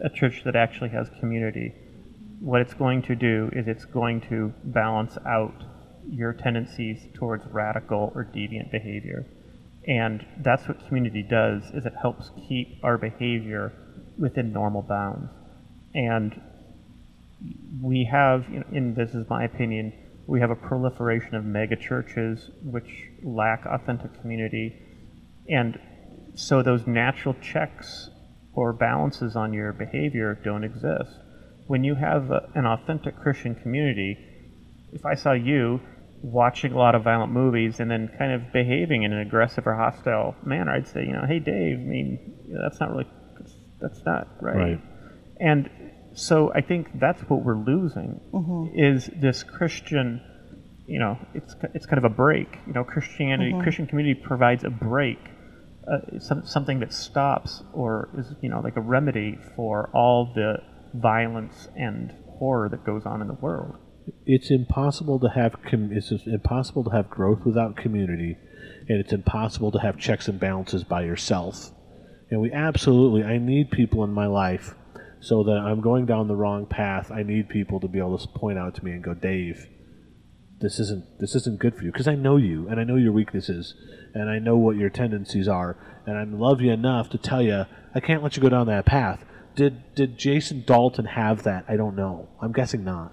a 0.00 0.08
church 0.08 0.42
that 0.44 0.56
actually 0.56 0.90
has 0.90 1.08
community, 1.20 1.74
what 2.40 2.60
it's 2.60 2.74
going 2.74 3.02
to 3.02 3.14
do 3.14 3.50
is 3.52 3.66
it's 3.66 3.84
going 3.84 4.20
to 4.22 4.52
balance 4.64 5.18
out 5.26 5.64
your 6.08 6.32
tendencies 6.32 7.06
towards 7.14 7.44
radical 7.46 8.12
or 8.14 8.24
deviant 8.24 8.70
behavior. 8.70 9.26
And 9.86 10.24
that's 10.38 10.68
what 10.68 10.86
community 10.86 11.22
does 11.22 11.64
is 11.74 11.86
it 11.86 11.94
helps 12.00 12.30
keep 12.48 12.78
our 12.82 12.98
behavior 12.98 13.72
within 14.18 14.52
normal 14.52 14.82
bounds. 14.82 15.30
And 15.94 16.40
we 17.80 18.04
have, 18.04 18.46
and 18.48 18.94
this 18.94 19.14
is 19.14 19.28
my 19.28 19.44
opinion, 19.44 19.92
we 20.26 20.40
have 20.40 20.50
a 20.50 20.56
proliferation 20.56 21.34
of 21.34 21.44
mega 21.44 21.76
churches 21.76 22.50
which 22.62 23.08
lack 23.22 23.64
authentic 23.64 24.20
community. 24.20 24.76
And 25.48 25.78
so 26.34 26.62
those 26.62 26.86
natural 26.86 27.34
checks 27.40 28.10
or 28.58 28.72
balances 28.72 29.36
on 29.36 29.52
your 29.52 29.72
behavior 29.72 30.38
don't 30.44 30.64
exist. 30.64 31.12
When 31.68 31.84
you 31.84 31.94
have 31.94 32.30
a, 32.30 32.50
an 32.54 32.66
authentic 32.66 33.14
Christian 33.22 33.54
community, 33.54 34.18
if 34.92 35.06
I 35.06 35.14
saw 35.14 35.32
you 35.32 35.80
watching 36.22 36.72
a 36.72 36.76
lot 36.76 36.94
of 36.96 37.04
violent 37.04 37.32
movies 37.32 37.78
and 37.78 37.88
then 37.88 38.10
kind 38.18 38.32
of 38.32 38.52
behaving 38.52 39.04
in 39.04 39.12
an 39.12 39.20
aggressive 39.20 39.66
or 39.66 39.74
hostile 39.74 40.34
manner, 40.44 40.72
I'd 40.72 40.88
say, 40.88 41.04
you 41.06 41.12
know, 41.12 41.24
hey 41.26 41.38
Dave, 41.38 41.78
I 41.78 41.82
mean, 41.82 42.34
that's 42.48 42.80
not 42.80 42.90
really, 42.90 43.06
that's, 43.38 43.54
that's 43.80 44.04
not 44.04 44.26
right. 44.40 44.56
Right. 44.56 44.80
And 45.40 45.70
so 46.14 46.52
I 46.52 46.62
think 46.62 46.98
that's 46.98 47.22
what 47.22 47.44
we're 47.44 47.62
losing 47.72 48.20
mm-hmm. 48.32 48.76
is 48.78 49.08
this 49.14 49.44
Christian, 49.44 50.20
you 50.86 50.98
know, 50.98 51.18
it's 51.34 51.54
it's 51.74 51.86
kind 51.86 51.98
of 51.98 52.10
a 52.10 52.14
break. 52.14 52.48
You 52.66 52.72
know, 52.72 52.82
Christianity, 52.82 53.52
mm-hmm. 53.52 53.62
Christian 53.62 53.86
community 53.86 54.20
provides 54.20 54.64
a 54.64 54.70
break, 54.70 55.18
uh, 55.90 56.18
some, 56.18 56.46
something 56.46 56.80
that 56.80 56.92
stops 56.92 57.62
or 57.72 58.08
is 58.16 58.34
you 58.40 58.48
know 58.48 58.60
like 58.60 58.76
a 58.76 58.80
remedy 58.80 59.38
for 59.56 59.90
all 59.92 60.32
the 60.34 60.56
violence 60.94 61.68
and 61.76 62.14
horror 62.38 62.68
that 62.68 62.84
goes 62.84 63.04
on 63.06 63.20
in 63.20 63.28
the 63.28 63.34
world. 63.34 63.76
It's 64.24 64.50
impossible 64.50 65.18
to 65.20 65.28
have 65.28 65.62
com- 65.62 65.90
it's 65.92 66.10
impossible 66.26 66.84
to 66.84 66.90
have 66.90 67.10
growth 67.10 67.44
without 67.44 67.76
community, 67.76 68.36
and 68.88 68.98
it's 68.98 69.12
impossible 69.12 69.72
to 69.72 69.78
have 69.78 69.98
checks 69.98 70.28
and 70.28 70.38
balances 70.40 70.84
by 70.84 71.02
yourself. 71.04 71.70
And 72.30 72.40
we 72.40 72.52
absolutely, 72.52 73.24
I 73.24 73.38
need 73.38 73.70
people 73.70 74.04
in 74.04 74.12
my 74.12 74.26
life 74.26 74.74
so 75.20 75.42
that 75.44 75.56
I'm 75.56 75.80
going 75.80 76.06
down 76.06 76.28
the 76.28 76.36
wrong 76.36 76.66
path. 76.66 77.10
I 77.10 77.22
need 77.22 77.48
people 77.48 77.80
to 77.80 77.88
be 77.88 77.98
able 77.98 78.18
to 78.18 78.28
point 78.28 78.58
out 78.58 78.74
to 78.76 78.84
me 78.84 78.92
and 78.92 79.02
go, 79.02 79.14
Dave, 79.14 79.66
this 80.60 80.78
isn't 80.80 81.04
this 81.20 81.34
isn't 81.34 81.58
good 81.58 81.74
for 81.76 81.84
you 81.84 81.92
because 81.92 82.08
I 82.08 82.14
know 82.14 82.36
you 82.36 82.68
and 82.68 82.80
I 82.80 82.84
know 82.84 82.96
your 82.96 83.12
weaknesses 83.12 83.74
and 84.14 84.28
I 84.28 84.38
know 84.38 84.56
what 84.56 84.76
your 84.76 84.90
tendencies 84.90 85.48
are 85.48 85.76
and 86.06 86.16
I 86.16 86.24
love 86.24 86.60
you 86.60 86.72
enough 86.72 87.10
to 87.10 87.18
tell 87.18 87.42
you 87.42 87.66
I 87.94 88.00
can't 88.00 88.22
let 88.22 88.36
you 88.36 88.42
go 88.42 88.48
down 88.48 88.66
that 88.66 88.86
path. 88.86 89.24
Did 89.54 89.94
did 89.94 90.18
Jason 90.18 90.64
Dalton 90.66 91.04
have 91.06 91.42
that? 91.44 91.64
I 91.68 91.76
don't 91.76 91.96
know. 91.96 92.28
I'm 92.40 92.52
guessing 92.52 92.84
not. 92.84 93.12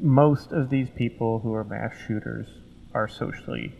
most 0.00 0.52
of 0.52 0.70
these 0.70 0.88
people 0.90 1.40
who 1.40 1.54
are 1.54 1.64
mass 1.64 1.94
shooters 2.06 2.46
are 2.92 3.08
socially 3.08 3.74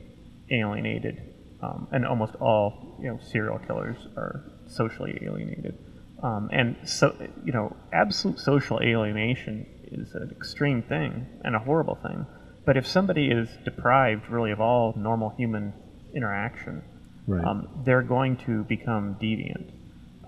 alienated, 0.50 1.20
um, 1.62 1.88
and 1.92 2.06
almost 2.06 2.34
all 2.36 2.96
you 3.00 3.08
know 3.08 3.18
serial 3.22 3.58
killers 3.58 3.96
are 4.16 4.44
socially 4.66 5.18
alienated. 5.22 5.78
Um, 6.22 6.48
and 6.52 6.76
so 6.84 7.14
you 7.44 7.52
know, 7.52 7.76
absolute 7.92 8.38
social 8.38 8.80
alienation 8.82 9.66
is 9.90 10.14
an 10.14 10.30
extreme 10.30 10.82
thing 10.82 11.26
and 11.44 11.54
a 11.54 11.58
horrible 11.58 11.96
thing. 11.96 12.26
But 12.64 12.76
if 12.76 12.86
somebody 12.86 13.28
is 13.28 13.48
deprived 13.64 14.28
really 14.30 14.50
of 14.50 14.60
all 14.60 14.94
normal 14.96 15.30
human 15.30 15.74
interaction, 16.14 16.82
Right. 17.26 17.44
um, 17.44 17.68
they're 17.84 18.02
going 18.02 18.36
to 18.46 18.64
become 18.64 19.16
deviant. 19.20 19.70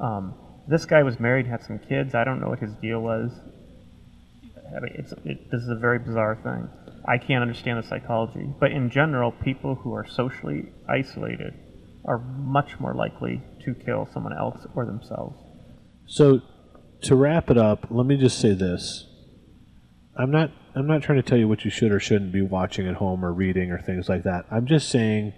Um, 0.01 0.35
this 0.67 0.85
guy 0.87 1.03
was 1.03 1.21
married, 1.21 1.47
had 1.47 1.63
some 1.63 1.79
kids. 1.79 2.15
I 2.15 2.25
don't 2.25 2.41
know 2.41 2.49
what 2.49 2.59
his 2.59 2.73
deal 2.75 3.01
was. 3.01 3.33
I 4.75 4.81
mean, 4.81 4.93
it's, 4.95 5.13
it, 5.25 5.51
this 5.51 5.63
is 5.63 5.69
a 5.69 5.75
very 5.77 5.99
bizarre 5.99 6.37
thing. 6.43 6.69
I 7.07 7.19
can't 7.19 7.43
understand 7.43 7.83
the 7.83 7.87
psychology. 7.87 8.49
But 8.59 8.73
in 8.73 8.91
general, 8.91 9.31
people 9.31 9.77
who 9.77 9.95
are 9.95 10.07
socially 10.07 10.73
isolated 10.89 11.55
are 12.05 12.19
much 12.19 12.81
more 12.81 12.95
likely 12.95 13.43
to 13.65 13.75
kill 13.75 14.09
someone 14.13 14.37
else 14.37 14.67
or 14.75 14.85
themselves. 14.87 15.37
So, 16.07 16.41
to 17.03 17.15
wrap 17.15 17.51
it 17.51 17.59
up, 17.59 17.87
let 17.91 18.07
me 18.07 18.17
just 18.17 18.39
say 18.41 18.55
this: 18.55 19.07
I'm 20.19 20.31
not 20.31 20.51
I'm 20.75 20.87
not 20.87 21.03
trying 21.03 21.21
to 21.21 21.29
tell 21.29 21.39
you 21.39 21.49
what 21.49 21.65
you 21.65 21.71
should 21.71 21.93
or 21.93 22.01
shouldn't 22.01 22.33
be 22.33 22.43
watching 22.43 22.87
at 22.87 22.97
home 22.97 23.25
or 23.25 23.33
reading 23.33 23.71
or 23.71 23.81
things 23.81 24.09
like 24.09 24.25
that. 24.25 24.45
I'm 24.51 24.67
just 24.67 24.89
saying, 24.89 25.33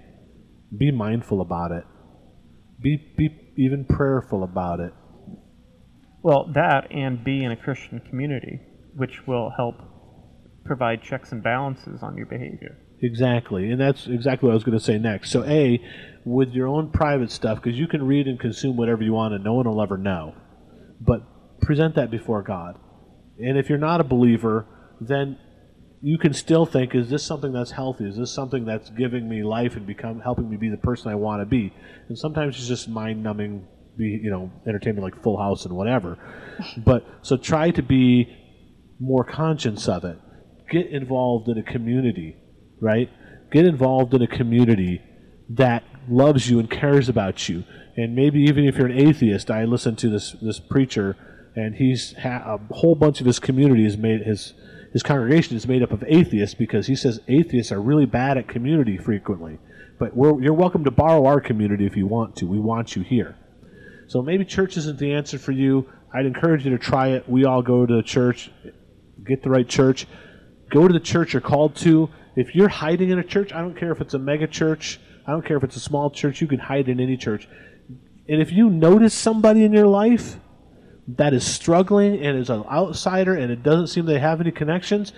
be 0.76 0.90
mindful 0.90 1.40
about 1.40 1.72
it. 1.72 1.84
Be 2.80 2.96
be 3.16 3.52
even 3.56 3.84
prayerful 3.84 4.42
about 4.42 4.80
it. 4.80 4.92
Well, 6.22 6.50
that 6.54 6.90
and 6.92 7.24
be 7.24 7.44
in 7.44 7.52
a 7.52 7.56
Christian 7.56 8.00
community, 8.00 8.60
which 8.94 9.26
will 9.26 9.50
help 9.56 9.76
provide 10.64 11.02
checks 11.02 11.32
and 11.32 11.42
balances 11.42 12.02
on 12.02 12.16
your 12.16 12.26
behavior. 12.26 12.76
Exactly, 13.00 13.70
and 13.70 13.80
that's 13.80 14.06
exactly 14.08 14.48
what 14.48 14.52
I 14.52 14.54
was 14.54 14.64
going 14.64 14.78
to 14.78 14.84
say 14.84 14.98
next. 14.98 15.30
So, 15.30 15.44
a 15.44 15.80
with 16.24 16.50
your 16.50 16.66
own 16.66 16.90
private 16.90 17.30
stuff, 17.30 17.62
because 17.62 17.78
you 17.78 17.86
can 17.86 18.04
read 18.06 18.26
and 18.26 18.38
consume 18.38 18.76
whatever 18.76 19.02
you 19.02 19.12
want, 19.12 19.34
and 19.34 19.44
no 19.44 19.54
one 19.54 19.66
will 19.66 19.80
ever 19.80 19.96
know. 19.96 20.34
But 21.00 21.60
present 21.60 21.94
that 21.94 22.10
before 22.10 22.42
God. 22.42 22.76
And 23.38 23.56
if 23.56 23.68
you're 23.68 23.78
not 23.78 24.00
a 24.00 24.04
believer, 24.04 24.66
then 25.00 25.38
you 26.00 26.18
can 26.18 26.32
still 26.32 26.66
think: 26.66 26.94
Is 26.94 27.10
this 27.10 27.24
something 27.24 27.52
that's 27.52 27.70
healthy? 27.70 28.04
Is 28.04 28.16
this 28.16 28.32
something 28.32 28.64
that's 28.64 28.90
giving 28.90 29.28
me 29.28 29.42
life 29.42 29.76
and 29.76 29.86
become 29.86 30.20
helping 30.20 30.48
me 30.48 30.56
be 30.56 30.68
the 30.68 30.76
person 30.76 31.10
I 31.10 31.14
want 31.14 31.42
to 31.42 31.46
be? 31.46 31.72
And 32.08 32.18
sometimes 32.18 32.56
it's 32.56 32.68
just 32.68 32.88
mind-numbing 32.88 33.66
be 33.98 34.20
you 34.22 34.30
know 34.30 34.50
entertainment 34.66 35.02
like 35.02 35.22
Full 35.22 35.36
House 35.36 35.66
and 35.66 35.76
whatever. 35.76 36.16
But 36.76 37.06
so 37.22 37.36
try 37.36 37.70
to 37.70 37.82
be 37.82 38.28
more 38.98 39.24
conscious 39.24 39.86
of 39.88 40.04
it. 40.04 40.18
Get 40.70 40.86
involved 40.86 41.48
in 41.48 41.56
a 41.58 41.62
community, 41.62 42.36
right? 42.80 43.08
Get 43.52 43.64
involved 43.64 44.12
in 44.14 44.22
a 44.22 44.26
community 44.26 45.00
that 45.50 45.84
loves 46.08 46.50
you 46.50 46.58
and 46.58 46.68
cares 46.70 47.08
about 47.08 47.48
you. 47.48 47.64
And 47.96 48.14
maybe 48.14 48.40
even 48.40 48.64
if 48.64 48.76
you're 48.76 48.88
an 48.88 48.98
atheist, 48.98 49.50
I 49.50 49.64
listened 49.64 49.98
to 49.98 50.08
this 50.08 50.32
this 50.42 50.60
preacher, 50.60 51.16
and 51.58 51.74
he's 51.74 52.16
ha- 52.16 52.56
a 52.56 52.74
whole 52.74 52.94
bunch 52.94 53.20
of 53.20 53.26
his 53.26 53.38
community 53.38 53.84
is 53.84 53.96
made 53.96 54.22
his 54.22 54.54
his 54.92 55.02
congregation 55.02 55.56
is 55.56 55.66
made 55.66 55.82
up 55.82 55.90
of 55.90 56.04
atheists 56.06 56.54
because 56.54 56.86
he 56.86 56.96
says 56.96 57.20
atheists 57.28 57.72
are 57.72 57.80
really 57.80 58.06
bad 58.06 58.38
at 58.38 58.48
community 58.48 58.96
frequently. 58.96 59.58
But 59.98 60.16
you're 60.16 60.54
welcome 60.54 60.84
to 60.84 60.90
borrow 60.90 61.26
our 61.26 61.40
community 61.40 61.84
if 61.84 61.96
you 61.96 62.06
want 62.06 62.36
to. 62.36 62.46
We 62.46 62.58
want 62.58 62.96
you 62.96 63.02
here. 63.02 63.36
So 64.06 64.22
maybe 64.22 64.44
church 64.44 64.76
isn't 64.76 64.98
the 64.98 65.12
answer 65.12 65.38
for 65.38 65.52
you. 65.52 65.86
I'd 66.14 66.24
encourage 66.24 66.64
you 66.64 66.70
to 66.70 66.78
try 66.78 67.08
it. 67.08 67.28
We 67.28 67.44
all 67.44 67.60
go 67.60 67.84
to 67.84 67.96
the 67.96 68.02
church, 68.02 68.50
get 69.26 69.42
the 69.42 69.50
right 69.50 69.68
church. 69.68 70.06
Go 70.70 70.86
to 70.86 70.92
the 70.94 71.00
church 71.00 71.34
you're 71.34 71.42
called 71.42 71.76
to. 71.76 72.08
If 72.36 72.54
you're 72.54 72.68
hiding 72.68 73.10
in 73.10 73.18
a 73.18 73.24
church, 73.24 73.52
I 73.52 73.60
don't 73.60 73.76
care 73.76 73.92
if 73.92 74.00
it's 74.00 74.14
a 74.14 74.18
mega 74.18 74.46
church, 74.46 75.00
I 75.26 75.32
don't 75.32 75.44
care 75.44 75.56
if 75.56 75.64
it's 75.64 75.76
a 75.76 75.80
small 75.80 76.08
church, 76.10 76.40
you 76.40 76.46
can 76.46 76.60
hide 76.60 76.88
in 76.88 77.00
any 77.00 77.16
church. 77.16 77.48
And 78.28 78.40
if 78.40 78.52
you 78.52 78.70
notice 78.70 79.12
somebody 79.12 79.64
in 79.64 79.72
your 79.72 79.86
life 79.86 80.38
that 81.16 81.32
is 81.32 81.46
struggling 81.46 82.22
and 82.22 82.38
is 82.38 82.50
an 82.50 82.64
outsider 82.70 83.34
and 83.34 83.50
it 83.50 83.62
doesn't 83.62 83.86
seem 83.86 84.04
they 84.04 84.18
have 84.18 84.40
any 84.40 84.50
connections, 84.50 85.12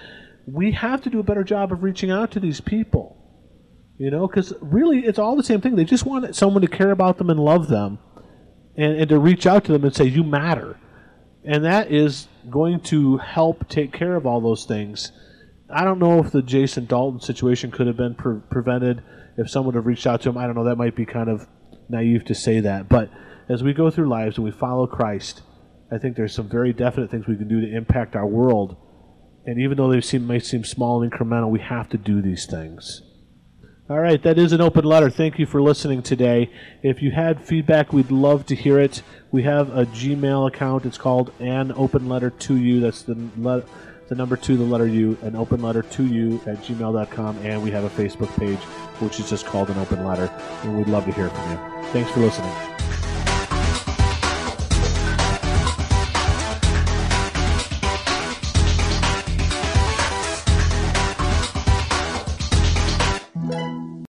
we 0.46 0.72
have 0.72 1.02
to 1.02 1.10
do 1.10 1.18
a 1.18 1.24
better 1.24 1.44
job 1.44 1.72
of 1.72 1.82
reaching 1.82 2.10
out 2.10 2.30
to 2.30 2.40
these 2.40 2.60
people. 2.60 3.16
You 3.98 4.10
know, 4.10 4.26
because 4.26 4.54
really 4.62 5.00
it's 5.00 5.18
all 5.18 5.36
the 5.36 5.42
same 5.42 5.60
thing. 5.60 5.76
They 5.76 5.84
just 5.84 6.06
want 6.06 6.34
someone 6.34 6.62
to 6.62 6.68
care 6.68 6.90
about 6.90 7.18
them 7.18 7.28
and 7.28 7.38
love 7.38 7.68
them 7.68 7.98
and, 8.76 8.94
and 8.94 9.08
to 9.10 9.18
reach 9.18 9.46
out 9.46 9.64
to 9.64 9.72
them 9.72 9.84
and 9.84 9.94
say, 9.94 10.04
You 10.04 10.24
matter. 10.24 10.78
And 11.44 11.64
that 11.64 11.90
is 11.90 12.28
going 12.48 12.80
to 12.80 13.18
help 13.18 13.68
take 13.68 13.92
care 13.92 14.16
of 14.16 14.26
all 14.26 14.40
those 14.40 14.64
things. 14.64 15.12
I 15.68 15.84
don't 15.84 15.98
know 15.98 16.18
if 16.18 16.32
the 16.32 16.42
Jason 16.42 16.86
Dalton 16.86 17.20
situation 17.20 17.70
could 17.70 17.86
have 17.86 17.96
been 17.96 18.14
pre- 18.14 18.40
prevented 18.50 19.02
if 19.36 19.50
someone 19.50 19.74
have 19.74 19.86
reached 19.86 20.06
out 20.06 20.22
to 20.22 20.30
him. 20.30 20.38
I 20.38 20.46
don't 20.46 20.54
know. 20.54 20.64
That 20.64 20.76
might 20.76 20.96
be 20.96 21.06
kind 21.06 21.28
of 21.28 21.46
naive 21.88 22.24
to 22.26 22.34
say 22.34 22.60
that. 22.60 22.88
But 22.88 23.10
as 23.48 23.62
we 23.62 23.72
go 23.72 23.90
through 23.90 24.08
lives 24.08 24.36
and 24.36 24.44
we 24.44 24.50
follow 24.50 24.86
Christ, 24.86 25.42
I 25.92 25.98
think 25.98 26.16
there's 26.16 26.34
some 26.34 26.48
very 26.48 26.72
definite 26.72 27.10
things 27.10 27.26
we 27.26 27.36
can 27.36 27.48
do 27.48 27.60
to 27.60 27.76
impact 27.76 28.14
our 28.14 28.26
world. 28.26 28.76
And 29.46 29.60
even 29.60 29.76
though 29.76 29.90
they 29.90 30.00
seem, 30.00 30.26
may 30.26 30.38
seem 30.38 30.64
small 30.64 31.02
and 31.02 31.10
incremental, 31.10 31.50
we 31.50 31.60
have 31.60 31.88
to 31.90 31.98
do 31.98 32.22
these 32.22 32.46
things. 32.46 33.02
All 33.88 33.98
right, 33.98 34.22
that 34.22 34.38
is 34.38 34.52
an 34.52 34.60
open 34.60 34.84
letter. 34.84 35.10
Thank 35.10 35.40
you 35.40 35.46
for 35.46 35.60
listening 35.60 36.02
today. 36.02 36.48
If 36.80 37.02
you 37.02 37.10
had 37.10 37.44
feedback, 37.44 37.92
we'd 37.92 38.12
love 38.12 38.46
to 38.46 38.54
hear 38.54 38.78
it. 38.78 39.02
We 39.32 39.42
have 39.42 39.76
a 39.76 39.84
Gmail 39.86 40.46
account. 40.46 40.86
It's 40.86 40.98
called 40.98 41.32
an 41.40 41.72
open 41.72 42.08
letter 42.08 42.30
to 42.30 42.56
you. 42.56 42.78
That's 42.78 43.02
the 43.02 43.16
le- 43.36 43.64
the 44.10 44.14
number 44.16 44.36
two, 44.36 44.56
the 44.56 44.64
letter 44.64 44.86
U, 44.86 45.16
an 45.22 45.36
open 45.36 45.62
letter 45.62 45.82
to 45.82 46.06
you 46.06 46.40
at 46.46 46.58
gmail.com. 46.58 47.38
And 47.38 47.62
we 47.62 47.70
have 47.70 47.84
a 47.84 47.90
Facebook 47.90 48.36
page, 48.38 48.58
which 48.98 49.20
is 49.20 49.30
just 49.30 49.46
called 49.46 49.70
an 49.70 49.78
open 49.78 50.04
letter. 50.04 50.30
And 50.62 50.76
we'd 50.76 50.88
love 50.88 51.06
to 51.06 51.12
hear 51.12 51.30
from 51.30 51.50
you. 51.50 51.88
Thanks 51.90 52.10
for 52.10 52.20
listening. 52.20 52.89